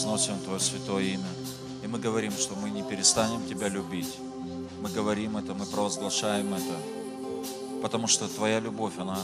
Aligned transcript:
возносим 0.00 0.38
Твое 0.40 0.58
святое 0.58 1.02
имя. 1.02 1.28
И 1.82 1.86
мы 1.86 1.98
говорим, 1.98 2.32
что 2.32 2.54
мы 2.54 2.70
не 2.70 2.82
перестанем 2.82 3.46
Тебя 3.46 3.68
любить. 3.68 4.16
Мы 4.80 4.88
говорим 4.88 5.36
это, 5.36 5.52
мы 5.52 5.66
провозглашаем 5.66 6.54
это. 6.54 7.82
Потому 7.82 8.06
что 8.06 8.26
Твоя 8.26 8.60
любовь, 8.60 8.94
она, 8.98 9.18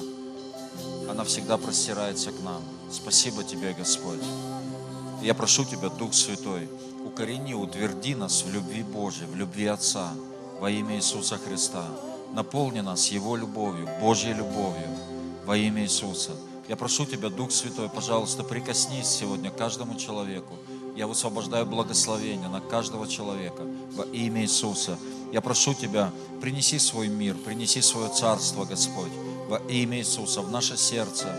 она 1.09 1.25
всегда 1.25 1.57
простирается 1.57 2.31
к 2.31 2.43
нам. 2.43 2.63
Спасибо 2.91 3.43
Тебе, 3.43 3.73
Господь. 3.73 4.21
Я 5.23 5.33
прошу 5.33 5.65
Тебя, 5.65 5.89
Дух 5.89 6.13
Святой, 6.13 6.69
укорени, 7.07 7.55
утверди 7.55 8.15
нас 8.15 8.43
в 8.43 8.53
любви 8.53 8.83
Божьей, 8.83 9.27
в 9.27 9.35
любви 9.35 9.67
Отца, 9.67 10.13
во 10.61 10.69
имя 10.71 10.97
Иисуса 10.97 11.39
Христа. 11.39 11.85
Наполни 12.35 12.81
нас 12.81 13.11
Его 13.11 13.35
любовью, 13.35 13.89
Божьей 13.99 14.35
любовью, 14.35 14.89
во 15.47 15.57
имя 15.57 15.85
Иисуса. 15.85 16.33
Я 16.69 16.75
прошу 16.77 17.07
Тебя, 17.07 17.29
Дух 17.29 17.53
Святой, 17.53 17.89
пожалуйста, 17.89 18.43
прикоснись 18.43 19.07
сегодня 19.07 19.51
к 19.51 19.57
каждому 19.57 19.95
человеку. 19.95 20.55
Я 20.97 21.07
высвобождаю 21.07 21.65
благословение 21.65 22.49
на 22.49 22.61
каждого 22.61 23.07
человека 23.07 23.63
во 23.95 24.05
имя 24.05 24.43
Иисуса. 24.43 24.99
Я 25.33 25.41
прошу 25.41 25.75
Тебя, 25.75 26.11
принеси 26.41 26.79
свой 26.81 27.07
мир, 27.07 27.37
принеси 27.37 27.81
свое 27.83 28.09
царство, 28.09 28.65
Господь, 28.65 29.13
во 29.49 29.59
имя 29.69 29.99
Иисуса, 29.99 30.41
в 30.41 30.51
наше 30.51 30.77
сердце. 30.77 31.33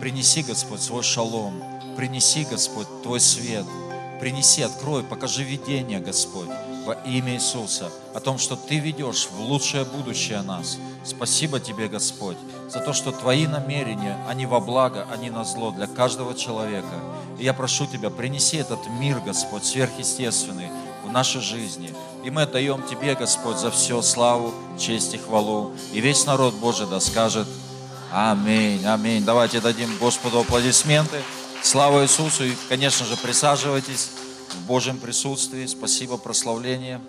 Принеси, 0.00 0.42
Господь, 0.42 0.80
свой 0.80 1.04
шалом, 1.04 1.62
принеси, 1.96 2.44
Господь, 2.50 2.88
Твой 3.04 3.20
свет, 3.20 3.66
принеси, 4.20 4.62
открой, 4.62 5.04
покажи 5.04 5.44
видение, 5.44 6.00
Господь, 6.00 6.50
во 6.86 6.94
имя 7.04 7.34
Иисуса, 7.34 7.90
о 8.14 8.20
том, 8.20 8.38
что 8.38 8.54
Ты 8.54 8.78
ведешь 8.78 9.28
в 9.30 9.40
лучшее 9.40 9.84
будущее 9.84 10.40
нас. 10.42 10.78
Спасибо 11.04 11.58
Тебе, 11.58 11.88
Господь, 11.88 12.36
за 12.70 12.78
то, 12.78 12.92
что 12.92 13.10
Твои 13.10 13.48
намерения, 13.48 14.16
они 14.28 14.46
во 14.46 14.60
благо, 14.60 15.06
они 15.12 15.28
на 15.28 15.44
зло 15.44 15.72
для 15.72 15.88
каждого 15.88 16.34
человека. 16.34 17.00
И 17.38 17.44
я 17.44 17.52
прошу 17.52 17.86
Тебя, 17.86 18.08
принеси 18.08 18.58
этот 18.58 18.78
мир, 19.00 19.20
Господь, 19.20 19.64
сверхъестественный 19.64 20.70
в 21.04 21.10
нашей 21.10 21.40
жизни. 21.40 21.92
И 22.24 22.30
мы 22.30 22.42
отдаем 22.42 22.82
Тебе, 22.84 23.16
Господь, 23.16 23.58
за 23.58 23.72
все 23.72 24.00
славу, 24.00 24.54
честь 24.78 25.12
и 25.14 25.18
хвалу. 25.18 25.72
И 25.92 26.00
весь 26.00 26.24
народ 26.24 26.54
Божий 26.54 26.86
да 26.88 27.00
скажет 27.00 27.48
Аминь, 28.12 28.86
аминь. 28.86 29.24
Давайте 29.24 29.60
дадим 29.60 29.90
Господу 29.98 30.38
аплодисменты. 30.38 31.20
Слава 31.62 32.04
Иисусу. 32.04 32.44
И, 32.44 32.52
конечно 32.68 33.04
же, 33.04 33.16
присаживайтесь 33.16 34.10
в 34.54 34.66
Божьем 34.66 34.98
присутствии. 34.98 35.66
Спасибо, 35.66 36.16
прославление. 36.16 37.00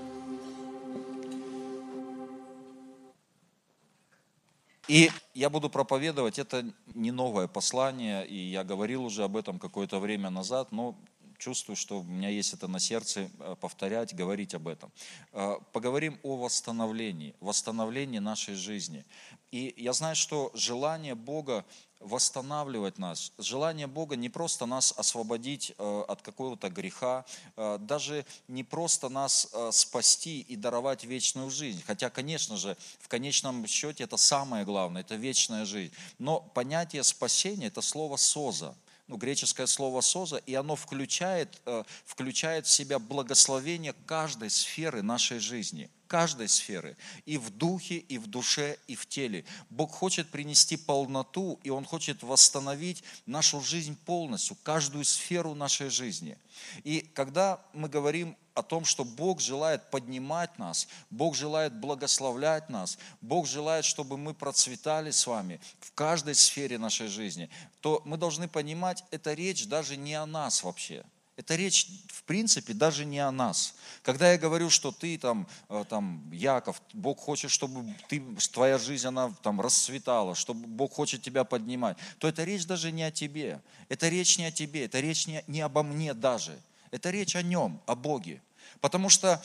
И 4.87 5.11
я 5.33 5.49
буду 5.49 5.69
проповедовать, 5.69 6.39
это 6.39 6.65
не 6.93 7.11
новое 7.11 7.47
послание, 7.47 8.25
и 8.25 8.37
я 8.37 8.63
говорил 8.63 9.03
уже 9.03 9.23
об 9.23 9.35
этом 9.35 9.59
какое-то 9.59 9.99
время 9.99 10.29
назад, 10.29 10.71
но 10.71 10.95
чувствую, 11.37 11.75
что 11.75 11.99
у 11.99 12.03
меня 12.03 12.29
есть 12.29 12.53
это 12.53 12.67
на 12.67 12.79
сердце 12.79 13.29
э, 13.39 13.55
повторять, 13.59 14.15
говорить 14.15 14.53
об 14.53 14.67
этом. 14.67 14.91
Э, 15.33 15.57
поговорим 15.71 16.19
о 16.23 16.37
восстановлении, 16.37 17.35
восстановлении 17.39 18.19
нашей 18.19 18.55
жизни. 18.55 19.05
И 19.51 19.73
я 19.77 19.93
знаю, 19.93 20.15
что 20.15 20.51
желание 20.53 21.15
Бога 21.15 21.65
восстанавливать 21.99 22.99
нас. 22.99 23.31
Желание 23.39 23.87
Бога 23.87 24.15
не 24.15 24.29
просто 24.29 24.65
нас 24.65 24.93
освободить 24.97 25.73
э, 25.77 26.03
от 26.07 26.21
какого-то 26.21 26.69
греха, 26.69 27.25
даже 27.55 28.23
не 28.47 28.63
просто 28.63 29.09
нас 29.09 29.51
спасти 29.71 30.41
и 30.41 30.55
даровать 30.55 31.05
вечную 31.05 31.49
жизнь. 31.49 31.81
Хотя, 31.87 32.11
конечно 32.11 32.55
же, 32.55 32.77
в 32.99 33.07
конечном 33.07 33.65
счете 33.65 34.03
это 34.03 34.17
самое 34.17 34.63
главное, 34.63 35.01
это 35.01 35.15
вечная 35.15 35.65
жизнь. 35.65 35.93
Но 36.19 36.39
понятие 36.39 37.03
спасения– 37.03 37.67
это 37.67 37.81
слово 37.81 38.17
«соза» 38.17 38.75
ну, 39.07 39.15
греческое 39.17 39.67
слово 39.67 40.01
«соза», 40.01 40.37
и 40.37 40.53
оно 40.53 40.75
включает, 40.75 41.61
э, 41.65 41.83
включает 42.05 42.65
в 42.67 42.69
себя 42.69 42.99
благословение 42.99 43.93
каждой 44.05 44.49
сферы 44.49 45.01
нашей 45.01 45.39
жизни, 45.39 45.89
каждой 46.07 46.49
сферы, 46.49 46.97
и 47.25 47.37
в 47.37 47.49
духе, 47.49 47.97
и 47.97 48.17
в 48.17 48.27
душе, 48.27 48.77
и 48.87 48.95
в 48.95 49.07
теле. 49.07 49.45
Бог 49.69 49.91
хочет 49.91 50.29
принести 50.29 50.75
полноту, 50.75 51.59
и 51.63 51.69
Он 51.69 51.85
хочет 51.85 52.21
восстановить 52.21 53.03
нашу 53.25 53.61
жизнь 53.61 53.97
полностью, 54.05 54.57
каждую 54.63 55.05
сферу 55.05 55.53
нашей 55.53 55.89
жизни. 55.89 56.37
И 56.83 57.01
когда 57.13 57.61
мы 57.73 57.87
говорим 57.87 58.35
о 58.57 58.63
том, 58.63 58.85
что 58.85 59.05
Бог 59.05 59.39
желает 59.39 59.91
поднимать 59.91 60.57
нас, 60.57 60.87
Бог 61.11 61.35
желает 61.35 61.73
благословлять 61.73 62.69
нас, 62.69 62.97
Бог 63.21 63.45
желает, 63.45 63.85
чтобы 63.85 64.17
мы 64.17 64.33
процветали 64.33 65.11
с 65.11 65.27
вами 65.27 65.59
в 65.79 65.93
каждой 65.93 66.33
сфере 66.33 66.79
нашей 66.79 67.07
жизни, 67.07 67.49
то 67.81 68.01
мы 68.03 68.17
должны 68.17 68.47
понимать, 68.47 69.03
это 69.11 69.33
речь 69.33 69.67
даже 69.67 69.95
не 69.95 70.15
о 70.15 70.25
нас 70.25 70.63
вообще. 70.63 71.03
Это 71.35 71.55
речь, 71.55 71.87
в 72.07 72.23
принципе, 72.23 72.73
даже 72.73 73.05
не 73.05 73.19
о 73.19 73.29
нас. 73.31 73.75
Когда 74.01 74.31
я 74.31 74.39
говорю, 74.39 74.71
что 74.71 74.91
ты 74.91 75.19
там, 75.19 75.47
э, 75.69 75.85
там 75.87 76.27
Яков, 76.31 76.81
Бог 76.93 77.19
хочет, 77.19 77.51
чтобы 77.51 77.93
ты, 78.09 78.23
твоя 78.51 78.79
жизнь, 78.79 79.07
она 79.07 79.31
там 79.43 79.61
расцветала, 79.61 80.33
чтобы 80.33 80.65
Бог 80.65 80.93
хочет 80.93 81.21
тебя 81.21 81.43
поднимать, 81.43 81.95
то 82.17 82.27
это 82.27 82.43
речь 82.43 82.65
даже 82.65 82.91
не 82.91 83.03
о 83.03 83.11
тебе. 83.11 83.61
Это 83.87 84.09
речь 84.09 84.39
не 84.39 84.45
о 84.45 84.51
тебе, 84.51 84.85
это 84.85 84.99
речь 84.99 85.27
не, 85.27 85.43
не 85.45 85.61
обо 85.61 85.83
мне 85.83 86.15
даже. 86.15 86.59
Это 86.89 87.11
речь 87.11 87.35
о 87.35 87.43
нем, 87.43 87.79
о 87.85 87.95
Боге. 87.95 88.41
Потому 88.81 89.09
что 89.09 89.41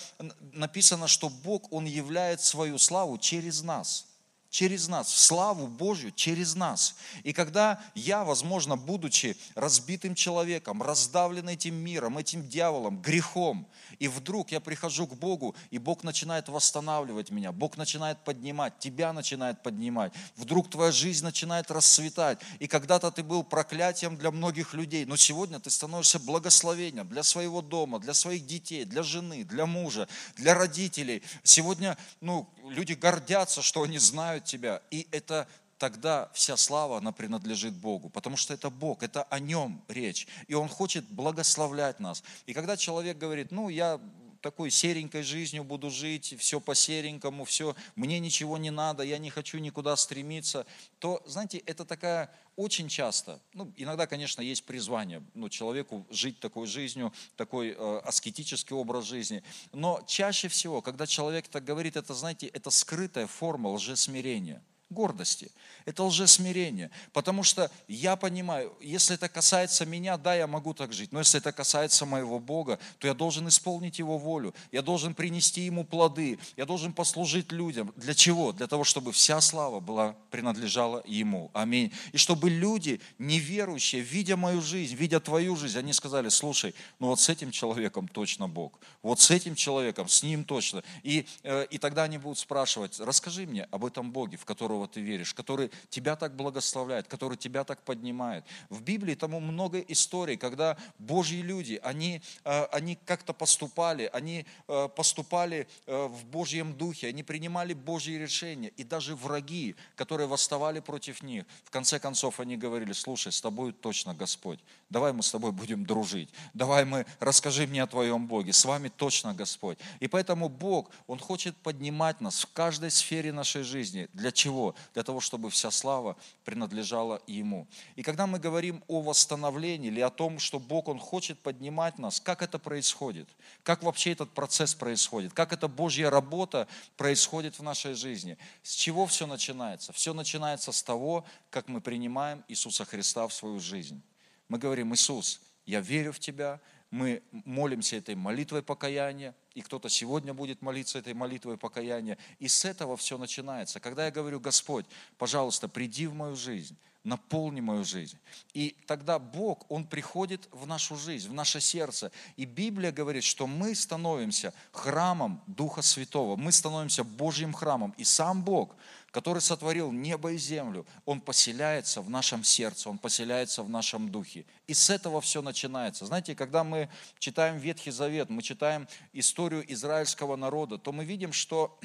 написано, 0.52 1.08
что 1.08 1.28
Бог, 1.28 1.72
Он 1.72 1.84
являет 1.84 2.40
свою 2.40 2.78
славу 2.78 3.18
через 3.18 3.62
нас– 3.62 4.06
через 4.52 4.86
нас, 4.86 5.10
в 5.10 5.18
славу 5.18 5.66
Божью 5.66 6.12
через 6.12 6.54
нас. 6.54 6.94
И 7.24 7.32
когда 7.32 7.80
я, 7.94 8.22
возможно, 8.22 8.76
будучи 8.76 9.34
разбитым 9.54 10.14
человеком, 10.14 10.82
раздавлен 10.82 11.48
этим 11.48 11.74
миром, 11.74 12.18
этим 12.18 12.46
дьяволом, 12.46 13.00
грехом, 13.00 13.66
и 13.98 14.08
вдруг 14.08 14.52
я 14.52 14.60
прихожу 14.60 15.06
к 15.06 15.14
Богу, 15.14 15.56
и 15.70 15.78
Бог 15.78 16.04
начинает 16.04 16.50
восстанавливать 16.50 17.30
меня, 17.30 17.50
Бог 17.50 17.78
начинает 17.78 18.22
поднимать, 18.24 18.78
тебя 18.78 19.14
начинает 19.14 19.62
поднимать, 19.62 20.12
вдруг 20.36 20.68
твоя 20.68 20.92
жизнь 20.92 21.24
начинает 21.24 21.70
расцветать, 21.70 22.38
и 22.58 22.66
когда-то 22.66 23.10
ты 23.10 23.22
был 23.22 23.44
проклятием 23.44 24.18
для 24.18 24.30
многих 24.30 24.74
людей, 24.74 25.06
но 25.06 25.16
сегодня 25.16 25.60
ты 25.60 25.70
становишься 25.70 26.18
благословением 26.18 27.08
для 27.08 27.22
своего 27.22 27.62
дома, 27.62 27.98
для 28.00 28.12
своих 28.12 28.46
детей, 28.46 28.84
для 28.84 29.02
жены, 29.02 29.44
для 29.44 29.64
мужа, 29.64 30.08
для 30.36 30.52
родителей. 30.52 31.22
Сегодня, 31.42 31.96
ну, 32.20 32.46
люди 32.68 32.92
гордятся, 32.92 33.62
что 33.62 33.82
они 33.82 33.96
знают 33.96 34.41
тебя. 34.44 34.82
И 34.90 35.06
это 35.10 35.48
тогда 35.78 36.30
вся 36.32 36.56
слава, 36.56 36.98
она 36.98 37.10
принадлежит 37.10 37.74
Богу, 37.74 38.08
потому 38.08 38.36
что 38.36 38.54
это 38.54 38.70
Бог, 38.70 39.02
это 39.02 39.24
о 39.24 39.40
Нем 39.40 39.82
речь, 39.88 40.28
и 40.46 40.54
Он 40.54 40.68
хочет 40.68 41.04
благословлять 41.08 41.98
нас. 41.98 42.22
И 42.46 42.54
когда 42.54 42.76
человек 42.76 43.18
говорит, 43.18 43.50
ну, 43.50 43.68
я 43.68 44.00
такой 44.42 44.70
серенькой 44.70 45.22
жизнью 45.22 45.64
буду 45.64 45.90
жить, 45.90 46.34
все 46.38 46.60
по 46.60 46.74
серенькому, 46.74 47.44
все, 47.44 47.74
мне 47.96 48.18
ничего 48.18 48.58
не 48.58 48.70
надо, 48.70 49.02
я 49.02 49.18
не 49.18 49.30
хочу 49.30 49.58
никуда 49.58 49.96
стремиться, 49.96 50.66
то, 50.98 51.22
знаете, 51.26 51.58
это 51.58 51.84
такая 51.84 52.30
очень 52.56 52.88
часто, 52.88 53.40
ну, 53.54 53.72
иногда, 53.76 54.06
конечно, 54.06 54.42
есть 54.42 54.64
призвание 54.64 55.22
ну, 55.34 55.48
человеку 55.48 56.06
жить 56.10 56.38
такой 56.40 56.66
жизнью, 56.66 57.12
такой 57.36 57.70
э, 57.70 57.98
аскетический 58.04 58.74
образ 58.76 59.04
жизни, 59.04 59.42
но 59.72 60.02
чаще 60.06 60.48
всего, 60.48 60.82
когда 60.82 61.06
человек 61.06 61.48
так 61.48 61.64
говорит, 61.64 61.96
это, 61.96 62.14
знаете, 62.14 62.46
это 62.46 62.70
скрытая 62.70 63.26
форма 63.26 63.68
лжесмирения– 63.68 64.62
гордости. 64.92 65.50
Это 65.84 66.04
лжесмирение. 66.04 66.90
Потому 67.12 67.42
что 67.42 67.70
я 67.88 68.16
понимаю, 68.16 68.72
если 68.80 69.16
это 69.16 69.28
касается 69.28 69.84
меня, 69.84 70.16
да, 70.16 70.34
я 70.34 70.46
могу 70.46 70.74
так 70.74 70.92
жить. 70.92 71.12
Но 71.12 71.18
если 71.18 71.40
это 71.40 71.52
касается 71.52 72.06
моего 72.06 72.38
Бога, 72.38 72.78
то 72.98 73.06
я 73.06 73.14
должен 73.14 73.48
исполнить 73.48 73.98
Его 73.98 74.18
волю. 74.18 74.54
Я 74.70 74.82
должен 74.82 75.14
принести 75.14 75.62
Ему 75.62 75.84
плоды. 75.84 76.38
Я 76.56 76.66
должен 76.66 76.92
послужить 76.92 77.50
людям. 77.52 77.92
Для 77.96 78.14
чего? 78.14 78.52
Для 78.52 78.66
того, 78.66 78.84
чтобы 78.84 79.12
вся 79.12 79.40
слава 79.40 79.80
была, 79.80 80.14
принадлежала 80.30 81.02
Ему. 81.04 81.50
Аминь. 81.52 81.92
И 82.12 82.16
чтобы 82.16 82.50
люди, 82.50 83.00
неверующие, 83.18 84.02
видя 84.02 84.36
мою 84.36 84.60
жизнь, 84.60 84.94
видя 84.94 85.20
твою 85.20 85.56
жизнь, 85.56 85.78
они 85.78 85.92
сказали, 85.92 86.28
слушай, 86.28 86.74
ну 86.98 87.08
вот 87.08 87.20
с 87.20 87.28
этим 87.28 87.50
человеком 87.50 88.08
точно 88.08 88.48
Бог. 88.48 88.78
Вот 89.02 89.20
с 89.20 89.30
этим 89.30 89.54
человеком, 89.54 90.08
с 90.08 90.22
ним 90.22 90.44
точно. 90.44 90.82
И, 91.02 91.26
э, 91.42 91.66
и 91.70 91.78
тогда 91.78 92.04
они 92.04 92.18
будут 92.18 92.38
спрашивать, 92.38 93.00
расскажи 93.00 93.46
мне 93.46 93.64
об 93.70 93.84
этом 93.84 94.12
Боге, 94.12 94.36
в 94.36 94.44
которого 94.44 94.81
которого 94.82 94.88
ты 94.88 95.00
веришь, 95.00 95.34
который 95.34 95.70
тебя 95.90 96.16
так 96.16 96.34
благословляет, 96.36 97.08
который 97.08 97.36
тебя 97.36 97.64
так 97.64 97.82
поднимает. 97.82 98.44
В 98.70 98.82
Библии 98.82 99.14
тому 99.14 99.40
много 99.40 99.78
историй, 99.78 100.36
когда 100.36 100.76
Божьи 100.98 101.42
люди, 101.42 101.80
они, 101.82 102.20
э, 102.44 102.64
они 102.72 102.98
как-то 103.06 103.32
поступали, 103.32 104.10
они 104.12 104.44
э, 104.68 104.88
поступали 104.96 105.66
э, 105.86 106.06
в 106.06 106.24
Божьем 106.24 106.74
духе, 106.74 107.08
они 107.08 107.22
принимали 107.22 107.74
Божьи 107.74 108.18
решения. 108.18 108.72
И 108.78 108.84
даже 108.84 109.14
враги, 109.14 109.74
которые 109.96 110.26
восставали 110.26 110.80
против 110.80 111.22
них, 111.22 111.44
в 111.64 111.70
конце 111.70 111.98
концов 111.98 112.40
они 112.40 112.56
говорили, 112.56 112.92
слушай, 112.92 113.32
с 113.32 113.40
тобой 113.40 113.72
точно 113.72 114.14
Господь, 114.14 114.60
давай 114.90 115.12
мы 115.12 115.22
с 115.22 115.30
тобой 115.30 115.52
будем 115.52 115.84
дружить, 115.84 116.28
давай 116.54 116.84
мы, 116.84 117.06
расскажи 117.20 117.66
мне 117.66 117.82
о 117.82 117.86
твоем 117.86 118.26
Боге, 118.26 118.52
с 118.52 118.64
вами 118.64 118.88
точно 118.88 119.34
Господь. 119.34 119.78
И 120.00 120.08
поэтому 120.08 120.48
Бог, 120.48 120.90
Он 121.06 121.18
хочет 121.18 121.56
поднимать 121.56 122.20
нас 122.20 122.44
в 122.44 122.52
каждой 122.52 122.90
сфере 122.90 123.32
нашей 123.32 123.62
жизни. 123.62 124.08
Для 124.12 124.30
чего? 124.32 124.71
Для 124.94 125.02
того, 125.02 125.20
чтобы 125.20 125.50
вся 125.50 125.70
слава 125.70 126.16
принадлежала 126.44 127.22
Ему. 127.26 127.66
И 127.96 128.02
когда 128.02 128.26
мы 128.26 128.38
говорим 128.38 128.82
о 128.88 129.00
восстановлении 129.00 129.88
или 129.88 130.00
о 130.00 130.10
том, 130.10 130.38
что 130.38 130.58
Бог, 130.58 130.88
Он 130.88 130.98
хочет 130.98 131.38
поднимать 131.38 131.98
нас, 131.98 132.20
как 132.20 132.42
это 132.42 132.58
происходит? 132.58 133.28
Как 133.62 133.82
вообще 133.82 134.12
этот 134.12 134.30
процесс 134.30 134.74
происходит? 134.74 135.32
Как 135.32 135.52
эта 135.52 135.68
Божья 135.68 136.10
работа 136.10 136.68
происходит 136.96 137.58
в 137.58 137.62
нашей 137.62 137.94
жизни? 137.94 138.38
С 138.62 138.74
чего 138.74 139.06
все 139.06 139.26
начинается? 139.26 139.92
Все 139.92 140.14
начинается 140.14 140.72
с 140.72 140.82
того, 140.82 141.24
как 141.50 141.68
мы 141.68 141.80
принимаем 141.80 142.44
Иисуса 142.48 142.84
Христа 142.84 143.26
в 143.28 143.32
свою 143.32 143.60
жизнь. 143.60 144.02
Мы 144.48 144.58
говорим, 144.58 144.92
Иисус, 144.94 145.40
я 145.64 145.80
верю 145.80 146.12
в 146.12 146.20
Тебя, 146.20 146.60
мы 146.92 147.22
молимся 147.32 147.96
этой 147.96 148.14
молитвой 148.14 148.62
покаяния, 148.62 149.34
и 149.54 149.62
кто-то 149.62 149.88
сегодня 149.88 150.34
будет 150.34 150.60
молиться 150.60 150.98
этой 150.98 151.14
молитвой 151.14 151.56
покаяния. 151.56 152.18
И 152.38 152.48
с 152.48 152.66
этого 152.66 152.98
все 152.98 153.16
начинается. 153.16 153.80
Когда 153.80 154.04
я 154.04 154.10
говорю, 154.10 154.38
Господь, 154.38 154.84
пожалуйста, 155.16 155.68
приди 155.68 156.06
в 156.06 156.14
мою 156.14 156.36
жизнь, 156.36 156.76
наполни 157.02 157.62
мою 157.62 157.82
жизнь. 157.82 158.18
И 158.52 158.76
тогда 158.86 159.18
Бог, 159.18 159.64
Он 159.70 159.86
приходит 159.86 160.46
в 160.52 160.66
нашу 160.66 160.96
жизнь, 160.96 161.30
в 161.30 161.32
наше 161.32 161.62
сердце. 161.62 162.12
И 162.36 162.44
Библия 162.44 162.92
говорит, 162.92 163.24
что 163.24 163.46
мы 163.46 163.74
становимся 163.74 164.52
храмом 164.70 165.40
Духа 165.46 165.80
Святого, 165.80 166.36
мы 166.36 166.52
становимся 166.52 167.04
Божьим 167.04 167.54
храмом. 167.54 167.94
И 167.96 168.04
сам 168.04 168.44
Бог, 168.44 168.76
который 169.12 169.40
сотворил 169.40 169.92
небо 169.92 170.32
и 170.32 170.36
землю, 170.36 170.84
Он 171.04 171.20
поселяется 171.20 172.00
в 172.00 172.10
нашем 172.10 172.42
сердце, 172.42 172.90
Он 172.90 172.98
поселяется 172.98 173.62
в 173.62 173.68
нашем 173.70 174.10
духе. 174.10 174.44
И 174.66 174.74
с 174.74 174.90
этого 174.90 175.20
все 175.20 175.40
начинается. 175.40 176.04
Знаете, 176.04 176.34
когда 176.34 176.64
мы 176.64 176.88
читаем 177.20 177.58
Ветхий 177.58 177.92
Завет, 177.92 178.28
мы 178.28 178.42
читаем 178.42 178.88
историю 179.12 179.70
израильского 179.72 180.34
народа, 180.34 180.78
то 180.78 180.90
мы 180.90 181.04
видим, 181.04 181.32
что 181.32 181.78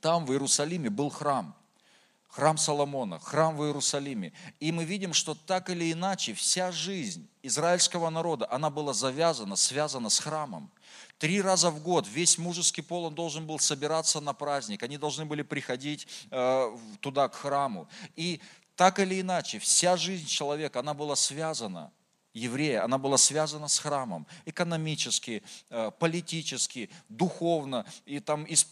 там 0.00 0.24
в 0.24 0.32
Иерусалиме 0.32 0.88
был 0.88 1.10
храм– 1.10 1.54
храм 2.34 2.58
Соломона, 2.58 3.20
храм 3.20 3.56
в 3.56 3.62
Иерусалиме. 3.62 4.32
И 4.58 4.72
мы 4.72 4.84
видим, 4.84 5.12
что 5.12 5.34
так 5.34 5.70
или 5.70 5.92
иначе 5.92 6.34
вся 6.34 6.72
жизнь 6.72 7.28
израильского 7.42 8.10
народа, 8.10 8.48
она 8.50 8.70
была 8.70 8.92
завязана, 8.92 9.54
связана 9.54 10.10
с 10.10 10.18
храмом. 10.18 10.70
Три 11.24 11.40
раза 11.40 11.70
в 11.70 11.82
год 11.82 12.06
весь 12.06 12.36
мужеский 12.36 12.82
пол 12.82 13.04
он 13.04 13.14
должен 13.14 13.46
был 13.46 13.58
собираться 13.58 14.20
на 14.20 14.34
праздник. 14.34 14.82
Они 14.82 14.98
должны 14.98 15.24
были 15.24 15.40
приходить 15.40 16.06
э, 16.30 16.76
туда, 17.00 17.30
к 17.30 17.34
храму. 17.34 17.88
И 18.14 18.42
так 18.76 18.98
или 18.98 19.22
иначе, 19.22 19.58
вся 19.58 19.96
жизнь 19.96 20.26
человека, 20.26 20.80
она 20.80 20.92
была 20.92 21.16
связана 21.16 21.90
еврея, 22.34 22.84
она 22.84 22.98
была 22.98 23.16
связана 23.16 23.68
с 23.68 23.78
храмом 23.78 24.26
экономически, 24.44 25.42
э, 25.70 25.90
политически, 25.98 26.90
духовно. 27.08 27.86
И 28.04 28.20
там 28.20 28.44
из 28.44 28.66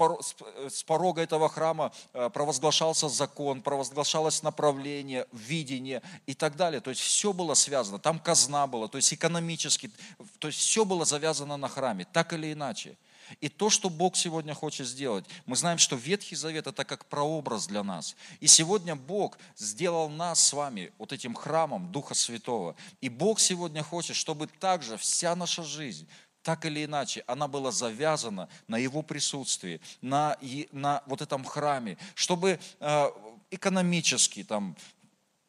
с 0.69 0.83
порога 0.83 1.23
этого 1.23 1.49
храма 1.49 1.93
э, 2.13 2.29
провозглашался 2.31 3.09
закон, 3.09 3.63
провозглашалось 3.63 4.43
направление, 4.43 5.27
видение 5.33 6.03
и 6.27 6.35
так 6.35 6.57
далее. 6.57 6.81
То 6.81 6.91
есть 6.91 7.01
все 7.01 7.33
было 7.33 7.55
связано. 7.55 7.99
Там 7.99 8.19
казна 8.19 8.67
была, 8.67 8.89
то 8.89 8.99
есть 8.99 9.15
экономически, 9.15 9.91
то 10.39 10.49
есть 10.49 10.59
все 10.59 10.85
было 10.85 11.05
завязано 11.05 11.57
на 11.57 11.69
храме, 11.69 12.07
так 12.13 12.33
или 12.33 12.53
иначе. 12.53 12.97
И 13.41 13.49
то, 13.49 13.71
что 13.71 13.89
Бог 13.91 14.17
сегодня 14.17 14.55
хочет 14.55 14.87
сделать, 14.87 15.25
мы 15.47 15.57
знаем, 15.57 15.79
что 15.79 15.97
Ветхий 15.97 16.37
Завет 16.37 16.67
это 16.67 16.85
как 16.85 17.07
прообраз 17.07 17.67
для 17.67 17.83
нас. 17.83 18.17
И 18.41 18.47
сегодня 18.47 18.97
Бог 18.97 19.39
сделал 19.57 20.09
нас 20.09 20.45
с 20.45 20.53
вами 20.53 20.93
вот 20.99 21.13
этим 21.13 21.35
храмом 21.35 21.91
Духа 21.93 22.15
Святого. 22.15 22.77
И 23.01 23.09
Бог 23.09 23.41
сегодня 23.41 23.83
хочет, 23.83 24.17
чтобы 24.17 24.47
также 24.47 24.97
вся 24.97 25.35
наша 25.37 25.63
жизнь, 25.63 26.09
так 26.43 26.65
или 26.65 26.85
иначе, 26.85 27.23
она 27.27 27.47
была 27.49 27.71
завязана 27.71 28.49
на 28.67 28.77
Его 28.77 29.03
присутствии, 29.03 29.81
на, 30.01 30.37
на 30.73 31.03
вот 31.07 31.23
этом 31.23 31.45
храме, 31.45 31.99
чтобы 32.15 32.59
э, 32.81 33.11
экономически, 33.51 34.43
там, 34.43 34.77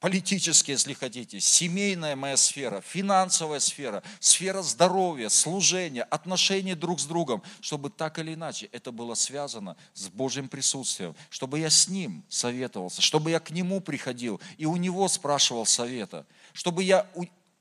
политически, 0.04 0.72
если 0.72 0.92
хотите, 0.92 1.40
семейная 1.40 2.18
моя 2.18 2.36
сфера, 2.36 2.82
финансовая 2.82 3.62
сфера, 3.62 4.04
сфера 4.20 4.62
здоровья, 4.62 5.30
служения, 5.30 6.04
отношений 6.04 6.76
друг 6.76 7.00
с 7.00 7.06
другом, 7.06 7.42
чтобы 7.62 7.90
так 7.90 8.20
или 8.20 8.34
иначе 8.34 8.68
это 8.74 8.92
было 8.92 9.14
связано 9.14 9.78
с 9.94 10.10
Божьим 10.10 10.50
присутствием, 10.50 11.16
чтобы 11.30 11.60
я 11.60 11.70
с 11.70 11.88
Ним 11.88 12.26
советовался, 12.28 13.02
чтобы 13.02 13.32
я 13.32 13.40
к 13.40 13.52
Нему 13.52 13.80
приходил 13.80 14.42
и 14.58 14.66
у 14.66 14.76
Него 14.76 15.08
спрашивал 15.08 15.66
совета, 15.66 16.26
чтобы 16.52 16.84
я 16.84 17.08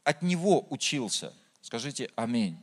от 0.02 0.22
Него 0.22 0.66
учился. 0.68 1.32
Скажите 1.60 2.10
аминь. 2.16 2.58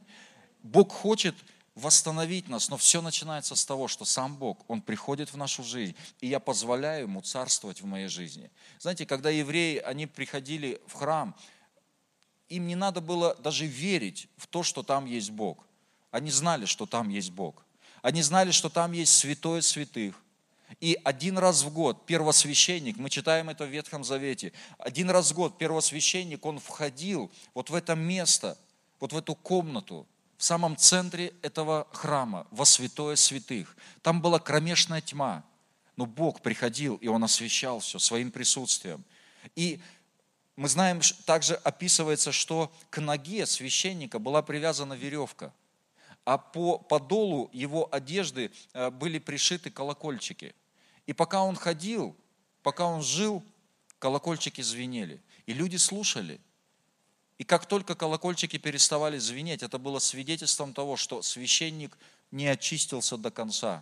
Бог 0.61 0.91
хочет 0.91 1.35
восстановить 1.79 2.47
нас, 2.47 2.69
но 2.69 2.77
все 2.77 3.01
начинается 3.01 3.55
с 3.55 3.65
того, 3.65 3.87
что 3.87 4.05
сам 4.05 4.35
Бог, 4.35 4.63
Он 4.67 4.81
приходит 4.81 5.33
в 5.33 5.37
нашу 5.37 5.63
жизнь, 5.63 5.95
и 6.21 6.27
я 6.27 6.39
позволяю 6.39 7.03
Ему 7.03 7.21
царствовать 7.21 7.81
в 7.81 7.85
моей 7.85 8.07
жизни. 8.07 8.51
Знаете, 8.79 9.05
когда 9.05 9.29
евреи, 9.29 9.77
они 9.77 10.05
приходили 10.05 10.81
в 10.87 10.93
храм, 10.93 11.35
им 12.49 12.67
не 12.67 12.75
надо 12.75 13.01
было 13.01 13.35
даже 13.35 13.65
верить 13.65 14.27
в 14.37 14.47
то, 14.47 14.63
что 14.63 14.83
там 14.83 15.05
есть 15.05 15.31
Бог. 15.31 15.65
Они 16.11 16.31
знали, 16.31 16.65
что 16.65 16.85
там 16.85 17.09
есть 17.09 17.31
Бог. 17.31 17.63
Они 18.01 18.21
знали, 18.21 18.51
что 18.51 18.69
там 18.69 18.91
есть 18.91 19.13
святое 19.13 19.61
святых. 19.61 20.15
И 20.79 20.99
один 21.03 21.37
раз 21.37 21.63
в 21.63 21.73
год 21.73 22.05
первосвященник, 22.05 22.97
мы 22.97 23.09
читаем 23.09 23.49
это 23.49 23.65
в 23.65 23.69
Ветхом 23.69 24.03
Завете, 24.03 24.53
один 24.77 25.09
раз 25.09 25.31
в 25.31 25.35
год 25.35 25.57
первосвященник, 25.57 26.45
он 26.45 26.59
входил 26.59 27.31
вот 27.53 27.69
в 27.69 27.75
это 27.75 27.95
место, 27.95 28.57
вот 28.99 29.11
в 29.11 29.17
эту 29.17 29.33
комнату, 29.35 30.07
в 30.39 30.43
самом 30.45 30.77
центре 30.77 31.33
этого 31.41 31.85
храма, 31.91 32.47
во 32.49 32.63
святое 32.63 33.17
святых. 33.17 33.75
Там 34.01 34.21
была 34.21 34.39
кромешная 34.39 35.01
тьма, 35.01 35.43
но 35.97 36.05
Бог 36.05 36.41
приходил, 36.41 36.95
и 36.95 37.09
Он 37.09 37.25
освещал 37.25 37.81
все 37.81 37.99
своим 37.99 38.31
присутствием. 38.31 39.03
И 39.57 39.81
мы 40.55 40.69
знаем, 40.69 41.01
также 41.25 41.55
описывается, 41.55 42.31
что 42.31 42.73
к 42.89 43.01
ноге 43.01 43.45
священника 43.45 44.17
была 44.17 44.41
привязана 44.41 44.93
веревка, 44.93 45.53
а 46.23 46.37
по 46.37 46.77
подолу 46.77 47.49
его 47.51 47.93
одежды 47.93 48.49
э, 48.71 48.91
были 48.91 49.19
пришиты 49.19 49.69
колокольчики. 49.69 50.55
И 51.05 51.11
пока 51.11 51.43
он 51.43 51.57
ходил, 51.57 52.15
пока 52.63 52.85
он 52.85 53.01
жил, 53.01 53.43
колокольчики 53.99 54.61
звенели. 54.61 55.21
И 55.47 55.53
люди 55.53 55.75
слушали– 55.75 56.39
и 57.39 57.45
как 57.45 57.65
только 57.65 57.95
колокольчики 57.95 58.57
переставали 58.57 59.17
звенеть, 59.17 59.63
это 59.63 59.79
было 59.79 59.99
свидетельством 59.99 60.73
того, 60.73 60.97
что 60.97 61.21
священник 61.21 61.97
не 62.31 62.47
очистился 62.47 63.17
до 63.17 63.31
конца. 63.31 63.81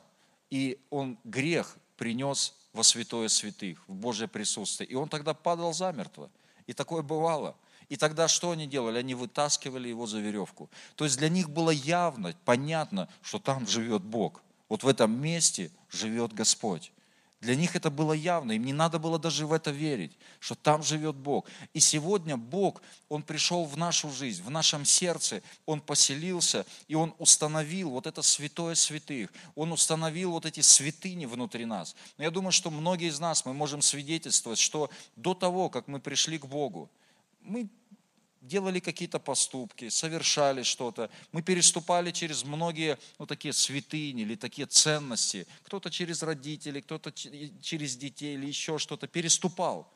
И 0.51 0.79
он 0.91 1.17
грех 1.23 1.75
принес 1.97 2.53
во 2.71 2.83
святое 2.83 3.27
святых, 3.27 3.83
в 3.87 3.95
Божье 3.95 4.27
присутствие. 4.27 4.87
И 4.87 4.93
он 4.93 5.09
тогда 5.09 5.33
падал 5.33 5.73
замертво. 5.73 6.29
И 6.67 6.73
такое 6.73 7.01
бывало. 7.01 7.55
И 7.89 7.95
тогда 7.95 8.27
что 8.27 8.51
они 8.51 8.67
делали? 8.67 8.99
Они 8.99 9.15
вытаскивали 9.15 9.89
его 9.89 10.05
за 10.05 10.19
веревку. 10.19 10.69
То 10.95 11.05
есть 11.05 11.17
для 11.17 11.29
них 11.29 11.49
было 11.49 11.71
явно, 11.71 12.35
понятно, 12.45 13.09
что 13.23 13.39
там 13.39 13.65
живет 13.67 14.03
Бог. 14.03 14.43
Вот 14.69 14.83
в 14.83 14.87
этом 14.87 15.19
месте 15.19 15.71
живет 15.89 16.31
Господь. 16.31 16.91
Для 17.39 17.55
них 17.55 17.75
это 17.75 17.91
было 17.91 18.13
явно, 18.13 18.53
им 18.53 18.65
не 18.65 18.73
надо 18.73 18.97
было 18.97 19.19
даже 19.19 19.45
в 19.45 19.53
это 19.53 19.69
верить, 19.69 20.17
что 20.39 20.55
там 20.55 20.81
живет 20.81 21.15
Бог. 21.15 21.47
И 21.71 21.79
сегодня 21.79 22.35
Бог, 22.35 22.81
Он 23.09 23.21
пришел 23.21 23.63
в 23.65 23.77
нашу 23.77 24.11
жизнь, 24.11 24.41
в 24.41 24.49
нашем 24.49 24.85
сердце, 24.85 25.43
Он 25.67 25.79
поселился, 25.79 26.65
и 26.87 26.95
Он 26.95 27.13
установил 27.19 27.91
вот 27.91 28.07
это 28.07 28.23
святое 28.23 28.73
святых, 28.73 29.31
Он 29.53 29.71
установил 29.71 30.31
вот 30.31 30.47
эти 30.47 30.61
святыни 30.61 31.27
внутри 31.27 31.65
нас. 31.65 31.95
Но 32.17 32.23
я 32.23 32.31
думаю, 32.31 32.51
что 32.51 32.71
многие 32.71 33.09
из 33.09 33.19
нас, 33.19 33.45
мы 33.45 33.53
можем 33.53 33.83
свидетельствовать, 33.83 34.57
что 34.57 34.89
до 35.15 35.35
того, 35.35 35.69
как 35.69 35.87
мы 35.87 35.99
пришли 35.99 36.39
к 36.39 36.45
Богу, 36.45 36.89
мы 37.41 37.69
делали 38.41 38.79
какие-то 38.79 39.19
поступки, 39.19 39.89
совершали 39.89 40.63
что-то. 40.63 41.09
Мы 41.31 41.41
переступали 41.41 42.11
через 42.11 42.43
многие 42.43 42.97
ну, 43.19 43.25
такие 43.25 43.53
святыни 43.53 44.21
или 44.21 44.35
такие 44.35 44.67
ценности. 44.67 45.47
Кто-то 45.63 45.89
через 45.89 46.23
родителей, 46.23 46.81
кто-то 46.81 47.11
через 47.11 47.95
детей 47.95 48.35
или 48.35 48.45
еще 48.45 48.77
что-то 48.77 49.07
переступал. 49.07 49.91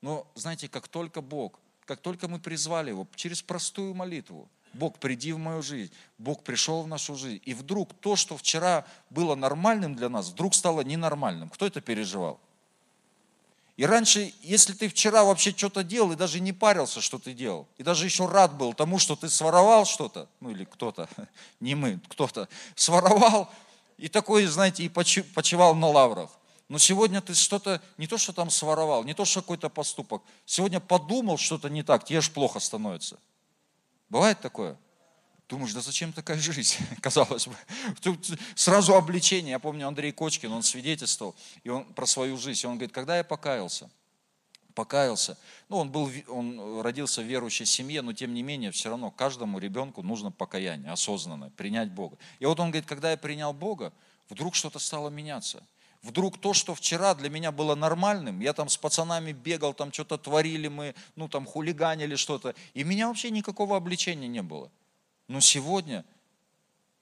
Но 0.00 0.30
знаете, 0.34 0.68
как 0.68 0.88
только 0.88 1.20
Бог, 1.20 1.60
как 1.84 2.00
только 2.00 2.28
мы 2.28 2.38
призвали 2.40 2.90
Его 2.90 3.08
через 3.14 3.42
простую 3.42 3.94
молитву, 3.94 4.48
Бог, 4.74 4.98
приди 4.98 5.32
в 5.32 5.38
мою 5.38 5.62
жизнь. 5.62 5.92
Бог 6.18 6.42
пришел 6.42 6.82
в 6.82 6.88
нашу 6.88 7.14
жизнь. 7.14 7.42
И 7.44 7.52
вдруг 7.52 7.92
то, 8.00 8.16
что 8.16 8.36
вчера 8.36 8.86
было 9.10 9.34
нормальным 9.34 9.94
для 9.94 10.08
нас, 10.08 10.30
вдруг 10.30 10.54
стало 10.54 10.80
ненормальным. 10.80 11.50
Кто 11.50 11.66
это 11.66 11.80
переживал? 11.80 12.40
И 13.82 13.84
раньше, 13.84 14.32
если 14.42 14.74
ты 14.74 14.88
вчера 14.88 15.24
вообще 15.24 15.50
что-то 15.50 15.82
делал 15.82 16.12
и 16.12 16.14
даже 16.14 16.38
не 16.38 16.52
парился, 16.52 17.00
что 17.00 17.18
ты 17.18 17.32
делал, 17.32 17.66
и 17.78 17.82
даже 17.82 18.04
еще 18.04 18.26
рад 18.26 18.56
был 18.56 18.74
тому, 18.74 19.00
что 19.00 19.16
ты 19.16 19.28
своровал 19.28 19.86
что-то, 19.86 20.28
ну 20.38 20.50
или 20.50 20.62
кто-то, 20.62 21.08
не 21.58 21.74
мы, 21.74 21.98
кто-то, 22.06 22.48
своровал, 22.76 23.50
и 23.98 24.08
такой, 24.08 24.46
знаете, 24.46 24.84
и 24.84 24.88
почивал 24.88 25.74
на 25.74 25.88
лаврах. 25.88 26.30
Но 26.68 26.78
сегодня 26.78 27.20
ты 27.20 27.34
что-то, 27.34 27.82
не 27.98 28.06
то, 28.06 28.18
что 28.18 28.32
там 28.32 28.50
своровал, 28.50 29.02
не 29.02 29.14
то, 29.14 29.24
что 29.24 29.40
какой-то 29.40 29.68
поступок, 29.68 30.22
сегодня 30.46 30.78
подумал 30.78 31.36
что-то 31.36 31.68
не 31.68 31.82
так, 31.82 32.04
тебе 32.04 32.20
же 32.20 32.30
плохо 32.30 32.60
становится. 32.60 33.18
Бывает 34.08 34.40
такое? 34.40 34.76
Думаешь, 35.52 35.74
да 35.74 35.82
зачем 35.82 36.14
такая 36.14 36.38
жизнь, 36.38 36.76
казалось 37.02 37.46
бы. 37.46 37.54
Тут 38.00 38.26
сразу 38.54 38.94
обличение. 38.94 39.50
Я 39.50 39.58
помню 39.58 39.86
Андрей 39.86 40.10
Кочкин, 40.10 40.50
он 40.50 40.62
свидетельствовал 40.62 41.34
и 41.62 41.68
он, 41.68 41.84
про 41.92 42.06
свою 42.06 42.38
жизнь. 42.38 42.66
Он 42.66 42.76
говорит, 42.76 42.94
когда 42.94 43.18
я 43.18 43.22
покаялся, 43.22 43.90
покаялся. 44.74 45.36
Ну, 45.68 45.76
он, 45.76 45.90
был, 45.90 46.10
он 46.28 46.80
родился 46.80 47.20
в 47.20 47.26
верующей 47.26 47.66
семье, 47.66 48.00
но 48.00 48.14
тем 48.14 48.32
не 48.32 48.42
менее, 48.42 48.70
все 48.70 48.88
равно 48.88 49.10
каждому 49.10 49.58
ребенку 49.58 50.02
нужно 50.02 50.30
покаяние 50.30 50.90
осознанное, 50.90 51.50
принять 51.50 51.90
Бога. 51.90 52.16
И 52.38 52.46
вот 52.46 52.58
он 52.58 52.70
говорит, 52.70 52.88
когда 52.88 53.10
я 53.10 53.18
принял 53.18 53.52
Бога, 53.52 53.92
вдруг 54.30 54.54
что-то 54.54 54.78
стало 54.78 55.10
меняться. 55.10 55.62
Вдруг 56.00 56.38
то, 56.38 56.54
что 56.54 56.74
вчера 56.74 57.14
для 57.14 57.28
меня 57.28 57.52
было 57.52 57.74
нормальным, 57.74 58.40
я 58.40 58.54
там 58.54 58.70
с 58.70 58.78
пацанами 58.78 59.32
бегал, 59.32 59.74
там 59.74 59.92
что-то 59.92 60.16
творили 60.16 60.68
мы, 60.68 60.94
ну 61.14 61.28
там 61.28 61.44
хулиганили 61.44 62.14
что-то, 62.14 62.54
и 62.72 62.84
меня 62.84 63.08
вообще 63.08 63.28
никакого 63.28 63.76
обличения 63.76 64.28
не 64.28 64.40
было. 64.40 64.70
Но 65.28 65.40
сегодня, 65.40 66.04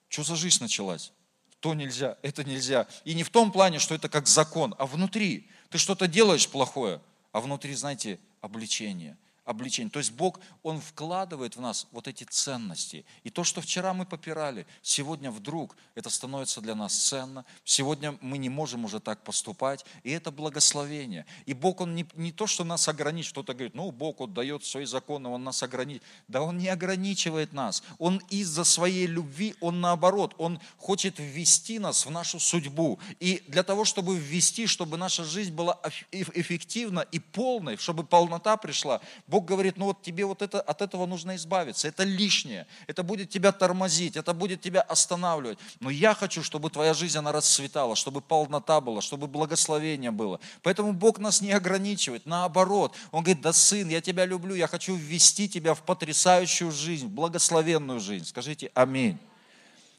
что 0.08 0.22
за 0.22 0.36
жизнь 0.36 0.62
началась? 0.62 1.12
То 1.60 1.74
нельзя, 1.74 2.16
это 2.22 2.42
нельзя. 2.44 2.88
И 3.04 3.14
не 3.14 3.22
в 3.22 3.30
том 3.30 3.52
плане, 3.52 3.78
что 3.78 3.94
это 3.94 4.08
как 4.08 4.26
закон, 4.26 4.74
а 4.78 4.86
внутри. 4.86 5.50
Ты 5.68 5.78
что-то 5.78 6.06
делаешь 6.06 6.48
плохое, 6.48 7.00
а 7.32 7.40
внутри, 7.40 7.74
знаете, 7.74 8.18
обличение– 8.40 9.16
обличение. 9.44 9.90
То 9.90 9.98
есть 9.98 10.12
Бог, 10.12 10.40
Он 10.62 10.80
вкладывает 10.80 11.56
в 11.56 11.60
нас 11.60 11.86
вот 11.92 12.08
эти 12.08 12.24
ценности. 12.24 13.04
И 13.24 13.30
то, 13.30 13.44
что 13.44 13.60
вчера 13.60 13.94
мы 13.94 14.06
попирали, 14.06 14.66
сегодня 14.82 15.30
вдруг 15.30 15.76
это 15.94 16.10
становится 16.10 16.60
для 16.60 16.74
нас 16.74 16.94
ценно. 16.94 17.44
Сегодня 17.64 18.16
мы 18.20 18.38
не 18.38 18.48
можем 18.48 18.84
уже 18.84 19.00
так 19.00 19.22
поступать. 19.24 19.84
И 20.02 20.10
это 20.10 20.30
благословение. 20.30 21.26
И 21.46 21.54
Бог, 21.54 21.80
Он 21.80 21.94
не, 21.94 22.06
не 22.14 22.32
то, 22.32 22.46
что 22.46 22.64
нас 22.64 22.88
ограничит. 22.88 23.32
Кто-то 23.32 23.54
говорит, 23.54 23.74
ну, 23.74 23.90
Бог 23.90 24.20
вот 24.20 24.32
дает 24.32 24.64
свои 24.64 24.84
законы, 24.84 25.28
Он 25.28 25.42
нас 25.42 25.62
ограничит. 25.62 26.02
Да 26.28 26.42
Он 26.42 26.58
не 26.58 26.68
ограничивает 26.68 27.52
нас. 27.52 27.82
Он 27.98 28.18
из-за 28.30 28.64
своей 28.64 29.06
любви, 29.06 29.54
Он 29.60 29.80
наоборот, 29.80 30.34
Он 30.38 30.60
хочет 30.76 31.18
ввести 31.18 31.78
нас 31.78 32.06
в 32.06 32.10
нашу 32.10 32.38
судьбу. 32.38 32.98
И 33.18 33.42
для 33.48 33.62
того, 33.62 33.84
чтобы 33.84 34.16
ввести, 34.18 34.66
чтобы 34.66 34.96
наша 34.96 35.24
жизнь 35.24 35.52
была 35.52 35.80
эффективна 36.12 37.00
и 37.00 37.18
полной, 37.18 37.76
чтобы 37.76 38.04
полнота 38.04 38.56
пришла, 38.56 39.00
Бог 39.30 39.44
говорит, 39.44 39.76
ну 39.76 39.86
вот 39.86 40.02
тебе 40.02 40.26
вот 40.26 40.42
это, 40.42 40.60
от 40.60 40.82
этого 40.82 41.06
нужно 41.06 41.36
избавиться, 41.36 41.86
это 41.86 42.02
лишнее, 42.02 42.66
это 42.88 43.04
будет 43.04 43.30
тебя 43.30 43.52
тормозить, 43.52 44.16
это 44.16 44.34
будет 44.34 44.60
тебя 44.60 44.80
останавливать. 44.80 45.58
Но 45.78 45.88
я 45.88 46.14
хочу, 46.14 46.42
чтобы 46.42 46.68
твоя 46.68 46.94
жизнь, 46.94 47.16
она 47.16 47.30
расцветала, 47.30 47.94
чтобы 47.94 48.22
полнота 48.22 48.80
была, 48.80 49.00
чтобы 49.00 49.28
благословение 49.28 50.10
было. 50.10 50.40
Поэтому 50.62 50.92
Бог 50.92 51.20
нас 51.20 51.40
не 51.40 51.52
ограничивает, 51.52 52.26
наоборот. 52.26 52.96
Он 53.12 53.22
говорит, 53.22 53.40
да 53.40 53.52
сын, 53.52 53.88
я 53.88 54.00
тебя 54.00 54.26
люблю, 54.26 54.56
я 54.56 54.66
хочу 54.66 54.96
ввести 54.96 55.48
тебя 55.48 55.74
в 55.74 55.82
потрясающую 55.82 56.72
жизнь, 56.72 57.06
в 57.06 57.10
благословенную 57.10 58.00
жизнь. 58.00 58.24
Скажите 58.26 58.72
аминь. 58.74 59.16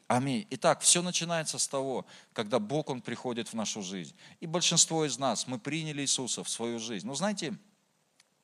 Аминь. 0.09 0.45
Итак, 0.49 0.81
все 0.81 1.01
начинается 1.01 1.57
с 1.57 1.69
того, 1.69 2.05
когда 2.33 2.59
Бог, 2.59 2.89
Он 2.89 2.99
приходит 2.99 3.47
в 3.47 3.53
нашу 3.53 3.81
жизнь. 3.81 4.13
И 4.41 4.45
большинство 4.45 5.05
из 5.05 5.17
нас, 5.17 5.47
мы 5.47 5.57
приняли 5.57 6.01
Иисуса 6.01 6.43
в 6.43 6.49
свою 6.49 6.79
жизнь. 6.79 7.07
Но 7.07 7.15
знаете, 7.15 7.53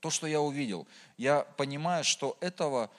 то, 0.07 0.11
что 0.11 0.25
я 0.25 0.39
увидел, 0.39 0.87
я 1.17 1.41
понимаю, 1.57 2.05
что 2.05 2.37
этого 2.39 2.89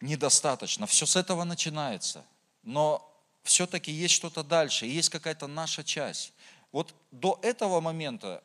недостаточно. 0.00 0.86
Все 0.86 1.04
с 1.04 1.16
этого 1.16 1.44
начинается. 1.44 2.24
Но 2.62 3.06
все-таки 3.42 3.92
есть 3.92 4.14
что-то 4.14 4.42
дальше, 4.42 4.86
есть 4.86 5.10
какая-то 5.10 5.48
наша 5.48 5.84
часть. 5.84 6.32
Вот 6.72 6.94
до 7.10 7.38
этого 7.42 7.82
момента 7.82 8.42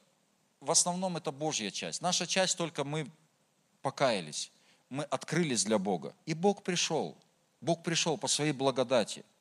в 0.59 0.71
основном 0.71 1.15
это 1.15 1.31
Божья 1.31 1.71
часть. 1.71 2.01
Наша 2.01 2.27
часть 2.27 2.57
только 2.57 2.83
мы 2.83 3.09
покаялись, 3.81 4.51
мы 4.89 5.05
открылись 5.05 5.63
для 5.63 5.77
Бога. 5.77 6.13
И 6.25 6.33
Бог 6.33 6.63
пришел. 6.63 7.15
Бог 7.61 7.81
пришел 7.81 8.17
по 8.17 8.27
своей 8.27 8.51
благодати– 8.51 9.23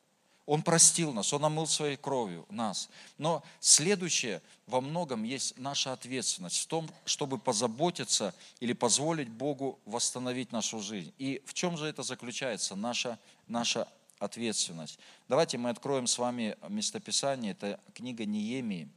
он 0.47 0.63
простил 0.63 1.11
нас, 1.11 1.33
Он 1.33 1.43
омыл 1.43 1.67
своей 1.67 1.97
кровью 1.97 2.45
нас. 2.49 2.89
Но 3.17 3.43
следующее 3.59 4.41
во 4.65 4.79
многом 4.79 5.23
есть 5.23 5.57
наша 5.57 5.91
ответственность 5.91 6.63
в 6.63 6.67
том, 6.67 6.89
чтобы 7.05 7.37
позаботиться 7.37 8.33
или 8.61 8.71
позволить 8.71 9.27
Богу 9.27 9.77
восстановить 9.85 10.53
нашу 10.53 10.79
жизнь. 10.79 11.13
И 11.17 11.43
в 11.45 11.53
чем 11.53 11.77
же 11.77 11.85
это 11.85 12.01
заключается, 12.01 12.75
наша, 12.75 13.19
наша 13.47 13.89
ответственность? 14.19 14.99
Давайте 15.27 15.57
мы 15.57 15.69
откроем 15.69 16.07
с 16.07 16.17
вами 16.17 16.57
местописание, 16.69 17.51
это 17.51 17.77
книга 17.93 18.25
Неемии. 18.25 18.89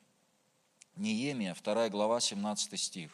Неемия, 0.94 1.56
2 1.60 1.88
глава, 1.88 2.20
17 2.20 2.78
стих. 2.78 3.10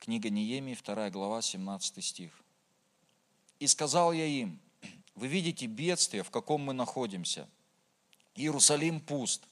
Книга 0.00 0.30
Неемии, 0.30 0.76
2 0.84 1.10
глава, 1.10 1.42
17 1.42 2.04
стих. 2.04 2.32
«И 3.60 3.68
сказал 3.68 4.12
я 4.12 4.26
им, 4.26 4.58
вы 5.20 5.26
видите 5.26 5.66
бедствие, 5.66 6.22
в 6.22 6.30
каком 6.30 6.62
мы 6.62 6.72
находимся. 6.72 7.46
Иерусалим 8.34 9.00
пуст, 9.00 9.46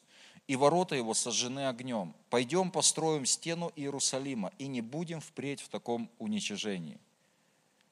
и 0.46 0.56
ворота 0.56 0.94
его 0.94 1.12
сожжены 1.12 1.68
огнем. 1.68 2.14
Пойдем 2.30 2.70
построим 2.70 3.26
стену 3.26 3.70
Иерусалима, 3.76 4.50
и 4.58 4.66
не 4.66 4.80
будем 4.80 5.20
впредь 5.20 5.60
в 5.60 5.68
таком 5.68 6.10
уничижении. 6.18 6.98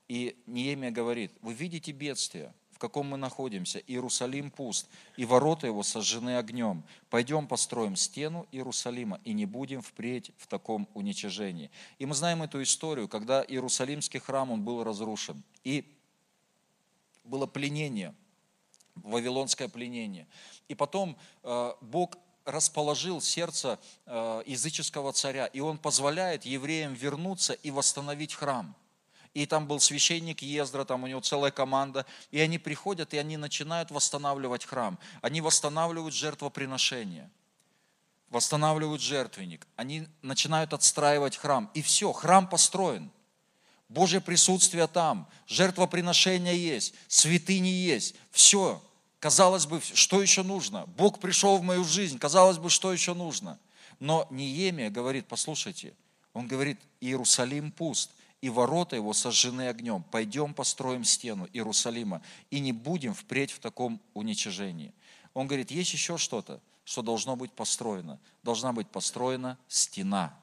И 0.09 0.43
Неемия 0.47 0.91
говорит, 0.91 1.33
вы 1.43 1.53
видите 1.53 1.93
бедствие, 1.93 2.55
в 2.71 2.79
каком 2.79 3.09
мы 3.09 3.19
находимся. 3.19 3.79
Иерусалим 3.87 4.51
пуст, 4.51 4.89
и 5.19 5.27
ворота 5.27 5.67
его 5.67 5.83
сожжены 5.83 6.39
огнем. 6.39 6.83
Пойдем 7.11 7.47
построим 7.47 7.95
стену 7.95 8.47
Иерусалима, 8.53 9.21
и 9.25 9.35
не 9.35 9.45
будем 9.45 9.83
впредь 9.83 10.33
в 10.39 10.47
таком 10.47 10.89
уничижении. 10.95 11.71
И 11.99 12.07
мы 12.07 12.15
знаем 12.15 12.43
эту 12.43 12.63
историю, 12.63 13.07
когда 13.07 13.45
Иерусалимский 13.47 14.19
храм 14.19 14.51
он 14.51 14.63
был 14.63 14.83
разрушен. 14.83 15.43
И 15.63 15.96
было 17.27 17.47
пленение, 17.47 18.15
вавилонское 18.97 19.69
пленение. 19.69 20.27
И 20.69 20.75
потом 20.75 21.17
э, 21.43 21.73
Бог 21.81 22.17
расположил 22.45 23.21
сердце 23.21 23.79
э, 24.07 24.43
языческого 24.47 25.13
царя, 25.13 25.47
и 25.47 25.61
он 25.61 25.79
позволяет 25.79 26.45
евреям 26.45 26.95
вернуться 26.95 27.53
и 27.53 27.71
восстановить 27.71 28.35
храм. 28.35 28.75
И 29.35 29.45
там 29.45 29.67
был 29.67 29.81
священник 29.81 30.41
Ездра, 30.41 30.85
там 30.85 31.05
у 31.05 31.07
него 31.07 31.21
целая 31.21 31.51
команда, 31.51 32.07
и 32.31 32.41
они 32.41 32.59
приходят, 32.59 33.13
и 33.13 33.19
они 33.19 33.37
начинают 33.37 33.91
восстанавливать 33.91 34.65
храм. 34.65 34.99
Они 35.21 35.43
восстанавливают 35.43 36.15
жертвоприношение, 36.15 37.31
восстанавливают 38.31 39.03
жертвенник, 39.03 39.67
они 39.77 40.09
начинают 40.23 40.73
отстраивать 40.73 41.37
храм, 41.37 41.71
и 41.75 41.83
все, 41.83 42.13
храм 42.13 42.49
построен. 42.49 43.11
Божье 43.89 44.21
присутствие 44.21 44.87
там, 44.87 45.29
жертвоприношения 45.47 46.53
есть, 46.53 46.95
святыни 47.09 47.69
есть, 47.69 48.15
все. 48.31 48.83
Казалось 49.21 49.67
бы, 49.67 49.81
что 49.81 50.21
еще 50.21 50.43
нужно? 50.43 50.87
Бог 50.97 51.21
пришел 51.21 51.57
в 51.59 51.63
мою 51.63 51.85
жизнь, 51.85 52.19
казалось 52.19 52.59
бы, 52.59 52.69
что 52.69 52.93
еще 52.93 53.15
нужно? 53.15 53.59
Но 54.01 54.27
Неемия 54.31 54.91
говорит, 54.91 55.27
послушайте, 55.27 55.95
он 56.33 56.47
говорит, 56.47 56.79
Иерусалим 57.01 57.73
пуст, 57.73 58.11
и 58.43 58.51
ворота 58.51 58.97
его 58.97 59.13
сожжены 59.13 59.69
огнем. 59.69 60.03
Пойдем 60.03 60.53
построим 60.53 61.05
стену 61.05 61.49
Иерусалима, 61.53 62.23
и 62.51 62.61
не 62.61 62.73
будем 62.73 63.15
впредь 63.15 63.51
в 63.51 63.59
таком 63.59 64.01
уничижении. 64.15 64.93
Он 65.33 65.47
говорит, 65.47 65.71
есть 65.71 65.93
еще 65.93 66.19
что-то, 66.19 66.61
что 66.85 67.03
должно 67.03 67.37
быть 67.37 67.53
построено. 67.53 68.19
Должна 68.43 68.73
быть 68.73 68.89
построена 68.89 69.59
стена. 69.69 70.39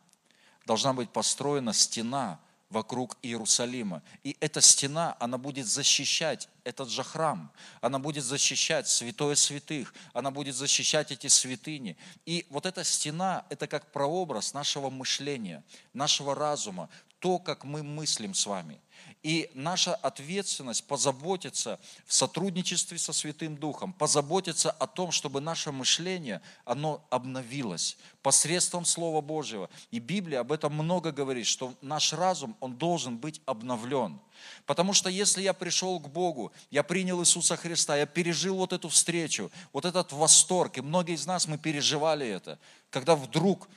Должна 0.66 0.94
быть 0.94 1.10
построена 1.10 1.74
стена, 1.74 2.40
вокруг 2.74 3.18
Иерусалима. 3.22 4.02
И 4.24 4.36
эта 4.40 4.60
стена, 4.60 5.16
она 5.20 5.38
будет 5.38 5.68
защищать 5.68 6.50
этот 6.64 6.90
же 6.90 7.04
храм, 7.04 7.52
она 7.82 8.00
будет 8.00 8.24
защищать 8.24 8.88
святое 8.88 9.36
святых, 9.36 9.94
она 10.14 10.32
будет 10.32 10.56
защищать 10.56 11.12
эти 11.12 11.28
святыни. 11.28 11.96
И 12.26 12.46
вот 12.50 12.66
эта 12.66 12.84
стена, 12.84 13.46
это 13.50 13.68
как 13.68 13.92
прообраз 13.92 14.54
нашего 14.54 14.90
мышления, 14.90 15.64
нашего 15.94 16.34
разума, 16.34 16.90
то, 17.20 17.38
как 17.40 17.64
мы 17.64 17.84
мыслим 17.84 18.34
с 18.34 18.46
вами– 18.46 18.82
и 19.24 19.50
наша 19.54 19.96
ответственность 19.96 20.86
позаботиться 20.86 21.80
в 22.06 22.14
сотрудничестве 22.14 22.98
со 22.98 23.14
Святым 23.14 23.56
Духом, 23.56 23.94
позаботиться 23.94 24.70
о 24.70 24.86
том, 24.86 25.12
чтобы 25.12 25.40
наше 25.40 25.72
мышление, 25.72 26.42
оно 26.66 27.04
обновилось 27.10 27.98
посредством 28.22 28.84
Слова 28.84 29.22
Божьего. 29.22 29.70
И 29.92 30.00
Библия 30.00 30.42
об 30.42 30.52
этом 30.52 30.74
много 30.74 31.12
говорит, 31.12 31.46
что 31.46 31.74
наш 31.82 32.12
разум, 32.12 32.56
он 32.60 32.76
должен 32.76 33.18
быть 33.18 33.42
обновлен. 33.46 34.20
Потому 34.66 34.92
что 34.94 35.10
если 35.10 35.42
я 35.42 35.54
пришел 35.54 36.00
к 36.00 36.10
Богу, 36.10 36.52
я 36.70 36.84
принял 36.84 37.22
Иисуса 37.22 37.56
Христа, 37.56 37.96
я 37.96 38.06
пережил 38.06 38.58
вот 38.58 38.74
эту 38.74 38.90
встречу, 38.90 39.52
вот 39.72 39.86
этот 39.86 40.12
восторг, 40.12 40.78
и 40.78 40.82
многие 40.82 41.16
из 41.16 41.26
нас 41.26 41.48
мы 41.48 41.58
переживали 41.58 42.28
это, 42.28 42.60
когда 42.90 43.16
вдруг 43.16 43.70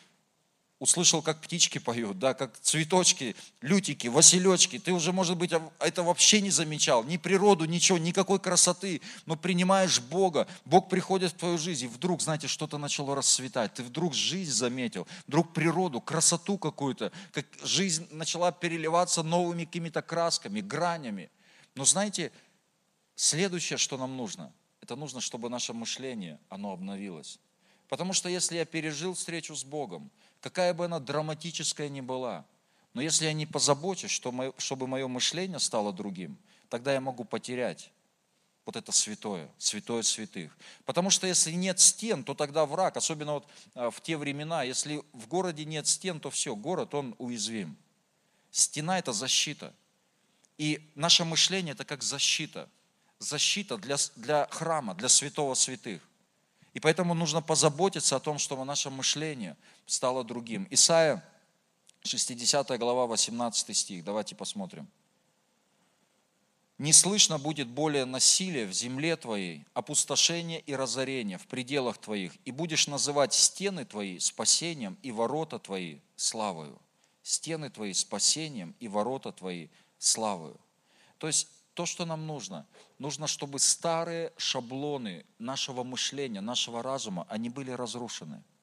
услышал, 0.78 1.22
как 1.22 1.40
птички 1.40 1.78
поют, 1.78 2.18
да, 2.18 2.34
как 2.34 2.58
цветочки, 2.60 3.34
лютики, 3.62 4.08
василечки. 4.08 4.78
Ты 4.78 4.92
уже, 4.92 5.12
может 5.12 5.36
быть, 5.36 5.52
это 5.78 6.02
вообще 6.02 6.40
не 6.40 6.50
замечал. 6.50 7.02
Ни 7.04 7.16
природу, 7.16 7.64
ничего, 7.64 7.98
никакой 7.98 8.38
красоты. 8.38 9.00
Но 9.24 9.36
принимаешь 9.36 10.00
Бога, 10.00 10.46
Бог 10.64 10.88
приходит 10.88 11.32
в 11.32 11.36
твою 11.36 11.56
жизнь, 11.56 11.86
и 11.86 11.88
вдруг, 11.88 12.20
знаете, 12.20 12.46
что-то 12.46 12.76
начало 12.76 13.14
расцветать. 13.14 13.74
Ты 13.74 13.82
вдруг 13.82 14.12
жизнь 14.14 14.52
заметил, 14.52 15.06
вдруг 15.26 15.54
природу, 15.54 16.00
красоту 16.00 16.58
какую-то. 16.58 17.10
Как 17.32 17.46
жизнь 17.62 18.06
начала 18.10 18.52
переливаться 18.52 19.22
новыми 19.22 19.64
какими-то 19.64 20.02
красками, 20.02 20.60
гранями. 20.60 21.30
Но 21.74 21.84
знаете, 21.84 22.32
следующее, 23.14 23.78
что 23.78 23.96
нам 23.96 24.16
нужно, 24.16 24.52
это 24.82 24.94
нужно, 24.94 25.22
чтобы 25.22 25.48
наше 25.48 25.72
мышление, 25.72 26.38
оно 26.50 26.72
обновилось. 26.72 27.38
Потому 27.88 28.12
что 28.12 28.28
если 28.28 28.56
я 28.56 28.64
пережил 28.64 29.14
встречу 29.14 29.54
с 29.54 29.64
Богом, 29.64 30.10
какая 30.46 30.74
бы 30.74 30.84
она 30.84 31.00
драматическая 31.00 31.88
ни 31.88 32.00
была, 32.00 32.44
но 32.94 33.02
если 33.02 33.24
я 33.24 33.32
не 33.32 33.46
позабочусь, 33.46 34.12
чтобы 34.12 34.86
мое 34.86 35.08
мышление 35.08 35.58
стало 35.58 35.92
другим, 35.92 36.38
тогда 36.68 36.92
я 36.92 37.00
могу 37.00 37.24
потерять 37.24 37.90
вот 38.64 38.76
это 38.76 38.92
святое, 38.92 39.50
святое 39.58 40.02
святых. 40.02 40.56
Потому 40.84 41.10
что 41.10 41.26
если 41.26 41.50
нет 41.50 41.80
стен, 41.80 42.22
то 42.22 42.34
тогда 42.34 42.64
враг, 42.64 42.96
особенно 42.96 43.32
вот 43.32 43.48
а, 43.74 43.90
в 43.90 44.00
те 44.00 44.16
времена, 44.16 44.62
если 44.62 45.02
в 45.12 45.26
городе 45.26 45.64
нет 45.64 45.88
стен, 45.88 46.20
то 46.20 46.30
все, 46.30 46.54
город, 46.54 46.94
он 46.94 47.16
уязвим. 47.18 47.76
Стена– 48.52 48.98
это 49.00 49.12
защита. 49.12 49.74
И 50.58 50.92
наше 50.94 51.24
мышление– 51.24 51.72
это 51.74 51.84
как 51.84 52.04
защита. 52.04 52.68
Защита 53.18 53.78
для, 53.78 53.96
для 54.14 54.46
храма, 54.46 54.94
для 54.94 55.08
святого 55.08 55.54
святых. 55.54 56.00
И 56.76 56.78
поэтому 56.78 57.14
нужно 57.14 57.40
позаботиться 57.40 58.16
о 58.16 58.20
том, 58.20 58.38
чтобы 58.38 58.66
наше 58.66 58.90
мышление 58.90 59.56
стало 59.86 60.22
другим. 60.22 60.68
Исайя, 60.68 61.24
60 62.02 62.78
глава, 62.78 63.06
18 63.06 63.74
стих. 63.74 64.04
Давайте 64.04 64.34
посмотрим. 64.34 64.86
Не 66.76 66.92
слышно 66.92 67.38
будет 67.38 67.66
более 67.66 68.04
насилия 68.04 68.66
в 68.66 68.74
земле 68.74 69.16
твоей, 69.16 69.64
опустошения 69.72 70.58
и 70.58 70.74
разорения 70.74 71.38
в 71.38 71.46
пределах 71.46 71.96
твоих, 71.96 72.34
и 72.44 72.50
будешь 72.50 72.88
называть 72.88 73.32
стены 73.32 73.86
твои 73.86 74.18
спасением 74.18 74.98
и 75.02 75.12
ворота 75.12 75.58
твои 75.58 76.00
славою. 76.14 76.78
Стены 77.22 77.70
твои 77.70 77.94
спасением 77.94 78.74
и 78.80 78.88
ворота 78.88 79.32
твои 79.32 79.68
славою. 79.98 80.60
То 81.16 81.26
есть 81.26 81.48
то, 81.76 81.86
что 81.86 82.04
нам 82.04 82.26
нужно, 82.26 82.66
нужно, 82.98 83.26
чтобы 83.28 83.60
старые 83.60 84.32
шаблоны 84.36 85.24
нашего 85.38 85.84
мышления, 85.84 86.40
нашего 86.40 86.82
разума, 86.82 87.26
они 87.28 87.48
были 87.48 87.70
разрушены– 87.70 88.42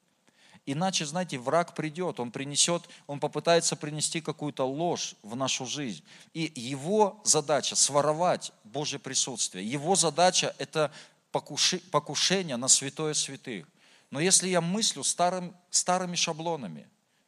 Иначе, 0.65 1.05
знаете, 1.05 1.37
враг 1.37 1.75
придет, 1.75 2.21
он 2.21 2.31
принесет, 2.31 2.83
он 3.05 3.19
попытается 3.19 3.75
принести 3.75 4.21
какую-то 4.21 4.65
ложь 4.65 5.15
в 5.21 5.35
нашу 5.35 5.65
жизнь. 5.65 6.03
И 6.33 6.53
его 6.55 7.21
задача 7.25 7.75
своровать 7.75 8.53
Божье 8.63 8.97
присутствие. 8.97 9.69
Его 9.69 9.95
задача 9.95 10.55
это 10.57 10.91
покушение 11.31 12.55
на 12.55 12.69
святое 12.69 13.13
святых. 13.13 13.67
Но 14.09 14.21
если 14.21 14.47
я 14.47 14.61
мыслю 14.61 15.03
старым, 15.03 15.53
старыми 15.69 16.15
шаблонами, 16.15 16.87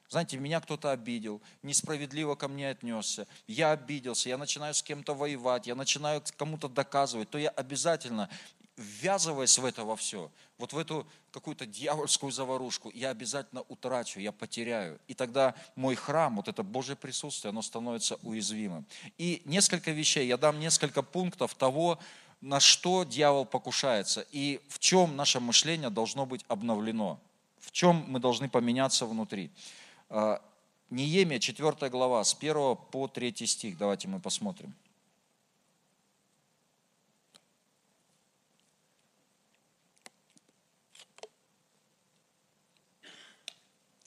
знаете, 0.10 0.38
меня 0.38 0.62
кто-то 0.62 0.92
обидел, 0.92 1.42
несправедливо 1.64 2.36
ко 2.36 2.48
мне 2.48 2.70
отнесся, 2.70 3.28
я 3.48 3.72
обиделся, 3.72 4.30
я 4.30 4.38
начинаю 4.38 4.74
с 4.74 4.84
кем-то 4.84 5.14
воевать, 5.14 5.68
я 5.68 5.76
начинаю 5.76 6.22
кому-то 6.38 6.70
доказывать, 6.70 7.30
то 7.30 7.38
я 7.38 7.50
обязательно 7.50 8.30
ввязываясь 8.78 9.58
в 9.58 9.66
это 9.66 9.86
во 9.86 9.96
все, 9.96 10.30
вот 10.58 10.74
в 10.74 10.78
эту 10.78 11.08
какую-то 11.32 11.66
дьявольскую 11.66 12.32
заварушку, 12.32 12.92
я 12.94 13.10
обязательно 13.10 13.62
утрачу, 13.70 14.20
я 14.20 14.32
потеряю. 14.32 15.00
И 15.08 15.14
тогда 15.14 15.56
мой 15.76 15.96
храм, 15.96 16.36
вот 16.36 16.48
это 16.48 16.64
Божье 16.64 16.96
присутствие, 16.96 17.50
оно 17.50 17.62
становится 17.62 18.18
уязвимым. 18.22 18.86
И 19.18 19.42
несколько 19.46 19.92
вещей, 19.92 20.28
я 20.28 20.38
дам 20.38 20.60
несколько 20.60 21.02
пунктов 21.02 21.56
того, 21.56 22.00
на 22.42 22.60
что 22.60 23.04
дьявол 23.04 23.46
покушается 23.46 24.26
и 24.32 24.60
в 24.68 24.80
чем 24.80 25.16
наше 25.16 25.40
мышление 25.40 25.90
должно 25.90 26.26
быть 26.26 26.46
обновлено, 26.48 27.20
в 27.60 27.72
чем 27.72 28.06
мы 28.08 28.20
должны 28.20 28.50
поменяться 28.50 29.06
внутри. 29.06 29.52
А, 30.18 30.42
Неемия, 30.92 31.40
4 31.40 31.90
глава, 31.90 32.24
с 32.24 32.34
1 32.34 32.78
по 32.90 33.10
3 33.10 33.46
стих, 33.46 33.78
давайте 33.78 34.08
мы 34.08 34.22
посмотрим. 34.22 34.74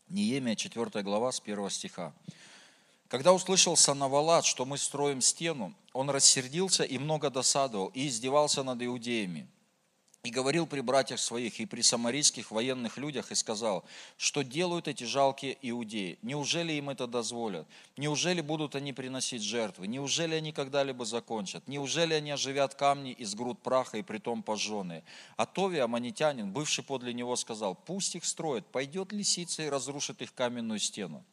Неемия 0.09 0.57
4 0.57 1.03
глава 1.03 1.31
с 1.31 1.41
1 1.41 1.69
стиха. 1.69 2.15
Когда 3.09 3.35
услышал 3.35 3.77
Санавалат, 3.77 4.47
что 4.47 4.65
мы 4.65 4.79
строим 4.79 5.21
стену, 5.21 5.75
он 5.93 6.09
рассердился 6.09 6.85
и 6.85 6.97
много 6.97 7.29
досадовал, 7.29 7.89
и 7.89 8.07
издевался 8.07 8.63
над 8.63 8.83
иудеями– 8.83 9.47
и 10.25 10.31
говорил 10.31 10.67
при 10.67 10.81
братьях 10.81 11.21
своих 11.21 11.61
и 11.61 11.67
при 11.67 11.81
самарийских 11.81 12.51
военных 12.51 12.97
людях 12.97 13.31
и 13.31 13.37
сказал, 13.37 13.85
что 14.17 14.43
делают 14.43 14.89
эти 14.89 15.05
жалкие 15.05 15.57
иудеи. 15.63 16.19
Неужели 16.23 16.73
им 16.73 16.91
это 16.91 17.07
дозволят? 17.07 17.69
Неужели 17.97 18.41
будут 18.41 18.75
они 18.75 18.93
приносить 18.93 19.43
жертвы? 19.43 19.87
Неужели 19.87 20.35
они 20.35 20.53
когда-либо 20.53 21.05
закончат? 21.05 21.67
Неужели 21.69 22.15
они 22.15 22.33
оживят 22.33 22.75
камни 22.75 23.13
из 23.13 23.35
груд 23.35 23.61
праха 23.63 23.99
и 23.99 24.03
притом 24.03 24.43
пожженные? 24.43 25.05
А 25.37 25.47
Тови, 25.47 25.79
аманитянин, 25.79 26.51
бывший 26.51 26.83
подле 26.83 27.15
него, 27.15 27.37
сказал, 27.37 27.77
пусть 27.77 28.17
их 28.17 28.25
строят, 28.25 28.67
пойдет 28.67 29.13
лисица 29.13 29.63
и 29.63 29.69
разрушит 29.69 30.21
их 30.21 30.35
каменную 30.35 30.81
стену. 30.81 31.25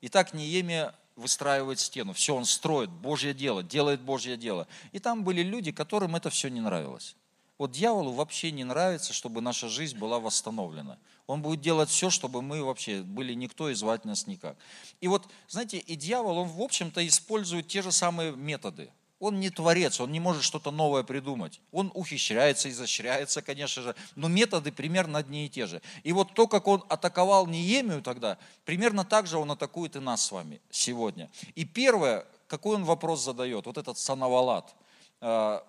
Итак, 0.00 0.32
Неемия 0.32 0.94
выстраивает 1.16 1.80
стену, 1.80 2.12
все 2.12 2.36
он 2.36 2.44
строит, 2.44 2.88
Божье 2.88 3.34
дело, 3.34 3.64
делает 3.64 4.00
Божье 4.00 4.36
дело. 4.36 4.68
И 4.92 5.00
там 5.00 5.24
были 5.24 5.42
люди, 5.42 5.72
которым 5.72 6.14
это 6.14 6.30
все 6.30 6.48
не 6.48 6.60
нравилось. 6.60 7.16
Вот 7.58 7.72
дьяволу 7.72 8.12
вообще 8.12 8.52
не 8.52 8.62
нравится, 8.62 9.12
чтобы 9.12 9.40
наша 9.40 9.68
жизнь 9.68 9.98
была 9.98 10.20
восстановлена. 10.20 10.96
Он 11.26 11.42
будет 11.42 11.60
делать 11.60 11.90
все, 11.90 12.08
чтобы 12.08 12.40
мы 12.40 12.62
вообще 12.62 13.02
были 13.02 13.34
никто 13.34 13.68
и 13.68 13.74
звать 13.74 14.04
нас 14.04 14.28
никак. 14.28 14.56
И 15.00 15.08
вот, 15.08 15.28
знаете, 15.48 15.78
и 15.78 15.96
дьявол, 15.96 16.38
он, 16.38 16.48
в 16.48 16.62
общем-то, 16.62 17.06
использует 17.06 17.66
те 17.66 17.82
же 17.82 17.90
самые 17.90 18.32
методы. 18.32 18.90
Он 19.18 19.40
не 19.40 19.50
творец, 19.50 19.98
он 20.00 20.12
не 20.12 20.20
может 20.20 20.44
что-то 20.44 20.70
новое 20.70 21.02
придумать. 21.02 21.60
Он 21.72 21.90
ухищряется, 21.94 22.70
изощряется, 22.70 23.42
конечно 23.42 23.82
же, 23.82 23.96
но 24.14 24.28
методы 24.28 24.70
примерно 24.70 25.18
одни 25.18 25.46
и 25.46 25.48
те 25.48 25.66
же. 25.66 25.82
И 26.04 26.12
вот 26.12 26.34
то, 26.34 26.46
как 26.46 26.68
он 26.68 26.84
атаковал 26.88 27.48
Неемию 27.48 28.00
тогда, 28.00 28.38
примерно 28.64 29.04
так 29.04 29.26
же 29.26 29.36
он 29.38 29.50
атакует 29.50 29.96
и 29.96 29.98
нас 29.98 30.24
с 30.24 30.30
вами 30.30 30.60
сегодня. 30.70 31.28
И 31.56 31.64
первое, 31.64 32.24
какой 32.46 32.76
он 32.76 32.84
вопрос 32.84 33.24
задает, 33.24 33.66
вот 33.66 33.76
этот 33.76 33.98
санавалат 33.98 34.72
а, 35.20 35.64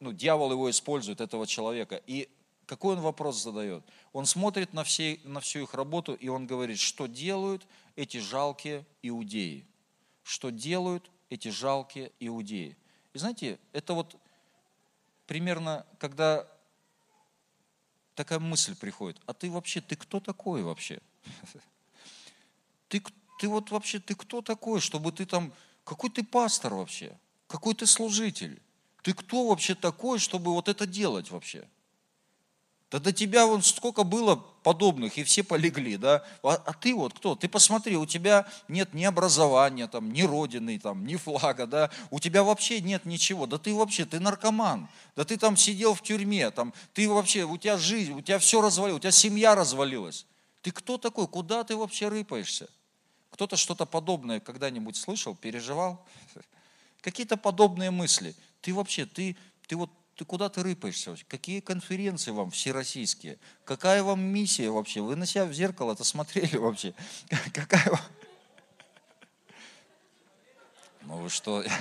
ну, 0.00 0.12
дьявол 0.12 0.52
его 0.52 0.70
использует, 0.70 1.20
этого 1.20 1.46
человека. 1.46 2.00
И 2.06 2.28
какой 2.66 2.96
он 2.96 3.00
вопрос 3.00 3.42
задает? 3.42 3.82
Он 4.12 4.26
смотрит 4.26 4.72
на, 4.72 4.84
все, 4.84 5.18
на 5.24 5.40
всю 5.40 5.60
их 5.60 5.74
работу, 5.74 6.14
и 6.14 6.28
он 6.28 6.46
говорит, 6.46 6.78
что 6.78 7.06
делают 7.06 7.66
эти 7.96 8.18
жалкие 8.18 8.84
иудеи? 9.02 9.66
Что 10.22 10.50
делают 10.50 11.10
эти 11.30 11.48
жалкие 11.48 12.12
иудеи? 12.20 12.76
И 13.14 13.18
знаете, 13.18 13.58
это 13.72 13.94
вот 13.94 14.16
примерно, 15.26 15.86
когда 15.98 16.46
такая 18.14 18.38
мысль 18.38 18.76
приходит, 18.76 19.20
а 19.26 19.32
ты 19.32 19.50
вообще, 19.50 19.80
ты 19.80 19.96
кто 19.96 20.20
такой 20.20 20.62
вообще? 20.62 21.00
Ты, 22.88 23.02
ты 23.38 23.48
вот 23.48 23.70
вообще, 23.70 23.98
ты 23.98 24.14
кто 24.14 24.40
такой, 24.40 24.80
чтобы 24.80 25.12
ты 25.12 25.26
там, 25.26 25.52
какой 25.84 26.08
ты 26.08 26.24
пастор 26.24 26.72
вообще? 26.72 27.18
Какой 27.46 27.74
ты 27.74 27.84
служитель? 27.84 28.62
Ты 29.08 29.14
кто 29.14 29.46
вообще 29.46 29.74
такой, 29.74 30.18
чтобы 30.18 30.52
вот 30.52 30.68
это 30.68 30.86
делать 30.86 31.30
вообще? 31.30 31.66
Да 32.90 32.98
до 32.98 33.10
тебя 33.10 33.46
вон 33.46 33.62
сколько 33.62 34.04
было 34.04 34.36
подобных, 34.36 35.16
и 35.16 35.24
все 35.24 35.42
полегли, 35.42 35.96
да? 35.96 36.26
А, 36.42 36.56
а 36.56 36.74
ты 36.74 36.94
вот 36.94 37.14
кто? 37.14 37.34
Ты 37.34 37.48
посмотри, 37.48 37.96
у 37.96 38.04
тебя 38.04 38.46
нет 38.68 38.92
ни 38.92 39.04
образования, 39.04 39.86
там, 39.86 40.12
ни 40.12 40.24
родины, 40.24 40.78
там, 40.78 41.06
ни 41.06 41.16
флага, 41.16 41.66
да? 41.66 41.90
У 42.10 42.20
тебя 42.20 42.42
вообще 42.42 42.82
нет 42.82 43.06
ничего. 43.06 43.46
Да 43.46 43.56
ты 43.56 43.72
вообще, 43.72 44.04
ты 44.04 44.20
наркоман. 44.20 44.90
Да 45.16 45.24
ты 45.24 45.38
там 45.38 45.56
сидел 45.56 45.94
в 45.94 46.02
тюрьме, 46.02 46.50
там, 46.50 46.74
ты 46.92 47.08
вообще, 47.08 47.44
у 47.44 47.56
тебя 47.56 47.78
жизнь, 47.78 48.12
у 48.12 48.20
тебя 48.20 48.38
все 48.38 48.60
развалилось, 48.60 48.98
у 48.98 49.00
тебя 49.00 49.10
семья 49.10 49.54
развалилась. 49.54 50.26
Ты 50.60 50.70
кто 50.70 50.98
такой? 50.98 51.26
Куда 51.28 51.64
ты 51.64 51.76
вообще 51.76 52.08
рыпаешься? 52.08 52.68
Кто-то 53.30 53.56
что-то 53.56 53.86
подобное 53.86 54.40
когда-нибудь 54.40 54.96
слышал, 54.96 55.34
переживал? 55.34 56.04
Какие-то 57.00 57.36
подобные 57.36 57.90
мысли– 57.90 58.34
ты 58.60 58.74
вообще, 58.74 59.06
ты, 59.06 59.36
ты 59.66 59.76
вот 59.76 59.90
ты 60.16 60.24
куда 60.24 60.48
ты 60.48 60.62
рыпаешься? 60.64 61.16
Какие 61.28 61.60
конференции 61.60 62.32
вам 62.32 62.50
всероссийские? 62.50 63.38
Какая 63.64 64.02
вам 64.02 64.20
миссия 64.20 64.68
вообще? 64.68 65.00
Вы 65.00 65.14
на 65.14 65.26
себя 65.26 65.44
в 65.44 65.52
зеркало-то 65.52 66.02
смотрели 66.02 66.56
вообще? 66.58 66.92
Какая 67.52 67.88
вам... 67.88 68.00
Ну 71.02 71.18
вы 71.18 71.30
что? 71.30 71.64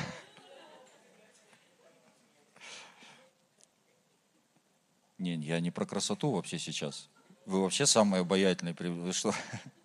Не, 5.18 5.34
я 5.38 5.60
не 5.60 5.72
про 5.72 5.88
красоту 5.88 6.30
вообще 6.30 6.60
сейчас. 6.60 7.10
Вы 7.48 7.64
вообще 7.64 7.88
самые 7.88 8.22
обаятельные. 8.22 8.76
Вы 8.76 9.14
что? 9.14 9.34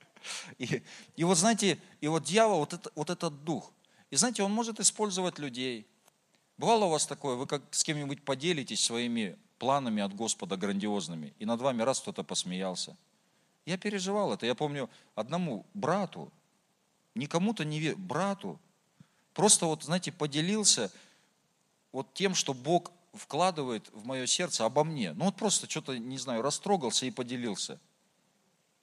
И, 0.58 0.82
и 1.16 1.24
вот 1.24 1.36
знаете, 1.36 1.80
и 2.00 2.06
вот 2.06 2.22
дьявол, 2.22 2.60
вот, 2.60 2.74
это, 2.74 2.92
вот 2.94 3.10
этот 3.10 3.42
дух. 3.42 3.72
И 4.12 4.16
знаете, 4.16 4.44
он 4.44 4.52
может 4.52 4.78
использовать 4.78 5.40
людей, 5.40 5.88
Бывало 6.62 6.84
у 6.84 6.90
вас 6.90 7.06
такое, 7.06 7.34
вы 7.34 7.48
как 7.48 7.62
с 7.72 7.82
кем-нибудь 7.82 8.24
поделитесь 8.24 8.84
своими 8.84 9.36
планами 9.58 10.00
от 10.00 10.14
Господа 10.14 10.56
грандиозными, 10.56 11.34
и 11.40 11.44
над 11.44 11.60
вами 11.60 11.82
раз 11.82 12.00
кто-то 12.00 12.22
посмеялся. 12.22 12.96
Я 13.66 13.76
переживал 13.78 14.32
это. 14.32 14.46
Я 14.46 14.54
помню 14.54 14.88
одному 15.16 15.66
брату, 15.74 16.32
никому-то 17.16 17.64
не 17.64 17.80
верю, 17.80 17.96
брату, 17.96 18.60
просто 19.34 19.66
вот, 19.66 19.82
знаете, 19.82 20.12
поделился, 20.12 20.92
вот 21.90 22.14
тем, 22.14 22.36
что 22.36 22.54
Бог 22.54 22.92
вкладывает 23.12 23.90
в 23.92 24.06
мое 24.06 24.26
сердце 24.26 24.64
обо 24.64 24.84
мне. 24.84 25.14
Ну 25.14 25.24
вот 25.24 25.34
просто 25.34 25.68
что-то, 25.68 25.98
не 25.98 26.18
знаю, 26.18 26.42
растрогался 26.42 27.06
и 27.06 27.10
поделился. 27.10 27.80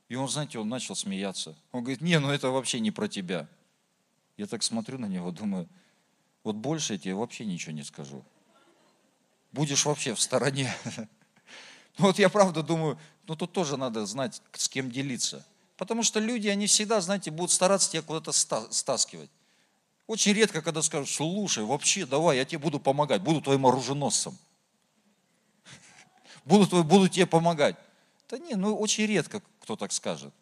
И 0.10 0.16
он, 0.16 0.28
знаете, 0.28 0.60
он 0.60 0.68
начал 0.68 0.98
смеяться. 0.98 1.56
Он 1.72 1.82
говорит, 1.82 2.02
не, 2.02 2.20
ну 2.20 2.30
это 2.30 2.50
вообще 2.50 2.82
не 2.82 2.92
про 2.92 3.08
тебя. 3.08 3.48
Я 4.40 4.48
так 4.48 4.64
смотрю 4.64 4.98
на 4.98 5.06
него, 5.06 5.32
думаю, 5.32 5.68
вот 6.46 6.56
больше 6.56 6.94
я 6.94 7.00
тебе 7.00 7.14
вообще 7.14 7.44
ничего 7.44 7.74
не 7.74 7.84
скажу. 7.84 8.24
Будешь 9.52 9.86
вообще 9.86 10.16
в 10.16 10.22
стороне. 10.22 10.74
Ну 11.98 12.06
вот 12.06 12.18
я 12.18 12.30
правда 12.30 12.64
думаю, 12.64 12.98
ну 13.28 13.36
тут 13.36 13.52
тоже 13.52 13.76
надо 13.76 14.06
знать, 14.06 14.42
с 14.54 14.70
кем 14.70 14.90
делиться. 14.90 15.46
Потому 15.76 16.02
что 16.02 16.22
люди, 16.22 16.48
они 16.48 16.66
всегда, 16.68 17.02
знаете, 17.02 17.30
будут 17.30 17.52
стараться 17.52 17.92
тебя 17.92 18.02
куда-то 18.02 18.32
стаскивать. 18.32 19.30
Очень 20.08 20.32
редко, 20.32 20.62
когда 20.62 20.82
скажут, 20.82 21.10
слушай, 21.10 21.66
вообще, 21.66 22.06
давай, 22.06 22.38
я 22.38 22.46
тебе 22.46 22.60
буду 22.60 22.80
помогать, 22.80 23.22
буду 23.22 23.42
твоим 23.42 23.66
оруженосцем. 23.66 24.38
Буду, 26.46 26.86
буду 26.86 27.10
тебе 27.10 27.26
помогать. 27.26 27.76
Да 28.30 28.38
не, 28.38 28.56
ну 28.56 28.74
очень 28.74 29.06
редко 29.06 29.42
кто 29.60 29.76
так 29.76 29.92
скажет. 29.92 30.34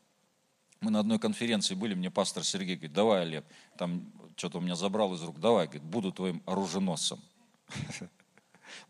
Мы 0.80 0.92
на 0.92 1.00
одной 1.00 1.20
конференции 1.20 1.74
были, 1.74 1.96
мне 1.96 2.12
пастор 2.12 2.44
Сергей 2.44 2.76
говорит, 2.76 2.94
давай, 2.94 3.22
Олег, 3.22 3.46
там 3.78 4.12
что-то 4.36 4.60
у 4.60 4.62
меня 4.62 4.76
забрал 4.76 5.14
из 5.16 5.24
рук, 5.24 5.40
давай, 5.40 5.66
говорит, 5.66 5.84
буду 5.84 6.12
твоим 6.12 6.42
оруженосцем. 6.46 7.20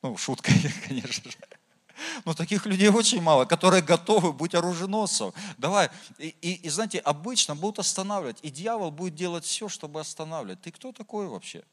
Ну, 0.01 0.17
шутка, 0.17 0.51
конечно 0.87 1.29
же. 1.29 1.37
Но 2.25 2.33
таких 2.33 2.65
людей 2.65 2.89
очень 2.89 3.21
мало, 3.21 3.45
которые 3.45 3.81
готовы 3.81 4.33
быть 4.33 4.55
оруженосцем. 4.55 5.33
Давай. 5.57 5.89
И, 6.17 6.35
и, 6.41 6.53
и 6.53 6.69
знаете, 6.69 6.99
обычно 6.99 7.55
будут 7.55 7.79
останавливать. 7.79 8.39
И 8.41 8.49
дьявол 8.49 8.91
будет 8.91 9.15
делать 9.15 9.45
все, 9.45 9.69
чтобы 9.69 9.99
останавливать. 9.99 10.61
Ты 10.61 10.71
кто 10.71 10.91
такой 10.91 11.27
вообще? 11.27 11.63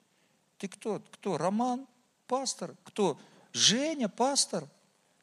Ты 0.59 0.69
кто? 0.69 1.03
Кто? 1.13 1.39
Роман? 1.39 1.87
Пастор? 2.27 2.75
Кто? 2.85 3.19
Женя? 3.53 4.09
Пастор? 4.09 4.69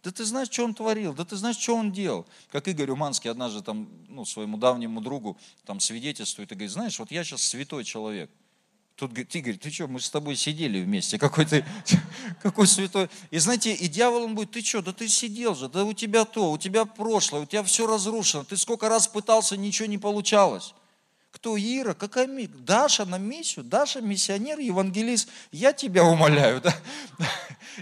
Да 0.04 0.12
ты 0.12 0.26
знаешь, 0.26 0.50
что 0.50 0.64
он 0.64 0.74
творил, 0.74 1.14
да 1.14 1.26
ты 1.26 1.36
знаешь, 1.36 1.58
что 1.58 1.76
он 1.76 1.92
делал. 1.92 2.26
Как 2.52 2.68
Игорь 2.68 2.90
Уманский 2.90 3.30
однажды 3.30 3.62
там, 3.62 3.88
ну, 4.08 4.26
своему 4.26 4.58
давнему 4.58 5.00
другу 5.00 5.38
там 5.64 5.80
свидетельствует 5.80 6.52
и 6.52 6.56
говорит, 6.56 6.72
знаешь, 6.72 6.98
вот 6.98 7.12
я 7.12 7.24
сейчас 7.24 7.44
святой 7.44 7.84
человек. 7.84 8.32
Тут 8.96 9.12
говорит, 9.12 9.36
Игорь, 9.36 9.58
ты 9.58 9.72
что, 9.72 9.88
мы 9.88 10.00
с 10.00 10.10
тобой 10.10 10.36
сидели 10.36 10.82
вместе, 10.82 11.18
какой 11.20 11.46
ты, 11.46 11.66
какой 12.42 12.68
святой. 12.68 13.10
И 13.30 13.38
знаете, 13.38 13.74
и 13.74 13.88
дьявол 13.88 14.24
он 14.24 14.36
будет, 14.36 14.52
ты 14.52 14.62
что, 14.62 14.82
да 14.82 14.92
ты 14.92 15.08
сидел 15.08 15.56
же, 15.56 15.70
да 15.70 15.86
у 15.86 15.94
тебя 15.94 16.26
то, 16.26 16.52
у 16.52 16.58
тебя 16.58 16.86
прошлое, 16.86 17.42
у 17.42 17.46
тебя 17.46 17.64
все 17.64 17.86
разрушено, 17.86 18.44
ты 18.44 18.58
сколько 18.58 18.90
раз 18.90 19.08
пытался, 19.08 19.56
ничего 19.56 19.88
не 19.88 19.98
получалось. 19.98 20.74
Кто 21.32 21.58
Ира, 21.58 21.94
какая 21.94 22.28
Даша 22.48 23.06
на 23.06 23.18
миссию, 23.18 23.64
Даша 23.64 24.02
миссионер, 24.02 24.60
евангелист, 24.60 25.30
я 25.52 25.74
тебя 25.74 26.04
умоляю. 26.04 26.62
Да? 26.62 26.76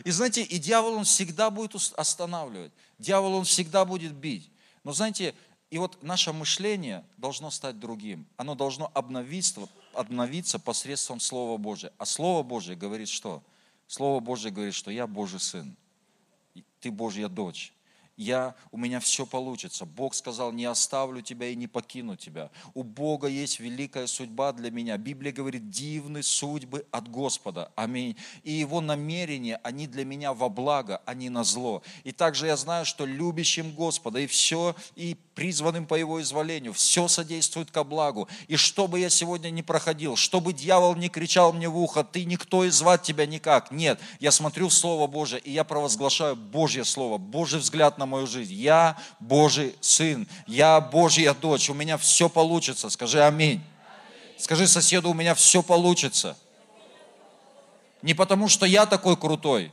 И 0.04 0.12
знаете, 0.12 0.44
и 0.44 0.60
дьявол 0.60 0.94
он 0.94 1.04
всегда 1.04 1.50
будет 1.50 1.76
останавливать, 1.98 2.72
дьявол 3.00 3.36
он 3.36 3.46
всегда 3.46 3.86
будет 3.86 4.14
бить. 4.14 4.50
Но 4.84 4.94
знаете, 4.94 5.34
и 5.72 5.78
вот 5.78 6.02
наше 6.04 6.32
мышление 6.32 7.04
должно 7.18 7.52
стать 7.52 7.80
другим. 7.80 8.28
Оно 8.38 8.56
должно 8.56 8.92
обновиться, 8.94 9.68
обновиться 9.94 10.60
посредством 10.60 11.20
Слова 11.20 11.58
Божия. 11.58 11.92
А 11.98 12.06
Слово 12.06 12.44
Божие 12.44 12.76
говорит 12.76 13.10
что? 13.10 13.44
Слово 13.88 14.20
Божие 14.20 14.52
говорит, 14.52 14.76
что 14.76 14.92
я 14.92 15.08
Божий 15.08 15.40
Сын, 15.40 15.76
ты 16.80 16.92
Божья 16.92 17.28
дочь 17.28 17.74
я, 18.20 18.54
у 18.72 18.78
меня 18.78 19.00
все 19.00 19.26
получится. 19.26 19.86
Бог 19.86 20.14
сказал, 20.14 20.52
не 20.52 20.66
оставлю 20.66 21.22
тебя 21.22 21.48
и 21.48 21.56
не 21.56 21.68
покину 21.68 22.18
тебя. 22.18 22.52
У 22.74 22.84
Бога 22.84 23.28
есть 23.28 23.62
великая 23.62 24.08
судьба 24.08 24.52
для 24.52 24.72
меня. 24.72 24.98
Библия 24.98 25.32
говорит, 25.32 25.70
дивны 25.70 26.22
судьбы 26.22 26.86
от 26.92 27.10
Господа. 27.10 27.72
Аминь. 27.78 28.18
И 28.44 28.52
Его 28.52 28.82
намерения, 28.82 29.58
они 29.64 29.88
для 29.88 30.04
меня 30.04 30.34
во 30.34 30.50
благо, 30.50 31.02
а 31.06 31.14
не 31.14 31.30
на 31.30 31.46
зло. 31.46 31.82
И 32.04 32.12
также 32.12 32.48
я 32.48 32.58
знаю, 32.58 32.86
что 32.86 33.06
любящим 33.06 33.72
Господа 33.72 34.20
и 34.20 34.28
все, 34.28 34.76
и 34.98 35.16
призванным 35.34 35.86
по 35.86 35.96
Его 35.96 36.22
изволению, 36.22 36.74
все 36.74 37.08
содействует 37.08 37.72
ко 37.72 37.86
благу. 37.86 38.28
И 38.50 38.58
что 38.58 38.90
бы 38.90 39.00
я 39.00 39.10
сегодня 39.10 39.50
не 39.50 39.64
проходил, 39.64 40.18
чтобы 40.18 40.52
дьявол 40.52 40.96
не 40.96 41.08
кричал 41.08 41.54
мне 41.54 41.70
в 41.70 41.78
ухо, 41.78 42.04
ты 42.04 42.26
никто 42.26 42.66
и 42.66 42.70
звать 42.70 43.04
тебя 43.04 43.26
никак. 43.26 43.72
Нет, 43.72 43.98
я 44.20 44.32
смотрю 44.32 44.68
в 44.68 44.74
Слово 44.74 45.08
Божие, 45.08 45.40
и 45.40 45.52
я 45.52 45.64
провозглашаю 45.64 46.36
Божье 46.36 46.84
Слово, 46.84 47.18
Божий 47.18 47.62
взгляд 47.62 47.98
на 47.98 48.09
мою 48.10 48.28
жизнь. 48.28 48.54
Я 48.54 48.98
Божий 49.20 49.76
сын, 49.80 50.28
я 50.48 50.82
Божья 50.82 51.34
дочь, 51.34 51.70
у 51.70 51.74
меня 51.74 51.98
все 51.98 52.28
получится. 52.28 52.90
Скажи 52.90 53.24
аминь. 53.24 53.62
Скажи 54.38 54.68
соседу, 54.68 55.10
у 55.10 55.14
меня 55.14 55.36
все 55.36 55.62
получится. 55.62 56.38
Не 58.02 58.14
потому, 58.14 58.48
что 58.48 58.66
я 58.66 58.86
такой 58.86 59.18
крутой, 59.18 59.72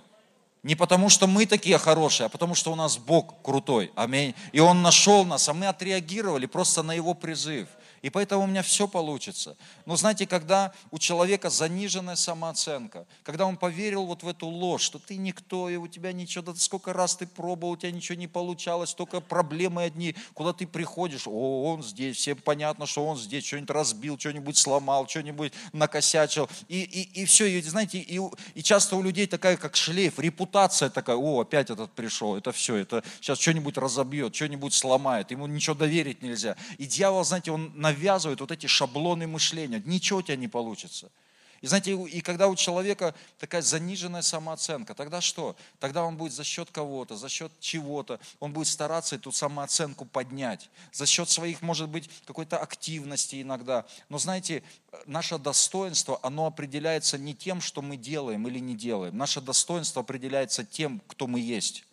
не 0.67 0.75
потому, 0.75 1.09
что 1.09 1.29
мы 1.29 1.47
такие 1.47 1.79
хорошие, 1.79 2.27
а 2.27 2.29
потому, 2.29 2.57
что 2.57 2.73
у 2.73 2.75
нас 2.75 2.97
Бог 2.97 3.41
крутой. 3.43 3.93
Аминь. 3.95 4.35
И 4.51 4.59
Он 4.59 4.83
нашел 4.83 5.25
нас, 5.25 5.49
а 5.49 5.55
мы 5.55 5.69
отреагировали 5.69 6.47
просто 6.47 6.83
на 6.83 6.93
Его 6.93 7.15
призыв. 7.15 7.69
И 8.07 8.11
поэтому 8.11 8.45
у 8.45 8.47
меня 8.47 8.63
все 8.63 8.87
получится. 8.87 9.57
Но 9.85 9.97
знаете, 9.97 10.29
когда 10.29 10.73
у 10.93 10.99
человека 11.01 11.51
заниженная 11.51 12.15
самооценка, 12.15 13.05
когда 13.25 13.47
он 13.47 13.57
поверил 13.57 14.05
вот 14.05 14.23
в 14.23 14.29
эту 14.29 14.47
ложь, 14.47 14.83
что 14.83 15.01
ты 15.01 15.17
никто, 15.17 15.69
и 15.69 15.75
у 15.75 15.89
тебя 15.89 16.13
ничего, 16.13 16.45
да 16.45 16.55
сколько 16.55 16.93
раз 16.93 17.17
ты 17.17 17.27
пробовал, 17.27 17.73
у 17.73 17.77
тебя 17.77 17.91
ничего 17.91 18.17
не 18.17 18.29
получалось, 18.29 18.95
только 18.95 19.21
проблемы 19.21 19.83
одни, 19.83 20.15
куда 20.35 20.53
ты 20.53 20.69
приходишь, 20.69 21.27
о, 21.27 21.73
он 21.73 21.83
здесь, 21.83 22.19
всем 22.19 22.37
понятно, 22.37 22.87
что 22.87 23.05
он 23.05 23.19
здесь, 23.19 23.45
что-нибудь 23.45 23.71
разбил, 23.71 24.17
что-нибудь 24.17 24.57
сломал, 24.57 25.09
что-нибудь 25.09 25.53
накосячил. 25.73 26.49
И, 26.69 26.83
и, 26.83 27.23
и 27.23 27.25
все, 27.25 27.47
и 27.47 27.61
знаете, 27.63 27.99
и, 27.99 28.21
и 28.55 28.63
часто 28.63 28.95
у 28.95 29.03
людей 29.03 29.27
такая, 29.27 29.57
как 29.57 29.75
шлейф, 29.75 30.21
репутация 30.21 30.91
такая, 30.91 31.17
о, 31.17 31.41
опять 31.41 31.71
этот 31.71 31.91
пришел, 31.91 32.37
это 32.37 32.53
все, 32.53 32.77
это 32.77 33.03
сейчас 33.21 33.41
что-нибудь 33.41 33.77
разобьет, 33.77 34.33
что-нибудь 34.33 34.75
сломает, 34.75 35.33
ему 35.33 35.49
ничего 35.49 35.75
доверить 35.75 36.23
нельзя. 36.23 36.55
И 36.79 36.87
дьявол, 36.87 37.25
знаете, 37.25 37.51
он, 37.51 37.73
наверное, 37.75 37.96
навязывают 37.97 38.41
вот 38.41 38.53
эти 38.53 38.67
шаблоны 38.67 39.27
мышления. 39.27 39.83
Ничего 39.85 40.19
у 40.19 40.23
тебя 40.23 40.37
не 40.37 40.49
получится. 40.49 41.11
И 41.63 41.67
знаете, 41.67 41.93
и 41.95 42.21
когда 42.21 42.49
у 42.49 42.55
человека 42.55 43.15
такая 43.39 43.63
заниженная 43.63 44.21
самооценка, 44.21 44.95
тогда 44.95 45.23
что? 45.23 45.57
Тогда 45.81 46.05
он 46.05 46.19
будет 46.19 46.35
за 46.35 46.45
счет 46.45 46.71
кого-то, 46.71 47.17
за 47.17 47.31
счет 47.31 47.51
чего-то, 47.61 48.21
он 48.41 48.53
будет 48.53 48.69
стараться 48.69 49.17
эту 49.17 49.33
самооценку 49.33 50.05
поднять, 50.05 50.69
за 50.93 51.07
счет 51.07 51.31
своих, 51.31 51.63
может 51.63 51.89
быть, 51.89 52.11
какой-то 52.27 52.59
активности 52.59 53.41
иногда. 53.41 53.87
Но 54.11 54.19
знаете, 54.19 54.63
наше 55.07 55.39
достоинство, 55.39 56.21
оно 56.23 56.47
определяется 56.47 57.17
не 57.17 57.35
тем, 57.35 57.63
что 57.63 57.81
мы 57.81 57.97
делаем 57.97 58.47
или 58.47 58.59
не 58.59 58.77
делаем. 58.77 59.17
Наше 59.17 59.41
достоинство 59.41 60.03
определяется 60.03 60.63
тем, 60.63 61.01
кто 61.07 61.27
мы 61.27 61.41
есть. 61.41 61.85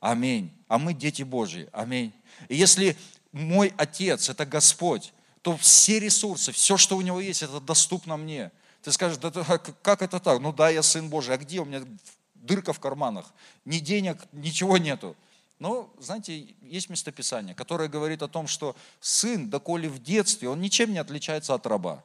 Аминь. 0.00 0.50
А 0.66 0.78
мы 0.78 0.92
дети 0.92 1.22
Божьи. 1.22 1.68
Аминь. 1.72 2.12
И 2.48 2.56
если 2.56 2.96
мой 3.34 3.74
Отец, 3.76 4.28
это 4.28 4.46
Господь, 4.46 5.12
то 5.42 5.56
все 5.56 5.98
ресурсы, 5.98 6.52
все, 6.52 6.76
что 6.76 6.96
у 6.96 7.00
него 7.00 7.20
есть, 7.20 7.42
это 7.42 7.60
доступно 7.60 8.16
мне. 8.16 8.50
Ты 8.82 8.92
скажешь, 8.92 9.18
да, 9.18 9.30
как 9.82 10.02
это 10.02 10.20
так? 10.20 10.40
Ну 10.40 10.52
да, 10.52 10.70
я 10.70 10.82
Сын 10.82 11.08
Божий, 11.08 11.34
а 11.34 11.38
где 11.38 11.60
у 11.60 11.64
меня 11.64 11.82
дырка 12.34 12.72
в 12.72 12.80
карманах? 12.80 13.26
Ни 13.64 13.78
денег, 13.78 14.18
ничего 14.32 14.78
нету. 14.78 15.16
Но, 15.58 15.92
знаете, 15.98 16.54
есть 16.62 16.88
местописание, 16.90 17.54
которое 17.54 17.88
говорит 17.88 18.22
о 18.22 18.28
том, 18.28 18.46
что 18.46 18.76
сын, 19.00 19.50
доколе 19.50 19.88
в 19.88 20.02
детстве, 20.02 20.48
он 20.48 20.60
ничем 20.60 20.92
не 20.92 20.98
отличается 20.98 21.54
от 21.54 21.66
раба. 21.66 22.02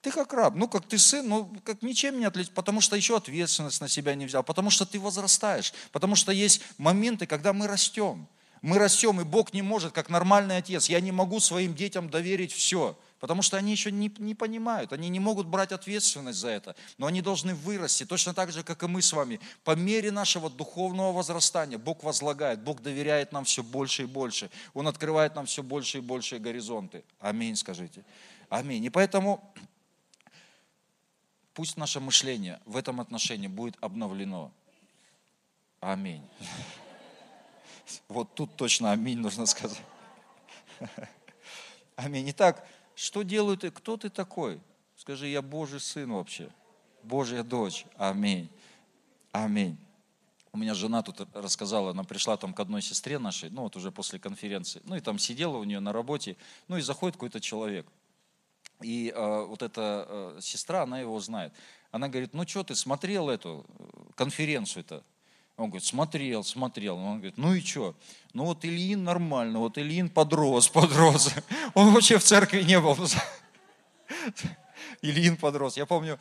Ты 0.00 0.10
как 0.10 0.32
раб, 0.32 0.54
ну 0.56 0.66
как 0.66 0.86
ты 0.86 0.98
сын, 0.98 1.28
ну 1.28 1.50
как 1.64 1.82
ничем 1.82 2.18
не 2.18 2.24
отличается, 2.24 2.54
потому 2.54 2.80
что 2.80 2.96
еще 2.96 3.16
ответственность 3.16 3.80
на 3.80 3.88
себя 3.88 4.14
не 4.14 4.26
взял, 4.26 4.42
потому 4.42 4.70
что 4.70 4.84
ты 4.84 4.98
возрастаешь, 4.98 5.72
потому 5.92 6.16
что 6.16 6.32
есть 6.32 6.62
моменты, 6.78 7.26
когда 7.26 7.52
мы 7.52 7.66
растем. 7.68 8.26
Мы 8.62 8.78
растем, 8.78 9.20
и 9.20 9.24
Бог 9.24 9.52
не 9.52 9.60
может, 9.60 9.92
как 9.92 10.08
нормальный 10.08 10.56
отец. 10.56 10.88
Я 10.88 11.00
не 11.00 11.10
могу 11.10 11.40
своим 11.40 11.74
детям 11.74 12.08
доверить 12.08 12.52
все, 12.52 12.96
потому 13.18 13.42
что 13.42 13.56
они 13.56 13.72
еще 13.72 13.90
не, 13.90 14.12
не 14.18 14.36
понимают, 14.36 14.92
они 14.92 15.08
не 15.08 15.18
могут 15.18 15.48
брать 15.48 15.72
ответственность 15.72 16.38
за 16.38 16.50
это, 16.50 16.76
но 16.96 17.06
они 17.06 17.22
должны 17.22 17.56
вырасти, 17.56 18.06
точно 18.06 18.34
так 18.34 18.52
же, 18.52 18.62
как 18.62 18.84
и 18.84 18.86
мы 18.86 19.02
с 19.02 19.12
вами. 19.12 19.40
По 19.64 19.74
мере 19.74 20.12
нашего 20.12 20.48
духовного 20.48 21.12
возрастания 21.12 21.76
Бог 21.76 22.04
возлагает, 22.04 22.60
Бог 22.60 22.82
доверяет 22.82 23.32
нам 23.32 23.44
все 23.44 23.64
больше 23.64 24.04
и 24.04 24.06
больше. 24.06 24.48
Он 24.74 24.86
открывает 24.86 25.34
нам 25.34 25.46
все 25.46 25.64
больше 25.64 25.98
и 25.98 26.00
больше 26.00 26.38
горизонты. 26.38 27.02
Аминь, 27.18 27.56
скажите. 27.56 28.04
Аминь. 28.48 28.84
И 28.84 28.90
поэтому 28.90 29.52
пусть 31.52 31.76
наше 31.76 31.98
мышление 31.98 32.60
в 32.64 32.76
этом 32.76 33.00
отношении 33.00 33.48
будет 33.48 33.76
обновлено. 33.80 34.52
Аминь. 35.80 36.22
Вот 38.08 38.34
тут 38.34 38.56
точно 38.56 38.92
аминь 38.92 39.18
нужно 39.18 39.46
сказать. 39.46 39.82
Аминь. 41.96 42.30
Итак, 42.30 42.66
что 42.94 43.22
делают 43.22 43.60
ты? 43.60 43.70
Кто 43.70 43.96
ты 43.96 44.08
такой? 44.08 44.60
Скажи, 44.96 45.28
я 45.28 45.42
Божий 45.42 45.80
сын 45.80 46.10
вообще. 46.12 46.50
Божья 47.02 47.42
дочь. 47.42 47.84
Аминь. 47.96 48.48
Аминь. 49.32 49.76
У 50.52 50.58
меня 50.58 50.74
жена 50.74 51.02
тут 51.02 51.26
рассказала, 51.34 51.90
она 51.90 52.04
пришла 52.04 52.36
там 52.36 52.52
к 52.52 52.60
одной 52.60 52.82
сестре 52.82 53.18
нашей, 53.18 53.48
ну 53.48 53.62
вот 53.62 53.74
уже 53.74 53.90
после 53.90 54.18
конференции, 54.18 54.82
ну 54.84 54.96
и 54.96 55.00
там 55.00 55.18
сидела 55.18 55.56
у 55.56 55.64
нее 55.64 55.80
на 55.80 55.94
работе, 55.94 56.36
ну 56.68 56.76
и 56.76 56.82
заходит 56.82 57.16
какой-то 57.16 57.40
человек. 57.40 57.86
И 58.82 59.12
э, 59.14 59.44
вот 59.46 59.62
эта 59.62 60.06
э, 60.06 60.38
сестра, 60.42 60.82
она 60.82 61.00
его 61.00 61.18
знает. 61.20 61.54
Она 61.90 62.08
говорит, 62.08 62.34
ну 62.34 62.46
что 62.46 62.64
ты 62.64 62.74
смотрел 62.74 63.30
эту 63.30 63.64
э, 63.78 63.84
конференцию-то? 64.14 65.02
Он 65.56 65.68
говорит, 65.68 65.84
смотрел, 65.84 66.44
смотрел. 66.44 66.96
Он 66.96 67.16
говорит, 67.16 67.36
ну 67.36 67.54
и 67.54 67.60
что? 67.60 67.94
Ну 68.32 68.44
вот 68.44 68.64
Ильин 68.64 69.04
нормально, 69.04 69.58
вот 69.58 69.78
Ильин 69.78 70.08
подрос, 70.08 70.68
подрос. 70.70 71.34
Он 71.74 71.92
вообще 71.92 72.18
в 72.18 72.24
церкви 72.24 72.62
не 72.62 72.80
был. 72.80 72.96
Ильин 75.02 75.36
подрос. 75.36 75.76
Я 75.76 75.86
помню, 75.86 76.18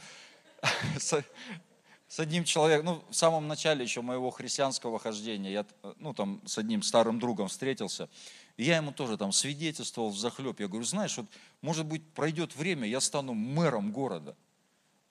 с, 0.97 2.19
одним 2.19 2.43
человеком, 2.43 2.85
ну, 2.85 3.03
в 3.09 3.15
самом 3.15 3.47
начале 3.47 3.83
еще 3.83 4.01
моего 4.01 4.31
христианского 4.31 4.99
хождения, 4.99 5.51
я, 5.51 5.65
ну, 5.97 6.13
там, 6.13 6.41
с 6.45 6.57
одним 6.57 6.83
старым 6.83 7.19
другом 7.19 7.47
встретился, 7.47 8.09
и 8.57 8.63
я 8.63 8.77
ему 8.77 8.91
тоже 8.91 9.17
там 9.17 9.31
свидетельствовал 9.31 10.09
в 10.09 10.17
захлеб. 10.17 10.59
Я 10.59 10.67
говорю, 10.67 10.85
знаешь, 10.85 11.17
вот, 11.17 11.27
может 11.61 11.85
быть, 11.85 12.05
пройдет 12.13 12.55
время, 12.55 12.87
я 12.87 12.99
стану 12.99 13.33
мэром 13.33 13.91
города. 13.91 14.35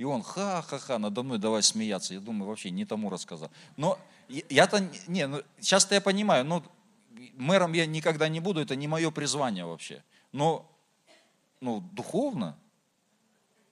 И 0.00 0.04
он 0.04 0.22
ха-ха-ха, 0.22 0.98
надо 0.98 1.22
мной 1.22 1.36
давай 1.36 1.62
смеяться. 1.62 2.14
Я 2.14 2.20
думаю, 2.20 2.48
вообще 2.48 2.70
не 2.70 2.86
тому 2.86 3.10
рассказал. 3.10 3.50
Но 3.76 3.98
я-то, 4.48 4.80
не, 5.06 5.26
ну, 5.26 5.42
сейчас-то 5.60 5.94
я 5.94 6.00
понимаю, 6.00 6.42
но 6.42 6.64
мэром 7.34 7.74
я 7.74 7.84
никогда 7.84 8.26
не 8.26 8.40
буду, 8.40 8.62
это 8.62 8.76
не 8.76 8.88
мое 8.88 9.10
призвание 9.10 9.66
вообще. 9.66 10.02
Но, 10.32 10.66
ну, 11.60 11.82
духовно, 11.92 12.56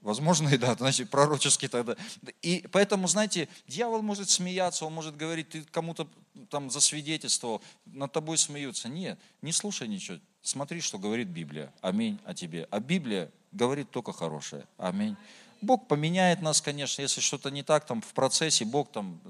Возможно, 0.02 0.48
и 0.54 0.58
да, 0.58 0.74
значит, 0.74 1.08
пророчески 1.08 1.66
тогда. 1.66 1.96
И 2.42 2.68
поэтому, 2.72 3.08
знаете, 3.08 3.48
дьявол 3.66 4.02
может 4.02 4.28
смеяться, 4.28 4.84
он 4.84 4.92
может 4.92 5.16
говорить, 5.16 5.48
ты 5.48 5.64
кому-то 5.64 6.06
там 6.50 6.70
засвидетельствовал, 6.70 7.62
над 7.86 8.12
тобой 8.12 8.36
смеются. 8.36 8.90
Нет, 8.90 9.18
не 9.40 9.52
слушай 9.52 9.88
ничего, 9.88 10.18
смотри, 10.42 10.82
что 10.82 10.98
говорит 10.98 11.28
Библия. 11.28 11.72
Аминь 11.80 12.18
о 12.26 12.34
тебе. 12.34 12.68
А 12.70 12.80
Библия 12.80 13.32
говорит 13.50 13.90
только 13.90 14.12
хорошее. 14.12 14.66
Аминь. 14.76 15.16
Бог 15.60 15.88
поменяет 15.88 16.40
нас, 16.42 16.60
конечно, 16.60 17.02
если 17.02 17.20
что-то 17.20 17.50
не 17.50 17.62
так, 17.62 17.86
там 17.86 18.00
в 18.00 18.12
процессе 18.14 18.64
Бог 18.64 18.90
там, 18.92 19.20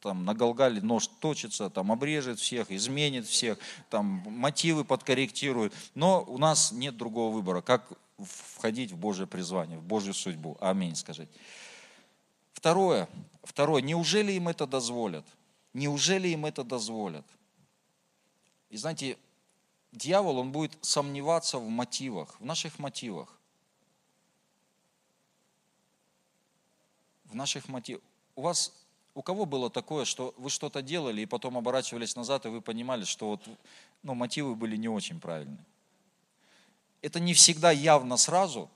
там 0.00 0.24
на 0.24 0.34
Галгале 0.34 0.80
нож 0.82 1.06
точится, 1.06 1.70
там 1.70 1.90
обрежет 1.92 2.38
всех, 2.38 2.70
изменит 2.70 3.26
всех, 3.26 3.58
там 3.88 4.22
мотивы 4.26 4.84
подкорректирует. 4.84 5.72
Но 5.94 6.24
у 6.24 6.38
нас 6.38 6.72
нет 6.72 6.96
другого 6.96 7.32
выбора, 7.32 7.62
как 7.62 7.90
входить 8.18 8.92
в 8.92 8.96
Божье 8.96 9.26
призвание, 9.26 9.78
в 9.78 9.82
Божью 9.82 10.14
судьбу. 10.14 10.56
Аминь, 10.60 10.94
скажите. 10.94 11.32
Второе, 12.52 13.08
второе, 13.42 13.82
неужели 13.82 14.32
им 14.32 14.48
это 14.48 14.66
дозволят? 14.66 15.24
Неужели 15.74 16.28
им 16.28 16.46
это 16.46 16.64
дозволят? 16.64 17.24
И 18.68 18.76
знаете, 18.76 19.18
дьявол, 19.92 20.38
он 20.38 20.52
будет 20.52 20.76
сомневаться 20.80 21.58
в 21.58 21.68
мотивах, 21.68 22.40
в 22.40 22.44
наших 22.44 22.78
мотивах. 22.78 23.38
В 27.32 27.34
наших 27.34 27.68
мотивах. 27.68 28.02
У 28.36 28.42
вас, 28.42 28.72
у 29.14 29.22
кого 29.22 29.46
было 29.46 29.70
такое, 29.70 30.04
что 30.04 30.34
вы 30.36 30.50
что-то 30.50 30.82
делали 30.82 31.22
и 31.22 31.26
потом 31.26 31.58
оборачивались 31.58 32.14
назад, 32.14 32.46
и 32.46 32.48
вы 32.48 32.60
понимали, 32.60 33.04
что 33.04 33.28
вот, 33.28 33.42
ну, 34.02 34.14
мотивы 34.14 34.54
были 34.54 34.76
не 34.76 34.88
очень 34.88 35.18
правильные? 35.18 35.64
Это 37.00 37.18
не 37.18 37.34
всегда 37.34 37.70
явно 37.72 38.16
сразу, 38.16 38.70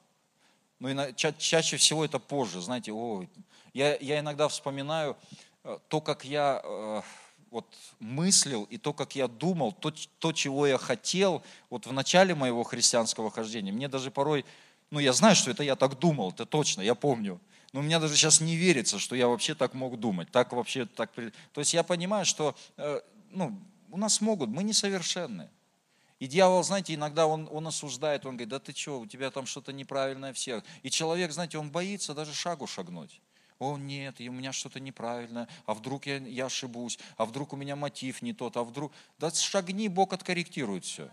но 0.79 0.91
и 0.91 1.15
ча 1.15 1.33
чаще 1.33 1.77
всего 1.77 2.05
это 2.05 2.19
позже. 2.19 2.61
Знаете, 2.61 2.93
о, 2.93 3.25
я, 3.73 3.97
я 3.97 4.19
иногда 4.19 4.49
вспоминаю 4.49 5.17
э, 5.65 5.79
то, 5.89 6.01
как 6.01 6.25
я 6.25 6.61
э, 6.65 7.03
вот 7.51 7.67
мыслил 8.01 8.65
и 8.65 8.79
то, 8.79 8.93
как 8.93 9.15
я 9.15 9.29
думал, 9.29 9.73
то, 9.73 9.93
то, 10.19 10.33
чего 10.33 10.67
я 10.67 10.79
хотел 10.79 11.43
вот 11.71 11.87
в 11.87 11.93
начале 11.93 12.35
моего 12.35 12.65
христианского 12.65 13.31
хождения. 13.31 13.73
Мне 13.73 13.89
даже 13.89 14.11
порой, 14.11 14.45
ну 14.91 14.99
я 14.99 15.13
знаю, 15.13 15.37
что 15.37 15.51
это 15.51 15.63
я 15.63 15.77
так 15.77 15.99
думал, 15.99 16.31
это 16.31 16.47
точно, 16.47 16.83
я 16.83 16.95
помню. 16.95 17.41
Но 17.77 17.83
мне 17.83 17.99
даже 17.99 18.17
сейчас 18.17 18.41
не 18.41 18.57
верится, 18.57 18.99
что 18.99 19.15
я 19.15 19.29
вообще 19.29 19.55
так 19.55 19.75
мог 19.75 20.01
думать. 20.01 20.31
Так 20.31 20.55
вообще 20.55 20.87
так. 20.87 21.13
То 21.13 21.61
есть 21.61 21.75
я 21.75 21.83
понимаю, 21.83 22.25
что 22.25 22.57
э, 22.79 23.03
ну, 23.33 23.61
у 23.91 23.99
нас 23.99 24.23
могут, 24.23 24.49
мы 24.49 24.63
несовершенны. 24.63 25.51
И 26.19 26.27
дьявол, 26.27 26.63
знаете, 26.65 26.95
иногда 26.95 27.27
он, 27.27 27.47
он 27.53 27.67
осуждает, 27.67 28.25
он 28.25 28.37
говорит, 28.37 28.49
да 28.49 28.61
ты 28.61 28.75
что, 28.75 29.01
у 29.01 29.05
тебя 29.05 29.31
там 29.31 29.45
что-то 29.45 29.75
неправильное 29.75 30.33
всех. 30.33 30.65
И 30.85 30.91
человек, 30.91 31.33
знаете, 31.33 31.59
он 31.59 31.71
боится 31.71 32.15
даже 32.15 32.33
шагу 32.33 32.67
шагнуть. 32.67 33.21
О, 33.59 33.77
нет, 33.77 34.21
у 34.21 34.33
меня 34.33 34.55
что-то 34.55 34.81
неправильное, 34.81 35.47
а 35.67 35.75
вдруг 35.75 36.07
я, 36.07 36.17
я 36.17 36.47
ошибусь, 36.47 36.99
а 37.19 37.27
вдруг 37.27 37.53
у 37.53 37.57
меня 37.57 37.77
мотив 37.77 38.23
не 38.23 38.33
тот, 38.33 38.57
а 38.57 38.65
вдруг... 38.65 38.91
Да 39.19 39.31
шагни, 39.31 39.89
Бог 39.89 40.15
откорректирует 40.15 40.87
все. 40.87 41.11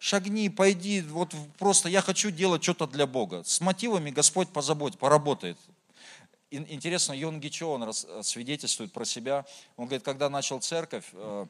Шагни, 0.00 0.48
пойди, 0.48 1.02
вот 1.02 1.36
просто 1.56 1.88
я 1.88 2.02
хочу 2.02 2.32
делать 2.32 2.64
что-то 2.64 2.88
для 2.88 3.06
Бога. 3.06 3.44
С 3.44 3.60
мотивами 3.60 4.10
Господь 4.10 4.48
позаботит, 4.48 4.98
поработает. 4.98 5.56
Интересно, 6.50 7.12
Йон 7.12 7.40
Чо, 7.40 7.72
он 7.72 7.82
э, 7.88 8.22
свидетельствует 8.22 8.92
про 8.92 9.04
себя. 9.04 9.44
Он 9.76 9.86
говорит, 9.86 10.04
когда 10.04 10.28
начал 10.28 10.60
церковь, 10.60 11.06
э, 11.12 11.46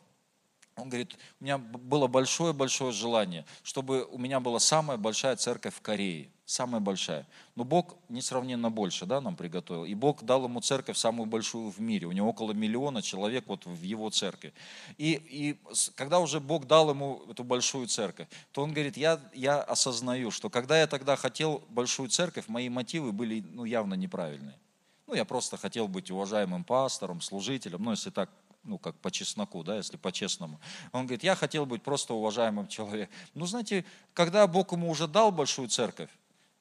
он 0.76 0.88
говорит, 0.88 1.16
у 1.40 1.44
меня 1.44 1.58
было 1.58 2.08
большое-большое 2.08 2.92
желание, 2.92 3.44
чтобы 3.62 4.04
у 4.04 4.18
меня 4.18 4.40
была 4.40 4.58
самая 4.58 4.96
большая 4.96 5.36
церковь 5.36 5.74
в 5.74 5.80
Корее, 5.80 6.30
самая 6.46 6.80
большая. 6.80 7.26
Но 7.54 7.64
Бог 7.64 7.96
несравненно 8.08 8.70
больше 8.70 9.06
да, 9.06 9.20
нам 9.20 9.36
приготовил. 9.36 9.84
И 9.84 9.94
Бог 9.94 10.24
дал 10.24 10.44
ему 10.44 10.60
церковь 10.60 10.96
самую 10.96 11.26
большую 11.26 11.70
в 11.70 11.80
мире. 11.80 12.08
У 12.08 12.12
него 12.12 12.28
около 12.28 12.52
миллиона 12.52 13.02
человек 13.02 13.44
вот 13.46 13.66
в 13.66 13.82
его 13.82 14.10
церкви. 14.10 14.52
И, 14.98 15.12
и 15.12 15.58
когда 15.94 16.18
уже 16.18 16.40
Бог 16.40 16.66
дал 16.66 16.90
ему 16.90 17.22
эту 17.30 17.44
большую 17.44 17.86
церковь, 17.86 18.26
то 18.50 18.62
он 18.62 18.72
говорит, 18.72 18.96
я, 18.96 19.20
я 19.32 19.60
осознаю, 19.60 20.32
что 20.32 20.50
когда 20.50 20.80
я 20.80 20.88
тогда 20.88 21.14
хотел 21.14 21.62
большую 21.68 22.08
церковь, 22.08 22.48
мои 22.48 22.68
мотивы 22.68 23.12
были 23.12 23.44
ну, 23.52 23.64
явно 23.64 23.94
неправильные. 23.94 24.58
Ну, 25.06 25.14
я 25.14 25.24
просто 25.24 25.56
хотел 25.56 25.86
быть 25.88 26.10
уважаемым 26.10 26.64
пастором, 26.64 27.20
служителем, 27.20 27.82
ну, 27.82 27.90
если 27.90 28.10
так, 28.10 28.30
ну, 28.62 28.78
как 28.78 28.96
по 28.96 29.10
чесноку, 29.10 29.62
да, 29.62 29.76
если 29.76 29.96
по-честному. 29.96 30.60
Он 30.92 31.06
говорит, 31.06 31.22
я 31.22 31.34
хотел 31.34 31.66
быть 31.66 31.82
просто 31.82 32.14
уважаемым 32.14 32.68
человеком. 32.68 33.14
Ну, 33.34 33.46
знаете, 33.46 33.84
когда 34.14 34.46
Бог 34.46 34.72
ему 34.72 34.90
уже 34.90 35.06
дал 35.06 35.30
большую 35.30 35.68
церковь, 35.68 36.10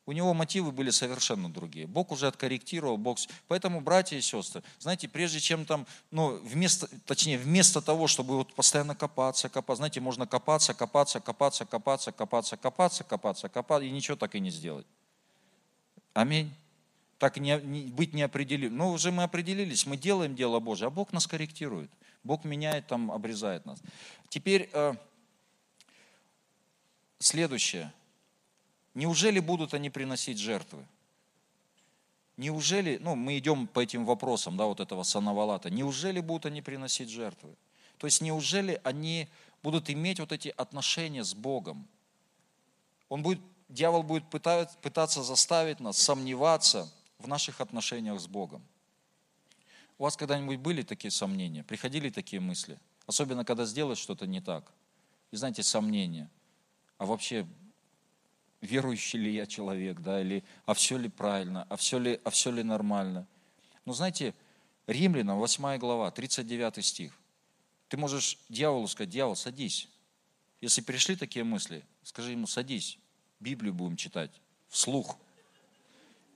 у 0.06 0.12
него 0.12 0.34
мотивы 0.34 0.74
были 0.74 0.90
совершенно 0.90 1.50
другие. 1.50 1.88
Бог 1.88 2.12
уже 2.12 2.28
откорректировал, 2.28 2.98
Бог... 2.98 3.18
Поэтому, 3.48 3.80
братья 3.80 4.18
и 4.18 4.22
сестры, 4.22 4.62
знаете, 4.78 5.08
прежде 5.08 5.40
чем 5.40 5.66
там, 5.66 5.88
ну, 6.12 6.36
вместо, 6.44 6.90
точнее, 7.06 7.38
вместо 7.38 7.82
того, 7.82 8.08
чтобы 8.08 8.36
вот 8.36 8.54
постоянно 8.54 8.96
копаться, 8.96 9.48
копаться, 9.48 9.78
знаете, 9.78 10.02
можно 10.02 10.28
копаться, 10.28 10.74
копаться, 10.74 11.22
копаться, 11.22 11.64
копаться, 11.66 12.12
копаться, 12.12 12.58
копаться, 12.58 13.04
копаться, 13.06 13.48
копаться, 13.48 13.86
и 13.86 13.92
ничего 13.92 14.18
так 14.18 14.36
и 14.36 14.42
не 14.42 14.50
сделать. 14.50 14.86
Аминь 16.14 16.54
так 17.24 17.38
не, 17.38 17.58
не, 17.64 17.84
быть 17.84 18.14
не 18.14 18.22
определим. 18.22 18.76
Ну, 18.76 18.92
уже 18.92 19.10
мы 19.10 19.24
определились, 19.24 19.86
мы 19.86 19.96
делаем 19.96 20.36
дело 20.36 20.60
Божие, 20.60 20.88
а 20.88 20.90
Бог 20.90 21.14
нас 21.14 21.26
корректирует. 21.26 21.90
Бог 22.22 22.44
меняет, 22.44 22.88
там, 22.88 23.10
обрезает 23.14 23.66
нас. 23.66 23.80
Теперь 24.28 24.70
э, 24.74 24.94
следующее. 27.20 27.94
Неужели 28.94 29.40
будут 29.40 29.74
они 29.74 29.90
приносить 29.90 30.38
жертвы? 30.38 30.86
Неужели, 32.36 32.98
ну, 33.02 33.16
мы 33.16 33.38
идем 33.38 33.68
по 33.68 33.80
этим 33.80 34.04
вопросам, 34.04 34.58
да, 34.58 34.66
вот 34.66 34.82
этого 34.82 35.04
санавалата, 35.04 35.70
неужели 35.70 36.20
будут 36.20 36.48
они 36.48 36.62
приносить 36.62 37.10
жертвы? 37.10 37.56
То 38.00 38.06
есть 38.06 38.20
неужели 38.20 38.82
они 38.84 39.30
будут 39.64 39.90
иметь 39.90 40.20
вот 40.20 40.34
эти 40.34 40.54
отношения 40.58 41.24
с 41.24 41.34
Богом? 41.34 41.88
Он 43.08 43.24
будет, 43.24 43.40
дьявол 43.70 44.04
будет 44.04 44.26
пытаться 44.30 45.24
заставить 45.24 45.80
нас 45.80 45.98
сомневаться– 45.98 46.92
в 47.24 47.28
наших 47.28 47.62
отношениях 47.62 48.20
с 48.20 48.28
Богом. 48.28 48.62
У 49.98 50.04
вас 50.04 50.18
когда-нибудь 50.18 50.60
были 50.60 50.82
такие 50.82 51.12
сомнения? 51.12 51.64
Приходили 51.64 52.10
такие 52.10 52.40
мысли? 52.40 52.80
Особенно, 53.06 53.46
когда 53.46 53.66
сделать 53.66 53.98
что-то 53.98 54.28
не 54.28 54.42
так. 54.42 54.72
И 55.32 55.36
знаете, 55.36 55.64
сомнения. 55.64 56.30
А 56.98 57.06
вообще, 57.06 57.48
верующий 58.62 59.20
ли 59.20 59.34
я 59.34 59.46
человек, 59.46 60.00
да, 60.00 60.22
или 60.22 60.44
а 60.66 60.74
все 60.74 60.98
ли 60.98 61.10
правильно, 61.10 61.66
а 61.70 61.76
все 61.76 62.00
ли, 62.00 62.20
а 62.24 62.30
все 62.30 62.52
ли 62.52 62.64
нормально. 62.64 63.28
Но 63.86 63.94
знаете, 63.94 64.34
Римлянам 64.88 65.38
8 65.38 65.78
глава, 65.78 66.12
39 66.12 66.84
стих. 66.86 67.18
Ты 67.88 67.98
можешь 67.98 68.40
дьяволу 68.50 68.88
сказать, 68.88 69.10
дьявол, 69.10 69.36
садись. 69.36 69.88
Если 70.62 70.82
пришли 70.82 71.16
такие 71.16 71.46
мысли, 71.46 71.84
скажи 72.04 72.32
ему, 72.32 72.48
садись, 72.48 72.98
Библию 73.40 73.74
будем 73.74 73.96
читать, 73.96 74.32
вслух 74.70 75.18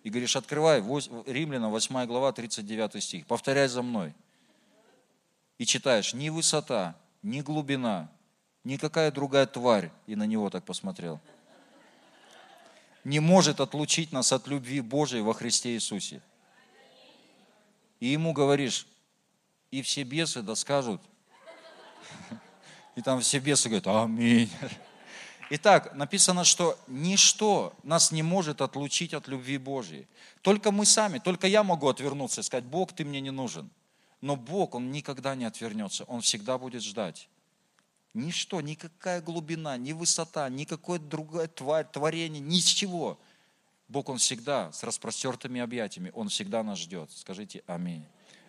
и 0.08 0.10
говоришь, 0.10 0.38
открывай, 0.38 0.80
Римлянам 1.26 1.70
8 1.70 2.06
глава, 2.06 2.32
39 2.32 3.04
стих, 3.04 3.26
повторяй 3.26 3.68
за 3.68 3.82
мной. 3.82 4.14
И 5.58 5.66
читаешь, 5.66 6.14
ни 6.14 6.30
высота, 6.30 6.96
ни 7.24 7.42
глубина, 7.42 8.10
никакая 8.64 9.12
другая 9.12 9.46
тварь, 9.48 9.92
и 10.06 10.16
на 10.16 10.24
него 10.24 10.50
так 10.50 10.64
посмотрел, 10.64 11.20
не 13.04 13.20
может 13.20 13.60
отлучить 13.60 14.14
нас 14.14 14.32
от 14.32 14.48
любви 14.48 14.80
Божией 14.80 15.24
во 15.24 15.34
Христе 15.34 15.74
Иисусе. 15.74 16.22
И 18.00 18.08
ему 18.08 18.32
говоришь, 18.32 18.88
и 19.72 19.82
все 19.82 20.04
бесы 20.04 20.42
да 20.42 20.56
скажут, 20.56 21.02
и 22.96 23.02
там 23.02 23.20
все 23.20 23.40
бесы 23.40 23.68
говорят, 23.68 23.88
аминь. 23.88 24.50
Итак, 25.50 25.94
написано, 25.96 26.44
что 26.44 26.78
ничто 26.88 27.74
нас 27.84 28.12
не 28.12 28.22
может 28.22 28.62
отлучить 28.62 29.14
от 29.14 29.28
любви 29.28 29.58
Божьей. 29.58 30.08
Только 30.42 30.72
мы 30.72 30.86
сами, 30.86 31.20
только 31.20 31.48
я 31.48 31.64
могу 31.64 31.88
отвернуться 31.88 32.42
и 32.42 32.44
сказать, 32.44 32.66
Бог, 32.66 32.94
ты 32.94 33.06
мне 33.06 33.22
не 33.22 33.32
нужен. 33.32 33.70
Но 34.20 34.36
Бог, 34.36 34.76
Он 34.76 34.92
никогда 34.92 35.36
не 35.36 35.46
отвернется, 35.46 36.04
Он 36.06 36.22
всегда 36.22 36.58
будет 36.58 36.84
ждать. 36.84 37.30
Ничто, 38.14 38.60
никакая 38.62 39.22
глубина, 39.22 39.78
ни 39.78 39.94
высота, 39.94 40.50
никакое 40.50 41.00
другое 41.00 41.48
творение, 41.48 42.42
ничего. 42.42 43.18
Бог, 43.88 44.10
Он 44.10 44.18
всегда 44.18 44.72
с 44.74 44.84
распростертыми 44.84 45.62
объятиями, 45.62 46.12
Он 46.14 46.28
всегда 46.28 46.62
нас 46.64 46.80
ждет. 46.80 47.10
Скажите 47.14 47.64
аминь. 47.68 48.04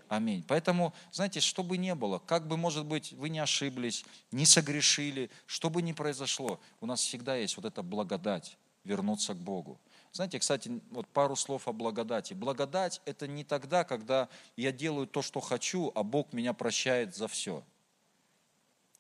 Аминь. 0.08 0.42
Поэтому, 0.48 0.94
знаете, 1.12 1.40
что 1.40 1.62
бы 1.62 1.76
ни 1.76 1.92
было, 1.92 2.18
как 2.18 2.48
бы, 2.48 2.56
может 2.56 2.86
быть, 2.86 3.12
вы 3.12 3.28
не 3.28 3.38
ошиблись, 3.38 4.04
не 4.32 4.46
согрешили, 4.46 5.30
что 5.46 5.68
бы 5.68 5.82
ни 5.82 5.92
произошло, 5.92 6.60
у 6.80 6.86
нас 6.86 7.00
всегда 7.00 7.36
есть 7.36 7.56
вот 7.56 7.66
эта 7.66 7.82
благодать 7.82 8.56
вернуться 8.84 9.34
к 9.34 9.38
Богу. 9.38 9.78
Знаете, 10.12 10.38
кстати, 10.38 10.80
вот 10.90 11.06
пару 11.08 11.36
слов 11.36 11.68
о 11.68 11.72
благодати. 11.72 12.32
Благодать– 12.32 13.02
это 13.04 13.28
не 13.28 13.44
тогда, 13.44 13.84
когда 13.84 14.28
я 14.56 14.72
делаю 14.72 15.06
то, 15.06 15.20
что 15.20 15.40
хочу, 15.40 15.92
а 15.94 16.02
Бог 16.02 16.32
меня 16.32 16.54
прощает 16.54 17.14
за 17.14 17.28
все. 17.28 17.62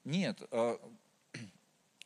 Нет, 0.04 0.42
а, 0.50 0.78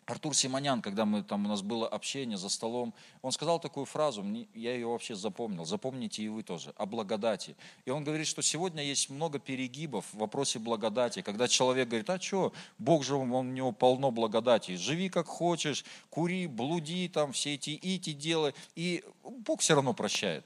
Артур 0.06 0.34
Симонян, 0.34 0.82
когда 0.82 1.04
мы, 1.04 1.22
там 1.22 1.46
у 1.46 1.48
нас 1.48 1.62
было 1.62 1.86
общение 1.86 2.36
за 2.36 2.48
столом, 2.48 2.92
он 3.22 3.30
сказал 3.30 3.60
такую 3.60 3.86
фразу, 3.86 4.24
я 4.52 4.74
ее 4.74 4.88
вообще 4.88 5.14
запомнил, 5.14 5.64
запомните 5.64 6.22
и 6.22 6.28
вы 6.28 6.42
тоже, 6.42 6.72
о 6.76 6.86
благодати. 6.86 7.56
И 7.84 7.90
он 7.90 8.02
говорит, 8.02 8.26
что 8.26 8.42
сегодня 8.42 8.82
есть 8.82 9.10
много 9.10 9.38
перегибов 9.38 10.04
в 10.12 10.18
вопросе 10.18 10.58
благодати, 10.58 11.22
когда 11.22 11.46
человек 11.46 11.88
говорит, 11.88 12.10
а 12.10 12.20
что, 12.20 12.52
Бог 12.78 13.04
же, 13.04 13.14
он, 13.14 13.30
у 13.30 13.42
него 13.44 13.70
полно 13.70 14.10
благодати, 14.10 14.74
живи 14.74 15.08
как 15.08 15.28
хочешь, 15.28 15.84
кури, 16.10 16.48
блуди, 16.48 17.08
там 17.08 17.32
все 17.32 17.54
эти 17.54 17.70
ити 17.70 18.12
делай, 18.12 18.54
и 18.74 19.04
Бог 19.22 19.60
все 19.60 19.76
равно 19.76 19.94
прощает. 19.94 20.44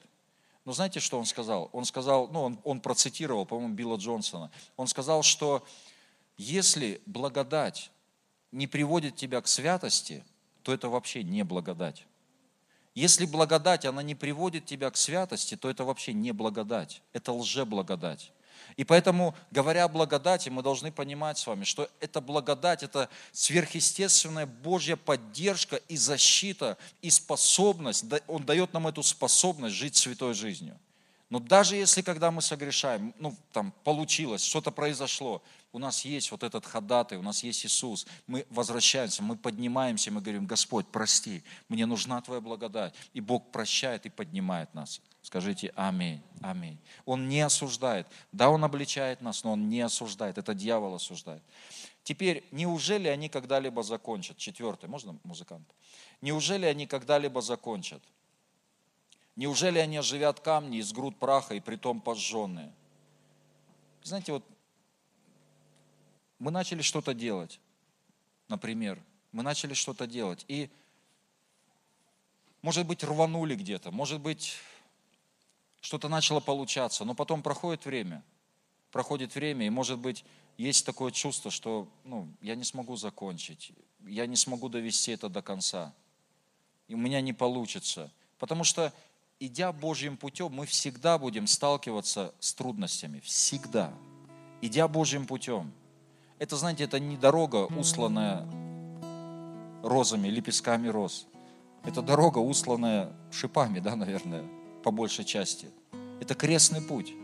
Но 0.67 0.73
знаете, 0.73 1.01
что 1.01 1.19
он 1.19 1.25
сказал? 1.25 1.71
Он 1.73 1.85
сказал, 1.85 2.29
ну, 2.29 2.43
он, 2.43 2.59
он 2.65 2.81
процитировал, 2.81 3.47
по-моему, 3.47 3.75
Билла 3.75 3.97
Джонсона. 3.97 4.51
Он 4.77 4.89
сказал, 4.89 5.23
что 5.23 5.65
если 6.37 7.01
благодать 7.07 7.91
не 8.57 8.67
приводит 8.67 9.17
тебя 9.17 9.43
к 9.43 9.49
святости, 9.49 10.25
то 10.63 10.73
это 10.73 10.89
вообще 10.89 11.23
не 11.23 11.45
благодать. 11.45 12.07
Если 12.95 13.27
благодать, 13.27 13.85
она 13.85 14.03
не 14.03 14.15
приводит 14.15 14.65
тебя 14.65 14.91
к 14.91 14.97
святости, 14.97 15.57
то 15.57 15.69
это 15.69 15.85
вообще 15.85 16.15
не 16.15 16.33
благодать, 16.33 17.03
это 17.13 17.33
лжеблагодать. 17.33 18.33
И 18.79 18.85
поэтому, 18.85 19.35
говоря 19.51 19.85
о 19.85 19.89
благодати, 19.89 20.49
мы 20.49 20.63
должны 20.63 20.91
понимать 20.91 21.37
с 21.37 21.47
вами, 21.47 21.65
что 21.65 21.91
эта 22.01 22.23
благодать, 22.23 22.83
это 22.83 23.11
сверхъестественная 23.33 24.47
Божья 24.47 24.97
поддержка 24.97 25.77
и 25.77 25.99
защита, 25.99 26.79
и 27.03 27.11
способность. 27.11 28.07
Он 28.27 28.45
дает 28.47 28.73
нам 28.73 28.89
эту 28.89 29.03
способность 29.03 29.77
жить 29.77 29.97
святой 29.97 30.33
жизнью. 30.33 30.79
Но 31.29 31.41
даже 31.41 31.77
если, 31.77 32.03
когда 32.03 32.31
мы 32.31 32.41
согрешаем, 32.41 33.13
ну, 33.19 33.37
там, 33.53 33.73
получилось, 33.85 34.43
что-то 34.45 34.71
произошло, 34.71 35.43
у 35.77 35.79
нас 35.79 36.07
есть 36.07 36.31
вот 36.31 36.43
этот 36.43 36.65
ходатай, 36.65 37.19
у 37.19 37.23
нас 37.23 37.43
есть 37.43 37.67
Иисус, 37.67 38.07
мы 38.27 38.47
возвращаемся, 38.49 39.23
мы 39.23 39.37
поднимаемся, 39.37 40.11
мы 40.11 40.23
говорим, 40.23 40.47
Господь, 40.47 40.87
прости, 40.87 41.43
мне 41.69 41.85
нужна 41.85 42.23
Твоя 42.23 42.41
благодать. 42.41 42.95
И 43.13 43.21
Бог 43.21 43.53
прощает 43.53 44.07
и 44.07 44.09
поднимает 44.09 44.73
нас. 44.73 45.03
Скажите 45.21 45.75
аминь, 45.77 46.23
аминь. 46.41 46.79
Он 47.05 47.29
не 47.29 47.43
осуждает. 47.43 48.07
Да, 48.33 48.49
Он 48.49 48.65
обличает 48.65 49.21
нас, 49.21 49.45
но 49.45 49.53
Он 49.53 49.69
не 49.69 49.83
осуждает. 49.83 50.39
Это 50.39 50.55
дьявол 50.55 50.95
осуждает. 50.95 51.43
Теперь, 52.05 52.43
неужели 52.53 53.09
они 53.09 53.29
когда-либо 53.29 53.83
закончат? 53.83 54.39
Четвертый, 54.39 54.89
можно 54.89 55.19
музыкант? 55.25 55.69
Неужели 56.23 56.65
они 56.65 56.87
когда-либо 56.87 57.43
закончат? 57.43 58.01
Неужели 59.35 59.79
они 59.79 59.99
оживят 59.99 60.41
камни 60.41 60.79
из 60.79 60.91
груд 60.95 61.19
праха 61.19 61.55
и 61.55 61.61
притом 61.61 62.01
пожженные? 62.01 62.73
Знаете, 64.03 64.33
вот 64.33 64.45
мы 66.39 66.51
начали 66.51 66.83
что-то 66.83 67.15
делать, 67.15 67.61
например, 68.49 69.03
мы 69.33 69.43
начали 69.43 69.75
что-то 69.75 70.07
делать, 70.07 70.45
и, 70.49 70.71
может 72.63 72.87
быть, 72.87 73.05
рванули 73.05 73.55
где-то, 73.55 73.91
может 73.91 74.21
быть, 74.21 74.57
что-то 75.81 76.09
начало 76.09 76.41
получаться, 76.41 77.05
но 77.05 77.15
потом 77.15 77.43
проходит 77.43 77.85
время, 77.85 78.23
проходит 78.91 79.35
время, 79.35 79.67
и, 79.67 79.71
может 79.71 79.99
быть, 79.99 80.25
есть 80.57 80.87
такое 80.87 81.13
чувство, 81.13 81.51
что 81.51 81.89
ну, 82.05 82.29
я 82.41 82.55
не 82.55 82.65
смогу 82.65 82.97
закончить, 82.97 83.73
я 84.07 84.27
не 84.27 84.37
смогу 84.37 84.69
довести 84.69 85.13
это 85.13 85.29
до 85.29 85.43
конца, 85.43 85.95
и 86.89 86.95
у 86.95 86.99
меня 86.99 87.21
не 87.21 87.33
получится, 87.33 88.11
потому 88.39 88.65
что 88.65 88.93
идя 89.41 89.73
Божьим 89.73 90.17
путем, 90.17 90.53
мы 90.53 90.67
всегда 90.67 91.19
будем 91.19 91.47
сталкиваться 91.47 92.35
с 92.41 92.55
трудностями. 92.55 93.21
Всегда. 93.21 93.93
Идя 94.63 94.89
Божьим 94.89 95.27
путем. 95.27 95.73
Это, 96.39 96.57
знаете, 96.57 96.85
это 96.85 97.01
не 97.01 97.17
дорога, 97.17 97.67
усланная 97.67 98.47
розами, 99.83 100.29
лепестками 100.29 100.89
роз. 100.89 101.27
Это 101.85 102.03
дорога, 102.03 102.39
усланная 102.39 103.11
шипами, 103.31 103.79
да, 103.79 103.97
наверное, 103.97 104.45
по 104.83 104.91
большей 104.91 105.25
части. 105.25 105.71
Это 106.21 106.35
крестный 106.35 106.83
путь. 106.83 107.15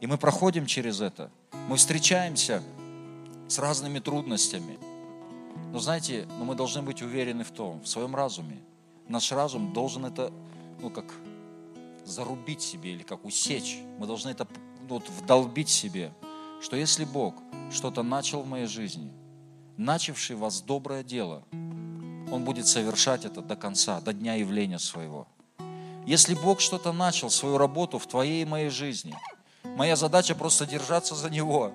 И 0.00 0.06
мы 0.06 0.16
проходим 0.16 0.66
через 0.66 1.00
это. 1.00 1.30
Мы 1.68 1.76
встречаемся 1.76 2.62
с 3.48 3.58
разными 3.58 3.98
трудностями. 3.98 4.78
Но 5.72 5.80
знаете, 5.80 6.26
но 6.38 6.44
мы 6.44 6.54
должны 6.54 6.82
быть 6.82 7.02
уверены 7.02 7.42
в 7.42 7.50
том, 7.50 7.80
в 7.80 7.88
своем 7.88 8.14
разуме. 8.14 8.60
Наш 9.08 9.32
разум 9.32 9.72
должен 9.72 10.04
это 10.04 10.32
ну, 10.80 10.90
как 10.90 11.06
зарубить 12.04 12.62
себе 12.62 12.92
или 12.92 13.02
как 13.02 13.24
усечь. 13.24 13.78
Мы 13.98 14.06
должны 14.06 14.30
это 14.30 14.46
ну, 14.88 14.96
вот, 14.96 15.08
вдолбить 15.08 15.68
себе, 15.68 16.12
что 16.60 16.76
если 16.76 17.04
Бог 17.04 17.34
что-то 17.70 18.02
начал 18.02 18.42
в 18.42 18.48
моей 18.48 18.66
жизни, 18.66 19.12
начавший 19.76 20.36
вас 20.36 20.60
доброе 20.60 21.02
дело, 21.02 21.42
Он 22.30 22.44
будет 22.44 22.66
совершать 22.66 23.24
это 23.24 23.42
до 23.42 23.56
конца, 23.56 24.00
до 24.00 24.12
дня 24.12 24.34
явления 24.34 24.78
своего. 24.78 25.26
Если 26.06 26.34
Бог 26.34 26.60
что-то 26.60 26.92
начал, 26.92 27.30
свою 27.30 27.58
работу 27.58 27.98
в 27.98 28.06
твоей 28.06 28.42
и 28.42 28.46
моей 28.46 28.70
жизни, 28.70 29.14
моя 29.64 29.96
задача 29.96 30.34
просто 30.34 30.66
держаться 30.66 31.14
за 31.14 31.30
Него, 31.30 31.72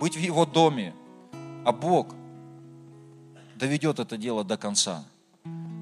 быть 0.00 0.16
в 0.16 0.20
Его 0.20 0.46
доме, 0.46 0.94
а 1.64 1.72
Бог 1.72 2.14
доведет 3.56 3.98
это 3.98 4.16
дело 4.16 4.44
до 4.44 4.56
конца– 4.56 5.04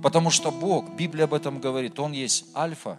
Потому 0.03 0.31
что 0.31 0.51
Бог, 0.51 0.89
Библия 0.95 1.25
об 1.25 1.35
этом 1.35 1.61
говорит, 1.61 1.99
Он 2.01 2.13
есть 2.13 2.47
альфа 2.57 2.99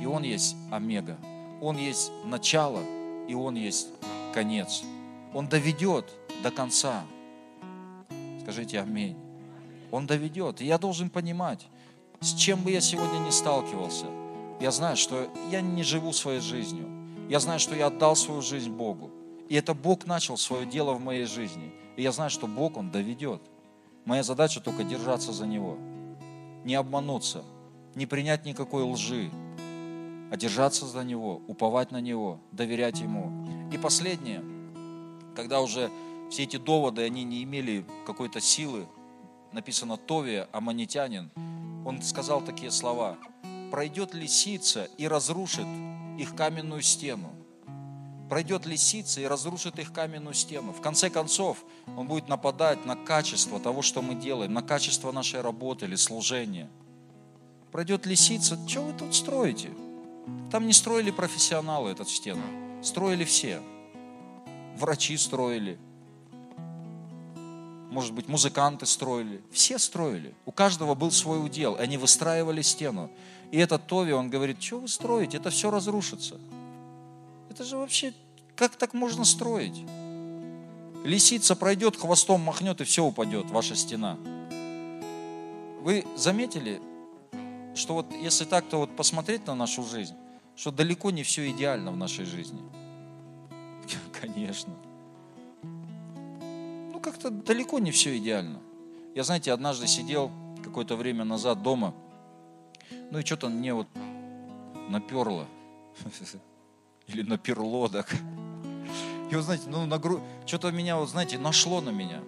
и 0.00 0.06
Он 0.06 0.22
есть 0.22 0.56
омега. 0.70 1.18
Он 1.60 1.76
есть 1.76 2.12
начало 2.24 2.80
и 3.28 3.34
Он 3.34 3.56
есть 3.56 3.88
конец. 4.32 4.82
Он 5.34 5.46
доведет 5.46 6.10
до 6.42 6.50
конца. 6.50 7.04
Скажите 8.42 8.80
аминь. 8.80 9.16
Он 9.90 10.06
доведет. 10.06 10.60
И 10.60 10.66
я 10.66 10.78
должен 10.78 11.10
понимать, 11.10 11.66
с 12.20 12.34
чем 12.34 12.62
бы 12.62 12.70
я 12.70 12.80
сегодня 12.80 13.18
не 13.18 13.30
сталкивался, 13.30 14.06
я 14.60 14.70
знаю, 14.70 14.96
что 14.96 15.28
я 15.50 15.60
не 15.60 15.82
живу 15.82 16.12
своей 16.12 16.40
жизнью. 16.40 16.88
Я 17.28 17.40
знаю, 17.40 17.60
что 17.60 17.74
я 17.74 17.86
отдал 17.86 18.16
свою 18.16 18.42
жизнь 18.42 18.70
Богу. 18.70 19.10
И 19.48 19.54
это 19.54 19.74
Бог 19.74 20.06
начал 20.06 20.36
свое 20.36 20.66
дело 20.66 20.92
в 20.94 21.00
моей 21.00 21.24
жизни. 21.24 21.72
И 21.96 22.02
я 22.02 22.12
знаю, 22.12 22.30
что 22.30 22.46
Бог, 22.46 22.76
Он 22.76 22.90
доведет. 22.90 23.42
Моя 24.04 24.22
задача 24.22 24.60
только 24.60 24.84
держаться 24.84 25.32
за 25.32 25.46
Него 25.46 25.78
не 26.64 26.74
обмануться, 26.74 27.44
не 27.94 28.06
принять 28.06 28.44
никакой 28.44 28.82
лжи, 28.84 29.30
а 30.32 30.36
держаться 30.38 30.86
за 30.86 31.04
Него, 31.04 31.42
уповать 31.46 31.90
на 31.90 32.00
Него, 32.00 32.40
доверять 32.52 33.00
Ему. 33.00 33.46
И 33.70 33.76
последнее, 33.76 34.42
когда 35.36 35.60
уже 35.60 35.90
все 36.30 36.44
эти 36.44 36.56
доводы, 36.56 37.02
они 37.02 37.22
не 37.22 37.42
имели 37.42 37.84
какой-то 38.06 38.40
силы, 38.40 38.86
написано 39.52 39.98
Товия, 39.98 40.48
аманитянин, 40.50 41.30
он 41.84 42.00
сказал 42.00 42.40
такие 42.40 42.70
слова, 42.70 43.18
пройдет 43.70 44.14
лисица 44.14 44.88
и 44.96 45.06
разрушит 45.06 45.66
их 46.18 46.34
каменную 46.34 46.80
стену. 46.80 47.30
Пройдет 48.30 48.64
лисица 48.64 49.20
и 49.20 49.26
разрушит 49.26 49.78
их 49.78 49.92
каменную 49.92 50.32
стену. 50.32 50.72
В 50.72 50.80
конце 50.80 51.10
концов, 51.10 51.62
он 51.94 52.08
будет 52.08 52.28
нападать 52.28 52.86
на 52.86 52.96
качество 52.96 53.60
того, 53.60 53.82
что 53.82 54.00
мы 54.00 54.14
делаем, 54.14 54.54
на 54.54 54.62
качество 54.62 55.12
нашей 55.12 55.42
работы 55.42 55.84
или 55.84 55.96
служения. 55.96 56.70
Пройдет 57.70 58.06
лисица, 58.06 58.58
что 58.66 58.80
вы 58.80 58.94
тут 58.94 59.14
строите? 59.14 59.68
Там 60.50 60.66
не 60.66 60.72
строили 60.72 61.10
профессионалы 61.10 61.90
эту 61.90 62.04
стену, 62.04 62.42
строили 62.82 63.24
все. 63.24 63.60
Врачи 64.76 65.16
строили, 65.16 65.78
может 67.92 68.14
быть, 68.14 68.26
музыканты 68.26 68.86
строили, 68.86 69.42
все 69.50 69.78
строили. 69.78 70.32
У 70.46 70.50
каждого 70.50 70.94
был 70.94 71.10
свой 71.10 71.44
удел, 71.44 71.76
они 71.78 71.98
выстраивали 71.98 72.62
стену. 72.62 73.10
И 73.50 73.58
этот 73.58 73.86
Тови, 73.86 74.12
он 74.12 74.30
говорит, 74.30 74.62
что 74.62 74.78
вы 74.78 74.88
строите, 74.88 75.36
это 75.36 75.50
все 75.50 75.70
разрушится. 75.70 76.40
Это 77.50 77.64
же 77.64 77.76
вообще, 77.76 78.14
как 78.56 78.76
так 78.76 78.94
можно 78.94 79.26
строить? 79.26 79.78
Лисица 81.04 81.54
пройдет, 81.54 81.96
хвостом 81.96 82.40
махнет, 82.40 82.80
и 82.80 82.84
все 82.84 83.04
упадет, 83.04 83.50
ваша 83.50 83.76
стена. 83.76 84.16
Вы 85.82 86.06
заметили, 86.16 86.80
что 87.74 87.94
вот 87.94 88.12
если 88.12 88.44
так-то 88.44 88.78
вот 88.78 88.94
посмотреть 88.96 89.46
на 89.46 89.54
нашу 89.54 89.82
жизнь, 89.84 90.14
что 90.56 90.70
далеко 90.70 91.10
не 91.10 91.22
все 91.22 91.50
идеально 91.50 91.90
в 91.90 91.96
нашей 91.96 92.24
жизни? 92.24 92.60
Конечно. 94.20 94.72
Ну, 95.62 97.00
как-то 97.00 97.30
далеко 97.30 97.78
не 97.78 97.90
все 97.90 98.16
идеально. 98.18 98.60
Я, 99.14 99.24
знаете, 99.24 99.52
однажды 99.52 99.86
сидел 99.86 100.30
какое-то 100.62 100.96
время 100.96 101.24
назад 101.24 101.62
дома, 101.62 101.94
ну 103.10 103.18
и 103.18 103.24
что-то 103.24 103.48
мне 103.48 103.74
вот 103.74 103.88
наперло. 104.88 105.46
Или 107.08 107.22
наперло 107.22 107.88
так. 107.88 108.14
И 109.30 109.34
вот, 109.34 109.44
знаете, 109.44 109.64
ну, 109.66 109.86
на 109.86 109.98
гру... 109.98 110.20
что-то 110.46 110.70
меня, 110.70 110.96
вот, 110.96 111.08
знаете, 111.08 111.38
нашло 111.38 111.80
на 111.80 111.90
меня. 111.90 112.20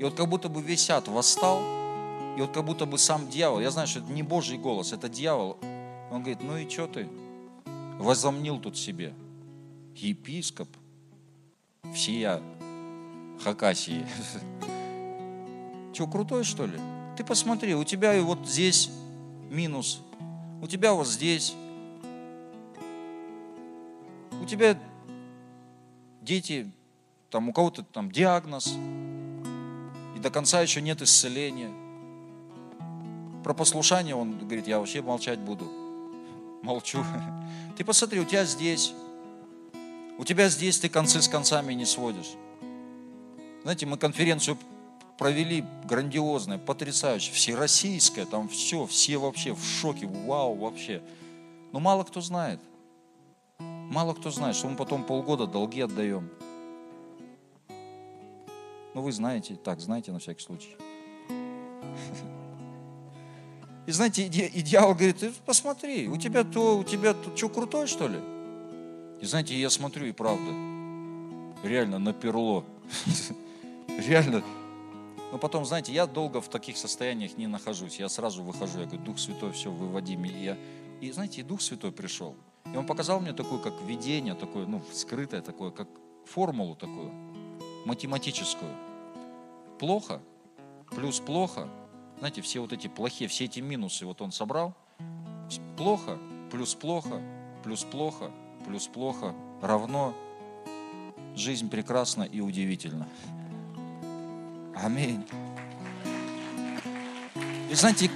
И 0.00 0.04
вот 0.04 0.14
как 0.14 0.28
будто 0.28 0.48
бы 0.48 0.60
весь 0.60 0.90
ад 0.90 1.08
восстал, 1.08 1.60
и 2.36 2.40
вот 2.40 2.52
как 2.52 2.64
будто 2.64 2.84
бы 2.84 2.98
сам 2.98 3.28
дьявол, 3.28 3.60
я 3.60 3.70
знаю, 3.70 3.86
что 3.86 4.00
это 4.00 4.10
не 4.10 4.22
Божий 4.22 4.58
голос, 4.58 4.92
это 4.92 5.08
дьявол. 5.08 5.56
Он 6.10 6.20
говорит, 6.22 6.42
ну 6.42 6.56
и 6.56 6.68
что 6.68 6.86
ты? 6.86 7.08
Возомнил 7.98 8.58
тут 8.58 8.76
себе. 8.76 9.14
Епископ 9.94 10.68
всея 11.94 12.42
Хакасии. 13.42 14.06
Что, 15.92 16.08
крутой 16.08 16.42
что 16.42 16.66
ли? 16.66 16.76
Ты 17.16 17.22
посмотри, 17.22 17.76
у 17.76 17.84
тебя 17.84 18.16
и 18.16 18.20
вот 18.20 18.48
здесь 18.48 18.90
минус, 19.48 20.00
у 20.60 20.66
тебя 20.66 20.92
вот 20.92 21.06
здесь, 21.06 21.54
у 24.42 24.44
тебя 24.44 24.76
дети, 26.20 26.68
там 27.30 27.48
у 27.48 27.52
кого-то 27.52 27.84
там 27.84 28.10
диагноз, 28.10 28.74
и 30.16 30.18
до 30.18 30.30
конца 30.30 30.60
еще 30.62 30.82
нет 30.82 31.00
исцеления. 31.00 31.83
Про 33.44 33.52
послушание 33.52 34.16
он 34.16 34.38
говорит, 34.38 34.66
я 34.66 34.78
вообще 34.78 35.02
молчать 35.02 35.38
буду. 35.38 35.70
Молчу. 36.62 37.04
Ты 37.76 37.84
посмотри, 37.84 38.18
у 38.18 38.24
тебя 38.24 38.46
здесь, 38.46 38.94
у 40.16 40.24
тебя 40.24 40.48
здесь 40.48 40.78
ты 40.78 40.88
концы 40.88 41.20
с 41.20 41.28
концами 41.28 41.74
не 41.74 41.84
сводишь. 41.84 42.32
Знаете, 43.62 43.84
мы 43.84 43.98
конференцию 43.98 44.56
провели 45.18 45.62
грандиозная, 45.84 46.56
потрясающая, 46.56 47.34
всероссийская, 47.34 48.24
там 48.24 48.48
все, 48.48 48.86
все 48.86 49.18
вообще 49.18 49.52
в 49.52 49.62
шоке, 49.62 50.06
вау 50.06 50.54
вообще. 50.54 51.02
Но 51.70 51.80
мало 51.80 52.04
кто 52.04 52.22
знает. 52.22 52.60
Мало 53.58 54.14
кто 54.14 54.30
знает, 54.30 54.56
что 54.56 54.68
мы 54.68 54.76
потом 54.76 55.04
полгода 55.04 55.46
долги 55.46 55.82
отдаем. 55.82 56.30
Ну, 58.94 59.02
вы 59.02 59.12
знаете, 59.12 59.56
так, 59.56 59.80
знаете 59.80 60.12
на 60.12 60.18
всякий 60.18 60.42
случай. 60.42 60.76
И 63.86 63.92
знаете, 63.92 64.26
и 64.26 64.62
дьявол 64.62 64.94
говорит, 64.94 65.34
посмотри, 65.44 66.08
у 66.08 66.16
тебя 66.16 66.42
то, 66.44 66.78
у 66.78 66.84
тебя 66.84 67.12
то, 67.12 67.36
что, 67.36 67.48
крутой, 67.48 67.86
что 67.86 68.08
ли? 68.08 68.18
И 69.20 69.26
знаете, 69.26 69.58
я 69.58 69.68
смотрю, 69.68 70.06
и 70.06 70.12
правда, 70.12 70.50
реально 71.62 71.98
наперло. 71.98 72.64
Реально. 73.88 74.42
Но 75.32 75.38
потом, 75.38 75.64
знаете, 75.64 75.92
я 75.92 76.06
долго 76.06 76.40
в 76.40 76.48
таких 76.48 76.76
состояниях 76.76 77.36
не 77.36 77.46
нахожусь. 77.46 77.98
Я 77.98 78.08
сразу 78.08 78.42
выхожу, 78.42 78.80
я 78.80 78.86
говорю, 78.86 79.02
Дух 79.02 79.18
Святой, 79.18 79.52
все, 79.52 79.70
выводи 79.70 80.16
меня. 80.16 80.56
И 81.00 81.10
знаете, 81.12 81.40
и 81.40 81.44
Дух 81.44 81.60
Святой 81.60 81.92
пришел. 81.92 82.34
И 82.72 82.76
он 82.76 82.86
показал 82.86 83.20
мне 83.20 83.32
такое, 83.32 83.58
как 83.58 83.74
видение, 83.82 84.34
такое, 84.34 84.66
ну, 84.66 84.82
скрытое 84.92 85.42
такое, 85.42 85.70
как 85.70 85.88
формулу 86.24 86.74
такую, 86.74 87.10
математическую. 87.84 88.70
Плохо, 89.78 90.20
плюс 90.90 91.20
плохо, 91.20 91.68
знаете, 92.18 92.42
все 92.42 92.60
вот 92.60 92.72
эти 92.72 92.88
плохие, 92.88 93.28
все 93.28 93.44
эти 93.44 93.60
минусы 93.60 94.06
вот 94.06 94.20
он 94.20 94.32
собрал. 94.32 94.74
Плохо, 95.76 96.18
плюс 96.50 96.74
плохо, 96.74 97.20
плюс 97.62 97.84
плохо, 97.84 98.30
плюс 98.66 98.86
плохо 98.86 99.34
равно 99.60 100.14
жизнь 101.36 101.68
прекрасна 101.68 102.22
и 102.22 102.40
удивительна. 102.40 103.08
Аминь. 104.74 105.24
И 107.70 107.74
знаете, 107.74 108.10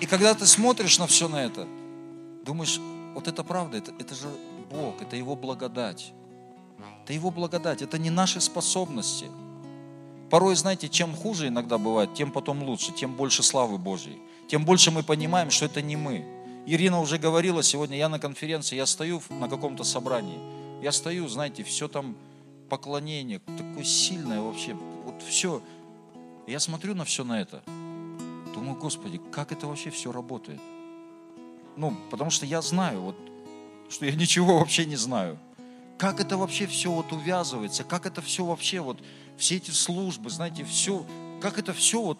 и 0.00 0.06
когда 0.06 0.34
ты 0.34 0.46
смотришь 0.46 0.98
на 0.98 1.06
все 1.06 1.28
на 1.28 1.44
это, 1.44 1.66
думаешь, 2.44 2.78
вот 3.14 3.28
это 3.28 3.42
правда, 3.42 3.78
это, 3.78 3.92
это 3.98 4.14
же 4.14 4.28
Бог, 4.70 5.00
это 5.02 5.16
Его 5.16 5.36
благодать. 5.36 6.12
Это 7.02 7.12
Его 7.12 7.30
благодать, 7.30 7.82
это 7.82 7.98
не 7.98 8.10
наши 8.10 8.40
способности. 8.40 9.26
Порой, 10.30 10.56
знаете, 10.56 10.88
чем 10.88 11.14
хуже 11.14 11.48
иногда 11.48 11.78
бывает, 11.78 12.14
тем 12.14 12.32
потом 12.32 12.62
лучше, 12.62 12.92
тем 12.92 13.14
больше 13.14 13.42
славы 13.42 13.78
Божьей. 13.78 14.18
Тем 14.48 14.64
больше 14.64 14.90
мы 14.90 15.02
понимаем, 15.02 15.50
что 15.50 15.66
это 15.66 15.82
не 15.82 15.96
мы. 15.96 16.24
Ирина 16.66 17.00
уже 17.00 17.18
говорила 17.18 17.62
сегодня, 17.62 17.96
я 17.96 18.08
на 18.08 18.18
конференции, 18.18 18.76
я 18.76 18.86
стою 18.86 19.22
на 19.28 19.48
каком-то 19.48 19.84
собрании. 19.84 20.38
Я 20.82 20.92
стою, 20.92 21.28
знаете, 21.28 21.62
все 21.62 21.88
там 21.88 22.16
поклонение, 22.68 23.38
такое 23.38 23.84
сильное 23.84 24.40
вообще, 24.40 24.74
вот 25.04 25.22
все. 25.22 25.62
Я 26.46 26.60
смотрю 26.60 26.94
на 26.94 27.04
все 27.04 27.24
на 27.24 27.40
это, 27.40 27.62
думаю, 28.54 28.76
Господи, 28.78 29.20
как 29.32 29.52
это 29.52 29.66
вообще 29.66 29.90
все 29.90 30.12
работает? 30.12 30.60
Ну, 31.76 31.96
потому 32.10 32.30
что 32.30 32.46
я 32.46 32.62
знаю, 32.62 33.00
вот, 33.00 33.16
что 33.88 34.06
я 34.06 34.12
ничего 34.12 34.58
вообще 34.58 34.84
не 34.86 34.96
знаю. 34.96 35.38
Как 35.98 36.20
это 36.20 36.36
вообще 36.36 36.66
все 36.66 36.90
вот 36.90 37.12
увязывается, 37.12 37.84
как 37.84 38.06
это 38.06 38.20
все 38.20 38.44
вообще 38.44 38.80
вот, 38.80 38.98
все 39.36 39.56
эти 39.56 39.70
службы, 39.70 40.30
знаете, 40.30 40.64
все, 40.64 41.04
как 41.40 41.58
это 41.58 41.72
все 41.72 42.00
вот 42.00 42.18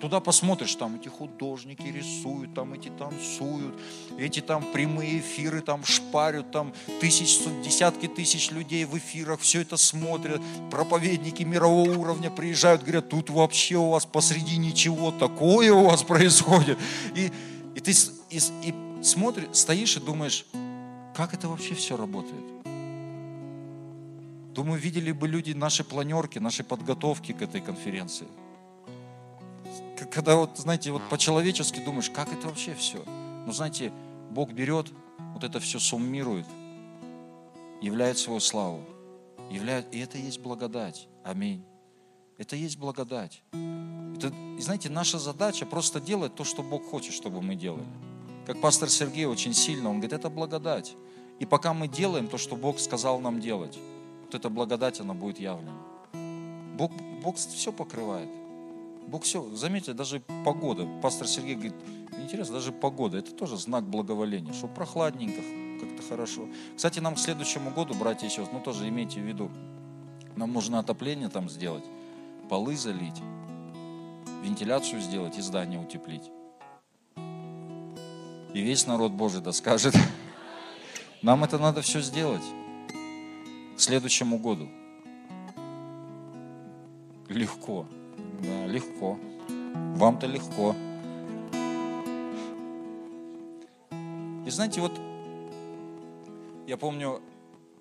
Туда 0.00 0.18
посмотришь, 0.18 0.74
там 0.74 0.96
эти 0.96 1.08
художники 1.08 1.82
рисуют, 1.82 2.54
там 2.54 2.72
эти 2.72 2.88
танцуют, 2.88 3.72
эти 4.18 4.40
там 4.40 4.64
прямые 4.72 5.20
эфиры 5.20 5.60
там 5.60 5.84
шпарят, 5.84 6.50
там 6.50 6.74
тысяч, 7.00 7.38
десятки 7.64 8.08
тысяч 8.08 8.50
людей 8.50 8.84
в 8.84 8.98
эфирах, 8.98 9.40
все 9.40 9.60
это 9.60 9.76
смотрят, 9.76 10.42
проповедники 10.72 11.44
мирового 11.44 11.96
уровня 11.96 12.30
приезжают, 12.30 12.82
говорят, 12.82 13.08
тут 13.08 13.30
вообще 13.30 13.76
у 13.76 13.90
вас 13.90 14.04
посреди 14.04 14.56
ничего 14.56 15.12
такое 15.12 15.72
у 15.72 15.84
вас 15.84 16.02
происходит. 16.02 16.78
И, 17.14 17.30
и 17.76 17.80
ты 17.80 17.92
и, 18.30 18.38
и 18.64 18.74
смотришь, 19.04 19.48
стоишь 19.52 19.96
и 19.96 20.00
думаешь, 20.00 20.46
как 21.14 21.32
это 21.32 21.48
вообще 21.48 21.74
все 21.74 21.96
работает? 21.96 22.55
Думаю, 24.56 24.80
видели 24.80 25.12
бы 25.12 25.28
люди 25.28 25.52
наши 25.52 25.84
планерки, 25.84 26.40
наши 26.40 26.64
подготовки 26.64 27.32
к 27.32 27.42
этой 27.42 27.60
конференции– 27.60 28.26
когда 30.16 30.36
вот, 30.36 30.56
знаете, 30.56 30.92
вот 30.92 31.02
по-человечески 31.10 31.78
думаешь, 31.80 32.08
как 32.08 32.32
это 32.32 32.46
вообще 32.48 32.74
все? 32.74 33.02
Ну, 33.46 33.52
знаете, 33.52 33.92
Бог 34.30 34.52
берет, 34.52 34.90
вот 35.34 35.44
это 35.44 35.60
все 35.60 35.78
суммирует, 35.78 36.46
являет 37.82 38.18
свою 38.18 38.40
славу. 38.40 38.82
Являет, 39.50 39.94
и 39.94 39.98
это 39.98 40.18
есть 40.18 40.40
благодать. 40.40 41.06
Аминь. 41.22 41.62
Это 42.38 42.56
есть 42.56 42.78
благодать. 42.78 43.42
Это, 44.16 44.32
и 44.58 44.60
знаете, 44.60 44.88
наша 44.88 45.18
задача 45.18 45.66
просто 45.66 46.00
делать 46.00 46.34
то, 46.34 46.44
что 46.44 46.62
Бог 46.62 46.84
хочет, 46.86 47.12
чтобы 47.12 47.42
мы 47.42 47.54
делали. 47.54 47.86
Как 48.46 48.60
пастор 48.60 48.88
Сергей 48.88 49.26
очень 49.26 49.54
сильно, 49.54 49.90
он 49.90 49.96
говорит, 49.96 50.14
это 50.14 50.30
благодать. 50.30 50.94
И 51.38 51.44
пока 51.44 51.74
мы 51.74 51.88
делаем 51.88 52.28
то, 52.28 52.38
что 52.38 52.56
Бог 52.56 52.80
сказал 52.80 53.20
нам 53.20 53.40
делать, 53.40 53.78
вот 54.26 54.34
эта 54.34 54.50
благодать, 54.50 55.00
она 55.00 55.14
будет 55.14 55.38
явлена. 55.38 55.72
Бог, 56.76 56.90
Бог 57.22 57.36
все 57.36 57.72
покрывает. 57.72 58.28
Бог 59.06 59.22
все, 59.22 59.48
заметьте, 59.54 59.92
даже 59.92 60.20
погода. 60.44 60.86
Пастор 61.00 61.28
Сергей 61.28 61.54
говорит, 61.54 61.74
интересно, 62.20 62.54
даже 62.54 62.72
погода, 62.72 63.18
это 63.18 63.32
тоже 63.32 63.56
знак 63.56 63.84
благоволения, 63.84 64.52
что 64.52 64.66
прохладненько, 64.66 65.40
как-то 65.80 66.02
хорошо. 66.08 66.48
Кстати, 66.74 66.98
нам 66.98 67.14
к 67.14 67.18
следующему 67.20 67.70
году, 67.70 67.94
братья 67.94 68.26
и 68.26 68.30
сестры, 68.30 68.48
ну 68.52 68.60
тоже 68.60 68.88
имейте 68.88 69.20
в 69.20 69.24
виду, 69.24 69.48
нам 70.34 70.52
нужно 70.52 70.80
отопление 70.80 71.28
там 71.28 71.48
сделать, 71.48 71.84
полы 72.48 72.76
залить, 72.76 73.22
вентиляцию 74.42 75.00
сделать 75.00 75.38
и 75.38 75.40
здание 75.40 75.80
утеплить. 75.80 76.30
И 78.52 78.60
весь 78.60 78.86
народ 78.86 79.12
Божий 79.12 79.40
да 79.40 79.52
скажет, 79.52 79.94
нам 81.22 81.44
это 81.44 81.58
надо 81.58 81.80
все 81.82 82.00
сделать 82.00 82.42
следующему 83.80 84.38
году. 84.38 84.68
Легко. 87.28 87.86
Да, 88.42 88.66
легко. 88.66 89.18
Вам-то 89.96 90.26
легко. 90.26 90.74
И 94.46 94.50
знаете, 94.50 94.80
вот 94.80 94.92
я 96.66 96.76
помню, 96.76 97.20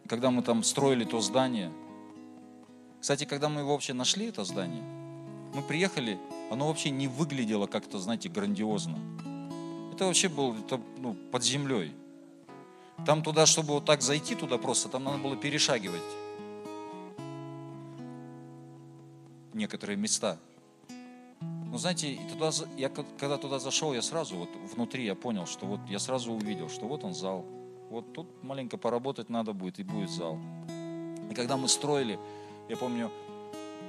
когда 0.07 0.31
мы 0.31 0.41
там 0.41 0.63
строили 0.63 1.03
то 1.03 1.21
здание, 1.21 1.71
кстати, 2.99 3.25
когда 3.25 3.49
мы 3.49 3.63
вообще 3.63 3.93
нашли, 3.93 4.27
это 4.27 4.43
здание, 4.43 4.83
мы 5.53 5.61
приехали, 5.61 6.17
оно 6.51 6.67
вообще 6.67 6.89
не 6.89 7.07
выглядело 7.07 7.67
как-то, 7.67 7.99
знаете, 7.99 8.29
грандиозно. 8.29 8.97
Это 9.93 10.05
вообще 10.05 10.27
было 10.27 10.55
это, 10.55 10.81
ну, 10.97 11.15
под 11.31 11.43
землей. 11.43 11.93
Там 13.05 13.23
туда, 13.23 13.45
чтобы 13.45 13.73
вот 13.73 13.85
так 13.85 14.01
зайти 14.01 14.35
туда 14.35 14.57
просто, 14.57 14.89
там 14.89 15.03
надо 15.03 15.17
было 15.17 15.35
перешагивать 15.35 16.01
некоторые 19.55 19.97
места. 19.97 20.37
Но 21.39 21.77
знаете, 21.77 22.13
и 22.13 22.29
туда, 22.29 22.51
я 22.77 22.89
когда 22.89 23.37
туда 23.37 23.59
зашел, 23.59 23.93
я 23.93 24.01
сразу 24.01 24.37
вот 24.37 24.49
внутри 24.73 25.05
я 25.05 25.15
понял, 25.15 25.45
что 25.45 25.65
вот 25.65 25.79
я 25.89 25.99
сразу 25.99 26.31
увидел, 26.31 26.69
что 26.69 26.85
вот 26.85 27.03
он 27.03 27.13
зал. 27.13 27.45
Вот 27.89 28.13
тут 28.13 28.27
маленько 28.43 28.77
поработать 28.77 29.29
надо 29.29 29.53
будет, 29.53 29.79
и 29.79 29.83
будет 29.83 30.09
зал. 30.09 30.39
И 31.29 31.33
когда 31.33 31.57
мы 31.57 31.67
строили, 31.67 32.19
я 32.69 32.77
помню, 32.77 33.11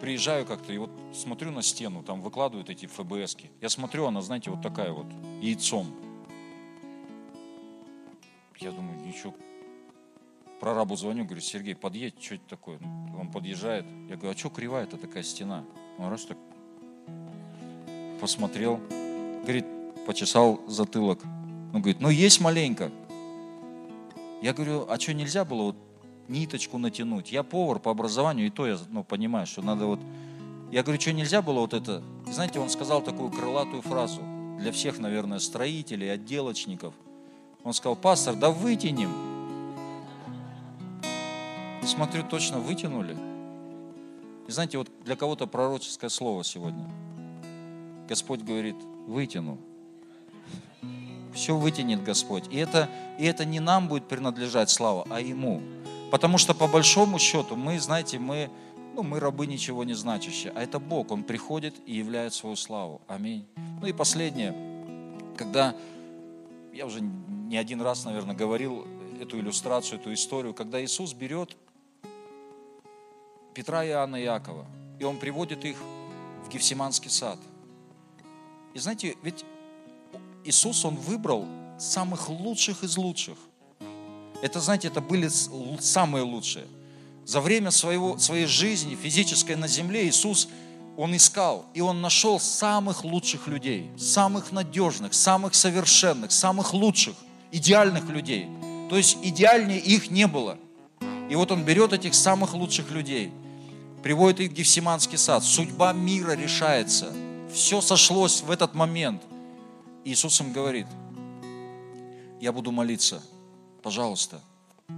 приезжаю 0.01 0.47
как-то 0.47 0.73
и 0.73 0.79
вот 0.79 0.91
смотрю 1.15 1.51
на 1.51 1.63
стену, 1.63 2.03
там 2.03 2.23
выкладывают 2.23 2.71
эти 2.71 2.87
ФБСки. 2.87 3.51
Я 3.61 3.69
смотрю, 3.69 4.07
она, 4.07 4.21
знаете, 4.21 4.51
вот 4.51 4.63
такая 4.63 4.93
вот, 4.93 5.07
яйцом. 5.41 5.87
Я 8.61 8.71
думаю, 8.71 8.99
ничего. 9.01 9.35
Прорабу 10.61 10.97
звоню, 10.97 11.25
говорю, 11.25 11.43
Сергей, 11.43 11.75
подъедь, 11.75 12.23
что 12.23 12.37
это 12.37 12.45
такое? 12.49 12.79
Он 13.19 13.31
подъезжает. 13.31 13.85
Я 14.09 14.17
говорю, 14.17 14.35
а 14.35 14.37
что 14.37 14.49
кривая-то 14.49 14.97
такая 14.97 15.23
стена? 15.23 15.65
Он 15.99 16.09
раз 16.09 16.25
так 16.25 16.39
посмотрел, 18.21 18.81
говорит, 19.43 19.67
почесал 20.07 20.61
затылок. 20.67 21.23
Он 21.75 21.83
говорит, 21.83 22.01
ну 22.01 22.09
есть 22.09 22.41
маленько. 22.41 22.91
Я 24.41 24.55
говорю, 24.55 24.87
а 24.89 24.99
что 24.99 25.13
нельзя 25.13 25.45
было 25.45 25.63
вот 25.63 25.77
ниточку 26.29 26.79
натянуть? 26.79 27.33
Я 27.33 27.43
повар 27.43 27.79
по 27.79 27.91
образованию, 27.91 28.47
и 28.47 28.51
то 28.51 28.67
я 28.67 28.79
ну, 28.91 29.05
понимаю, 29.05 29.47
что 29.47 29.63
надо 29.63 29.87
вот... 29.87 30.01
Я 30.71 30.83
говорю, 30.83 31.01
что 31.01 31.13
нельзя 31.13 31.43
было 31.43 31.61
вот 31.61 31.75
это? 31.75 32.03
Знаете, 32.27 32.59
он 32.59 32.71
сказал 32.71 33.03
такую 33.03 33.31
крылатую 33.31 33.83
фразу 33.83 34.23
для 34.59 34.73
всех, 34.73 34.99
наверное, 34.99 35.39
строителей, 35.39 36.13
отделочников. 36.13 36.95
Он 37.67 37.73
сказал, 37.73 37.97
пастор, 37.97 38.37
да 38.37 38.51
вытянем. 38.51 39.11
И 41.83 41.87
смотрю, 41.87 42.23
точно 42.23 42.61
вытянули. 42.61 43.17
И 44.47 44.53
знаете, 44.53 44.79
вот 44.79 44.89
для 45.05 45.17
кого-то 45.17 45.49
пророческое 45.49 46.09
слово 46.09 46.45
сегодня. 46.45 46.89
Господь 48.09 48.43
говорит, 48.43 48.77
вытяну. 49.09 49.59
Все 51.35 51.57
вытянет 51.57 52.05
Господь. 52.05 52.45
И 52.53 52.57
это, 52.57 52.89
и 53.19 53.25
это 53.25 53.45
не 53.45 53.59
нам 53.59 53.89
будет 53.89 54.07
принадлежать 54.07 54.71
слава, 54.71 55.05
а 55.11 55.21
Ему. 55.21 55.61
Потому 56.13 56.39
что 56.39 56.55
по 56.55 56.69
большому 56.69 57.19
счету 57.19 57.57
мы, 57.57 57.81
знаете, 57.81 58.21
мы, 58.21 58.49
ну, 58.95 59.03
мы 59.03 59.19
рабы 59.19 59.49
ничего 59.49 59.83
не 59.83 59.95
значащие, 59.95 60.53
а 60.55 60.63
это 60.63 60.79
Бог, 60.79 61.11
Он 61.11 61.25
приходит 61.25 61.75
и 61.85 61.97
являет 61.97 62.33
свою 62.33 62.55
славу. 62.55 63.01
Аминь. 63.09 63.45
Ну 63.81 63.89
и 63.89 63.93
последнее, 63.93 64.55
когда, 65.37 65.75
я 66.73 66.87
уже 66.87 67.01
не 67.47 67.57
один 67.57 67.81
раз, 67.81 68.05
наверное, 68.05 68.35
говорил 68.35 68.87
эту 69.21 69.39
иллюстрацию, 69.39 70.01
эту 70.01 70.13
историю, 70.13 70.53
когда 70.53 70.85
Иисус 70.85 71.13
берет 71.13 71.57
Петра, 73.55 73.87
Иоанна 73.87 74.17
и 74.17 74.25
Иакова, 74.25 74.67
и 74.99 75.05
Он 75.05 75.19
приводит 75.19 75.65
их 75.65 75.77
в 76.45 76.49
Гефсиманский 76.49 77.11
сад. 77.11 77.39
И 78.75 78.79
знаете, 78.79 79.17
ведь 79.23 79.45
Иисус, 80.45 80.85
Он 80.85 80.97
выбрал 80.97 81.47
самых 81.79 82.29
лучших 82.29 82.83
из 82.83 82.97
лучших. 82.97 83.39
Это, 84.43 84.61
знаете, 84.61 84.89
это 84.89 85.01
были 85.01 85.29
самые 85.81 86.25
лучшие. 86.25 86.67
За 87.25 87.41
время 87.41 87.71
своего, 87.71 88.19
своей 88.19 88.47
жизни 88.47 88.95
физической 88.95 89.57
на 89.57 89.69
земле 89.69 90.07
Иисус, 90.09 90.49
Он 90.97 91.15
искал, 91.17 91.65
и 91.75 91.81
Он 91.81 92.01
нашел 92.01 92.41
самых 92.41 93.05
лучших 93.05 93.47
людей, 93.47 93.91
самых 93.97 94.53
надежных, 94.53 95.15
самых 95.15 95.55
совершенных, 95.55 96.33
самых 96.33 96.75
лучших, 96.75 97.15
идеальных 97.53 98.09
людей. 98.09 98.49
То 98.89 98.97
есть 98.97 99.19
идеальнее 99.23 99.79
их 99.79 100.11
не 100.11 100.27
было. 100.27 100.59
И 101.29 101.35
вот 101.35 101.51
Он 101.51 101.65
берет 101.65 101.93
этих 101.93 102.15
самых 102.15 102.55
лучших 102.55 102.91
людей, 102.91 103.33
приводит 104.03 104.41
их 104.41 104.51
в 104.51 104.55
Гефсиманский 104.55 105.19
сад. 105.19 105.43
Судьба 105.43 105.93
мира 105.93 106.33
решается. 106.33 107.13
Все 107.53 107.81
сошлось 107.81 108.43
в 108.43 108.51
этот 108.51 108.75
момент. 108.75 109.23
Иисус 110.05 110.41
им 110.41 110.53
говорит, 110.53 110.87
я 112.41 112.53
буду 112.53 112.71
молиться– 112.71 113.23
пожалуйста, 113.87 114.41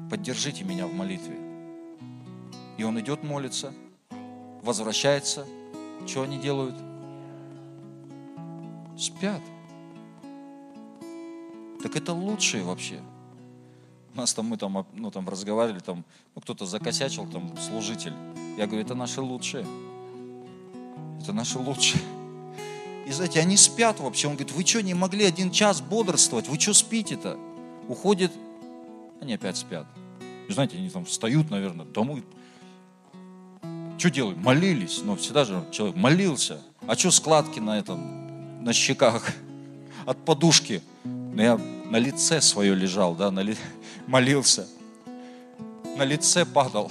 поддержите 0.09 0.65
меня 0.65 0.87
в 0.87 0.95
молитве. 0.95 1.37
И 2.79 2.85
он 2.85 2.99
идет 2.99 3.23
молиться, 3.23 3.75
возвращается. 4.63 5.47
Что 6.07 6.23
они 6.23 6.39
делают? 6.39 6.75
Спят. 8.97 9.43
Так 11.83 11.97
это 11.97 12.13
лучшее 12.13 12.63
вообще. 12.63 13.01
У 14.15 14.17
нас 14.17 14.35
там 14.35 14.47
мы 14.47 14.57
там, 14.57 14.87
ну, 14.95 15.11
там 15.11 15.29
разговаривали, 15.29 15.81
там, 15.81 16.05
ну, 16.35 16.41
кто-то 16.41 16.67
закосячил, 16.67 17.27
там, 17.31 17.57
служитель. 17.59 18.15
Я 18.57 18.67
говорю, 18.67 18.83
это 18.83 18.95
наши 18.95 19.21
лучшие. 19.21 19.67
Это 21.23 21.33
наши 21.33 21.59
лучшие. 21.59 22.03
И 23.07 23.13
знаете, 23.13 23.41
они 23.41 23.57
спят 23.57 24.01
вообще. 24.01 24.27
Он 24.27 24.35
говорит, 24.35 24.53
вы 24.53 24.67
что, 24.67 24.83
не 24.83 24.95
могли 24.95 25.25
один 25.25 25.51
час 25.51 25.81
бодрствовать? 25.81 26.49
Вы 26.49 26.59
что 26.59 26.75
спите-то? 26.75 27.39
Уходит 27.89 28.33
они 29.21 29.35
опять 29.35 29.57
спят. 29.57 29.87
И 30.49 30.53
знаете, 30.53 30.77
они 30.77 30.89
там 30.89 31.05
встают, 31.05 31.51
наверное, 31.51 31.87
домой. 31.87 32.25
Что 33.99 34.11
делают? 34.11 34.39
Молились. 34.39 35.03
Но 35.03 35.17
всегда 35.17 35.45
же 35.45 35.65
человек 35.73 35.97
молился. 35.97 36.63
А 36.87 36.95
что 36.95 37.11
складки 37.11 37.59
на 37.59 37.79
этом, 37.79 38.63
на 38.65 38.73
щеках? 38.73 39.33
От 40.07 40.25
подушки. 40.25 40.83
Но 41.39 41.45
я 41.45 41.57
на 41.57 41.99
лице 41.99 42.41
свое 42.41 42.75
лежал, 42.75 43.15
да, 43.15 43.31
на 43.31 43.39
ли... 43.39 43.57
молился. 44.09 44.67
На 45.97 46.03
лице 46.03 46.45
падал. 46.45 46.91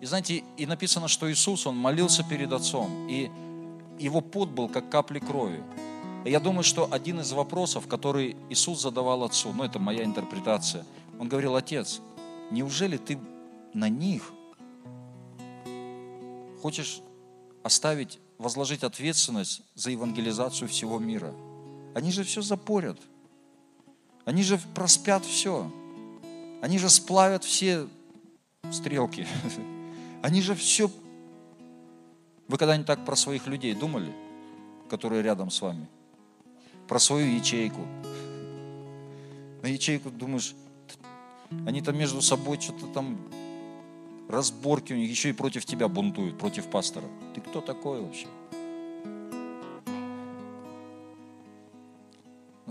И 0.00 0.06
знаете, 0.06 0.42
и 0.56 0.64
написано, 0.64 1.06
что 1.06 1.30
Иисус, 1.30 1.66
Он 1.66 1.76
молился 1.76 2.24
перед 2.24 2.50
Отцом. 2.50 3.08
И 3.10 3.30
его 3.98 4.22
пот 4.22 4.48
был 4.48 4.70
как 4.70 4.88
капли 4.88 5.18
крови. 5.18 5.62
Я 6.24 6.40
думаю, 6.40 6.62
что 6.62 6.88
один 6.90 7.20
из 7.20 7.30
вопросов, 7.32 7.86
который 7.88 8.36
Иисус 8.48 8.80
задавал 8.80 9.22
Отцу, 9.24 9.52
ну 9.52 9.64
это 9.64 9.78
моя 9.78 10.02
интерпретация, 10.04 10.86
Он 11.20 11.28
говорил, 11.28 11.56
Отец, 11.56 12.00
неужели 12.50 12.96
ты 12.96 13.18
на 13.74 13.90
них 13.90 14.32
хочешь 16.62 17.02
оставить, 17.62 18.18
возложить 18.38 18.82
ответственность 18.82 19.60
за 19.74 19.90
евангелизацию 19.90 20.68
всего 20.68 20.98
мира? 20.98 21.34
Они 21.94 22.10
же 22.12 22.24
все 22.24 22.42
запорят. 22.42 22.98
Они 24.24 24.42
же 24.42 24.60
проспят 24.74 25.24
все. 25.24 25.70
Они 26.60 26.78
же 26.78 26.88
сплавят 26.88 27.44
все 27.44 27.88
стрелки. 28.70 29.26
Они 30.22 30.40
же 30.40 30.54
все... 30.54 30.90
Вы 32.48 32.58
когда-нибудь 32.58 32.86
так 32.86 33.04
про 33.04 33.16
своих 33.16 33.46
людей 33.46 33.74
думали, 33.74 34.12
которые 34.88 35.22
рядом 35.22 35.50
с 35.50 35.60
вами? 35.60 35.88
про 36.92 36.98
свою 36.98 37.36
ячейку. 37.36 37.80
На 39.62 39.66
ячейку 39.68 40.10
думаешь, 40.10 40.54
они 41.66 41.80
там 41.80 41.96
между 41.96 42.20
собой 42.20 42.60
что-то 42.60 42.86
там 42.86 43.18
разборки 44.28 44.92
у 44.92 44.96
них, 44.96 45.10
еще 45.10 45.30
и 45.30 45.32
против 45.32 45.64
тебя 45.64 45.88
бунтуют, 45.88 46.38
против 46.38 46.66
пастора. 46.66 47.06
Ты 47.34 47.40
кто 47.40 47.62
такой 47.62 48.02
вообще? 48.02 48.26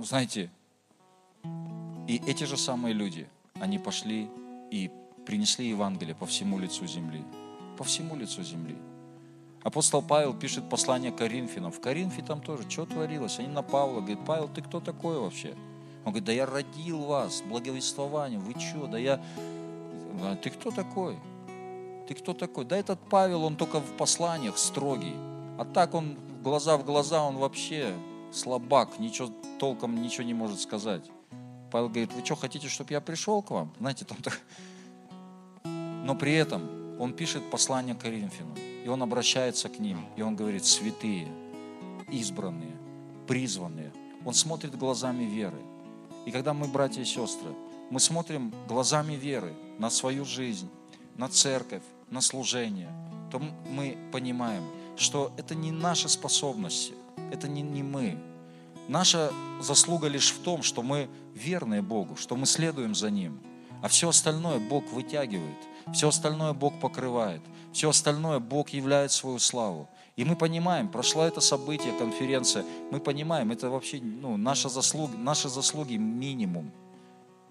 Ну, 0.02 0.06
знаете, 0.06 0.50
и 2.08 2.20
эти 2.26 2.46
же 2.46 2.58
самые 2.58 2.92
люди, 2.92 3.30
они 3.60 3.78
пошли 3.78 4.32
и 4.72 4.90
принесли 5.28 5.70
Евангелие 5.70 6.16
по 6.16 6.26
всему 6.26 6.58
лицу 6.58 6.88
земли. 6.88 7.24
По 7.78 7.84
всему 7.84 8.16
лицу 8.16 8.42
земли. 8.42 8.76
Апостол 9.62 10.02
Павел 10.02 10.34
пишет 10.34 10.68
послание 10.68 11.12
Коринфянам. 11.12 11.72
В 11.72 11.80
Коринфе 11.80 12.24
там 12.24 12.42
тоже, 12.42 12.68
что 12.68 12.88
творилось? 12.88 13.38
Они 13.38 13.50
на 13.50 13.62
Павла 13.62 14.00
говорят, 14.00 14.26
Павел, 14.26 14.48
ты 14.48 14.64
кто 14.64 14.80
такой 14.80 15.20
вообще? 15.20 15.54
Он 16.04 16.14
говорит, 16.14 16.24
да 16.24 16.32
я 16.32 16.48
родил 16.48 17.02
вас 17.02 17.44
благовествованием, 17.44 18.42
вы 18.42 18.60
что, 18.60 18.88
да 18.88 18.98
я... 18.98 19.24
Ты 20.42 20.50
кто 20.50 20.72
такой? 20.72 21.20
Ты 22.08 22.16
кто 22.16 22.34
такой? 22.34 22.66
Да 22.66 22.76
этот 22.76 23.00
Павел, 23.08 23.44
он 23.44 23.56
только 23.56 23.80
в 23.80 23.98
посланиях 23.98 24.58
строгий. 24.58 25.14
А 25.60 25.64
так 25.64 25.94
он 25.94 26.18
глаза 26.42 26.78
в 26.78 26.86
глаза, 26.86 27.22
он 27.22 27.38
вообще 27.38 27.94
слабак, 28.32 29.00
ничего 29.00 29.30
толком 29.60 30.02
ничего 30.02 30.24
не 30.24 30.34
может 30.34 30.60
сказать. 30.60 31.04
Павел 31.72 31.90
говорит, 31.90 32.14
вы 32.14 32.26
что, 32.26 32.36
хотите, 32.36 32.68
чтобы 32.68 32.92
я 32.92 33.02
пришел 33.02 33.42
к 33.42 33.52
вам? 33.52 33.74
Знаете, 33.80 34.06
там 34.06 34.18
так... 34.22 34.40
Но 35.64 36.16
при 36.16 36.34
этом 36.34 37.00
он 37.00 37.14
пишет 37.14 37.50
послание 37.50 37.96
Коринфянам. 37.96 38.56
И 38.84 38.88
он 38.88 39.02
обращается 39.04 39.70
к 39.70 39.80
ним, 39.80 40.06
и 40.16 40.22
он 40.22 40.36
говорит, 40.36 40.66
святые, 40.66 41.28
избранные, 42.10 42.76
призванные. 43.28 43.94
Он 44.26 44.34
смотрит 44.34 44.78
глазами 44.78 45.24
веры. 45.24 45.62
И 46.26 46.32
когда 46.32 46.54
мы, 46.54 46.68
братья 46.68 47.02
и 47.02 47.06
сестры, 47.06 47.50
мы 47.90 48.00
смотрим 48.00 48.54
глазами 48.68 49.14
веры 49.14 49.54
на 49.78 49.90
свою 49.90 50.26
жизнь, 50.26 50.70
на 51.16 51.28
церковь, 51.30 51.84
на 52.10 52.22
служение, 52.22 52.90
то 53.32 53.40
мы 53.40 53.98
понимаем, 54.12 54.64
что 54.98 55.32
это 55.38 55.56
не 55.56 55.72
наши 55.72 56.10
способности, 56.10 56.94
это 57.32 57.48
не, 57.48 57.62
не 57.62 57.84
мы. 57.84 58.18
Наша 58.88 59.32
заслуга 59.60 60.08
лишь 60.08 60.32
в 60.32 60.40
том, 60.40 60.64
что 60.64 60.82
мы 60.82 61.10
верны 61.34 61.82
Богу, 61.82 62.16
что 62.16 62.36
мы 62.36 62.46
следуем 62.46 62.96
за 62.96 63.10
Ним. 63.10 63.40
А 63.82 63.88
все 63.88 64.10
остальное 64.10 64.60
Бог 64.60 64.92
вытягивает, 64.92 65.58
все 65.94 66.10
остальное 66.10 66.54
Бог 66.54 66.80
покрывает. 66.80 67.42
Все 67.72 67.90
остальное 67.90 68.40
Бог 68.40 68.70
являет 68.70 69.12
свою 69.12 69.40
славу. 69.40 69.90
И 70.18 70.26
мы 70.26 70.36
понимаем, 70.36 70.90
прошло 70.90 71.24
это 71.24 71.40
событие, 71.40 71.94
конференция, 71.94 72.66
мы 72.92 73.00
понимаем, 73.00 73.52
это 73.52 73.70
вообще 73.70 74.02
ну, 74.02 74.36
наша 74.36 74.68
заслуга, 74.68 75.18
наши 75.18 75.48
заслуги 75.48 75.96
минимум. 75.96 76.72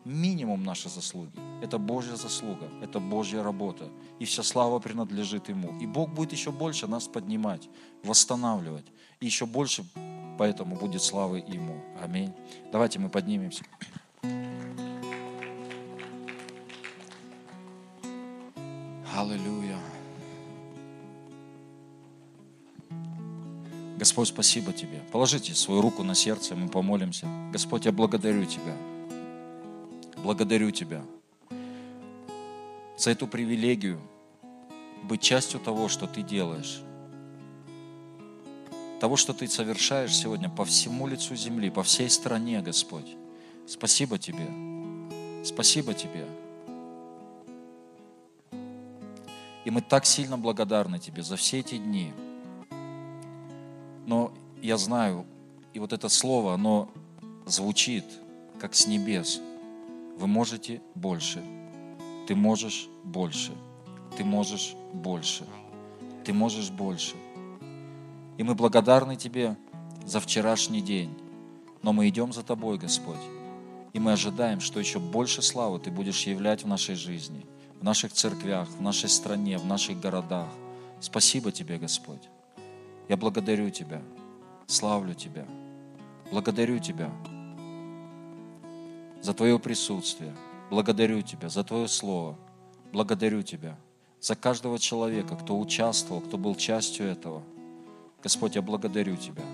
Минимум 0.05 0.65
наши 0.65 0.89
заслуги. 0.89 1.33
Это 1.63 1.77
Божья 1.79 2.17
заслуга, 2.17 2.71
это 2.83 3.01
Божья 3.01 3.43
работа. 3.43 3.91
И 4.19 4.25
вся 4.25 4.43
слава 4.43 4.79
принадлежит 4.79 5.51
Ему. 5.51 5.79
И 5.79 5.87
Бог 5.87 6.11
будет 6.15 6.33
еще 6.33 6.51
больше 6.53 6.87
нас 6.87 7.07
поднимать, 7.07 7.69
восстанавливать. 8.03 8.87
И 9.21 9.27
еще 9.27 9.45
больше 9.45 9.85
поэтому 10.39 10.77
будет 10.77 11.03
славы 11.03 11.45
Ему. 11.47 11.83
Аминь. 12.03 12.33
Давайте 12.73 12.99
мы 12.99 13.11
поднимемся. 13.11 13.63
Аллилуйя. 19.15 19.79
Господь, 23.99 24.29
спасибо 24.29 24.73
Тебе. 24.73 25.03
Положите 25.13 25.55
свою 25.55 25.83
руку 25.83 26.03
на 26.05 26.15
сердце, 26.15 26.57
мы 26.57 26.71
помолимся. 26.71 27.27
Господь, 27.53 27.85
я 27.85 27.93
благодарю 27.93 28.47
Тебя. 28.47 28.75
Благодарю 30.23 30.71
Тебя 30.71 31.03
за 32.97 33.11
эту 33.11 33.27
привилегию 33.27 33.99
быть 35.03 35.23
частью 35.23 35.61
того, 35.61 35.89
что 35.89 36.07
Ты 36.07 36.23
делаешь. 36.23 36.83
Того, 39.01 39.17
что 39.17 39.33
Ты 39.33 39.49
совершаешь 39.49 40.15
сегодня 40.15 40.51
по 40.51 40.67
всему 40.67 41.07
лицу 41.07 41.35
земли, 41.35 41.71
по 41.71 41.83
всей 41.83 42.11
стране, 42.11 42.61
Господь. 42.61 43.17
Спасибо 43.67 44.19
Тебе. 44.19 44.47
Спасибо 45.43 45.95
Тебе. 45.95 46.27
И 49.65 49.71
мы 49.71 49.81
так 49.81 50.05
сильно 50.05 50.37
благодарны 50.37 50.99
Тебе 50.99 51.23
за 51.23 51.37
все 51.37 51.61
эти 51.61 51.79
дни. 51.79 52.13
Но 54.05 54.35
я 54.61 54.77
знаю, 54.77 55.25
и 55.73 55.79
вот 55.79 55.95
это 55.95 56.11
слово, 56.11 56.53
оно 56.53 56.91
звучит, 57.47 58.05
как 58.61 58.75
с 58.75 58.87
небес. 58.87 59.41
Вы 60.21 60.27
можете 60.29 60.81
больше. 60.95 61.43
Ты 62.29 62.37
можешь 62.37 62.89
больше. 63.03 63.53
Ты 64.17 64.23
можешь 64.25 64.77
больше. 64.93 65.45
Ты 66.25 66.33
можешь 66.33 66.71
больше. 66.71 67.17
И 68.39 68.45
мы 68.45 68.55
благодарны 68.55 69.17
Тебе 69.17 69.57
за 70.07 70.21
вчерашний 70.21 70.81
день. 70.81 71.11
Но 71.83 71.93
мы 71.93 72.09
идем 72.09 72.33
за 72.33 72.45
Тобой, 72.45 72.79
Господь. 72.79 73.25
И 73.93 73.99
мы 73.99 74.13
ожидаем, 74.13 74.61
что 74.61 74.79
еще 74.79 75.01
больше 75.01 75.43
славы 75.43 75.81
Ты 75.81 75.91
будешь 75.91 76.27
являть 76.27 76.63
в 76.63 76.69
нашей 76.69 76.95
жизни– 76.95 77.45
в 77.81 77.85
наших 77.85 78.13
церквях, 78.13 78.69
в 78.69 78.83
нашей 78.83 79.09
стране, 79.09 79.57
в 79.57 79.65
наших 79.65 79.99
городах. 80.01 80.49
Спасибо 81.01 81.51
Тебе, 81.51 81.79
Господь. 81.79 82.29
Я 83.09 83.17
благодарю 83.17 83.71
Тебя, 83.71 84.03
славлю 84.67 85.15
Тебя, 85.15 85.47
благодарю 86.31 86.79
Тебя 86.79 87.11
за 89.23 89.35
Твое 89.35 89.59
присутствие, 89.59 90.35
благодарю 90.71 91.23
Тебя 91.23 91.49
за 91.49 91.65
Твое 91.65 91.89
Слово, 91.89 92.37
благодарю 92.93 93.43
Тебя 93.43 93.79
за 94.21 94.35
каждого 94.35 94.79
человека, 94.79 95.37
кто 95.37 95.59
участвовал, 95.59 96.21
кто 96.21 96.37
был 96.37 96.55
частью 96.55 97.07
этого. 97.07 97.43
Господь, 98.23 98.55
я 98.55 98.63
благодарю 98.63 99.17
Тебя. 99.17 99.45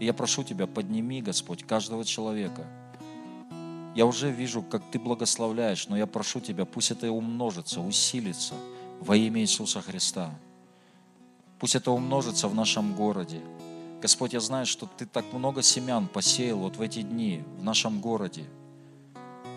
И 0.00 0.04
я 0.04 0.14
прошу 0.14 0.44
Тебя, 0.44 0.66
подними, 0.66 1.22
Господь, 1.22 1.64
каждого 1.64 2.04
человека– 2.04 2.66
я 3.94 4.06
уже 4.06 4.30
вижу, 4.30 4.62
как 4.62 4.82
Ты 4.90 4.98
благословляешь, 4.98 5.86
но 5.86 5.96
я 5.96 6.06
прошу 6.06 6.40
Тебя, 6.40 6.64
пусть 6.64 6.90
это 6.90 7.10
умножится, 7.10 7.80
усилится 7.80 8.54
во 9.00 9.16
имя 9.16 9.40
Иисуса 9.40 9.80
Христа. 9.80 10.30
Пусть 11.60 11.76
это 11.76 11.92
умножится 11.92 12.48
в 12.48 12.54
нашем 12.54 12.94
городе. 12.94 13.40
Господь, 14.02 14.32
я 14.32 14.40
знаю, 14.40 14.66
что 14.66 14.86
Ты 14.86 15.06
так 15.06 15.32
много 15.32 15.62
семян 15.62 16.08
посеял 16.08 16.58
вот 16.58 16.76
в 16.76 16.80
эти 16.80 17.02
дни 17.02 17.44
в 17.56 17.62
нашем 17.62 18.00
городе. 18.00 18.44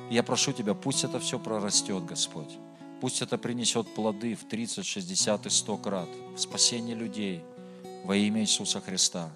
Я 0.09 0.23
прошу 0.23 0.53
Тебя, 0.53 0.73
пусть 0.73 1.03
это 1.03 1.19
все 1.19 1.39
прорастет, 1.39 2.05
Господь. 2.05 2.57
Пусть 3.01 3.21
это 3.21 3.37
принесет 3.37 3.87
плоды 3.93 4.35
в 4.35 4.45
30, 4.45 4.85
60 4.85 5.45
и 5.45 5.49
100 5.49 5.77
крат 5.77 6.09
в 6.35 6.39
спасение 6.39 6.95
людей 6.95 7.43
во 8.05 8.15
имя 8.15 8.41
Иисуса 8.41 8.81
Христа. 8.81 9.29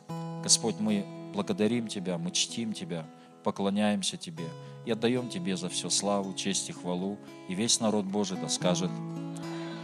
Господь, 0.44 0.76
мы 0.80 1.06
благодарим 1.34 1.88
Тебя, 1.88 2.18
мы 2.18 2.32
чтим 2.32 2.74
Тебя, 2.74 3.06
поклоняемся 3.44 4.18
Тебе 4.18 4.46
и 4.86 4.92
отдаем 4.92 5.30
Тебе 5.30 5.58
за 5.58 5.70
все 5.70 5.90
славу, 5.90 6.34
честь 6.34 6.70
и 6.70 6.74
хвалу. 6.74 7.18
И 7.48 7.54
весь 7.54 7.80
народ 7.80 8.06
Божий 8.06 8.38
да 8.42 8.50
скажет 8.50 8.90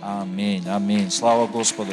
Аминь, 0.01 0.67
аминь. 0.67 1.11
Слава 1.11 1.47
Господу. 1.47 1.91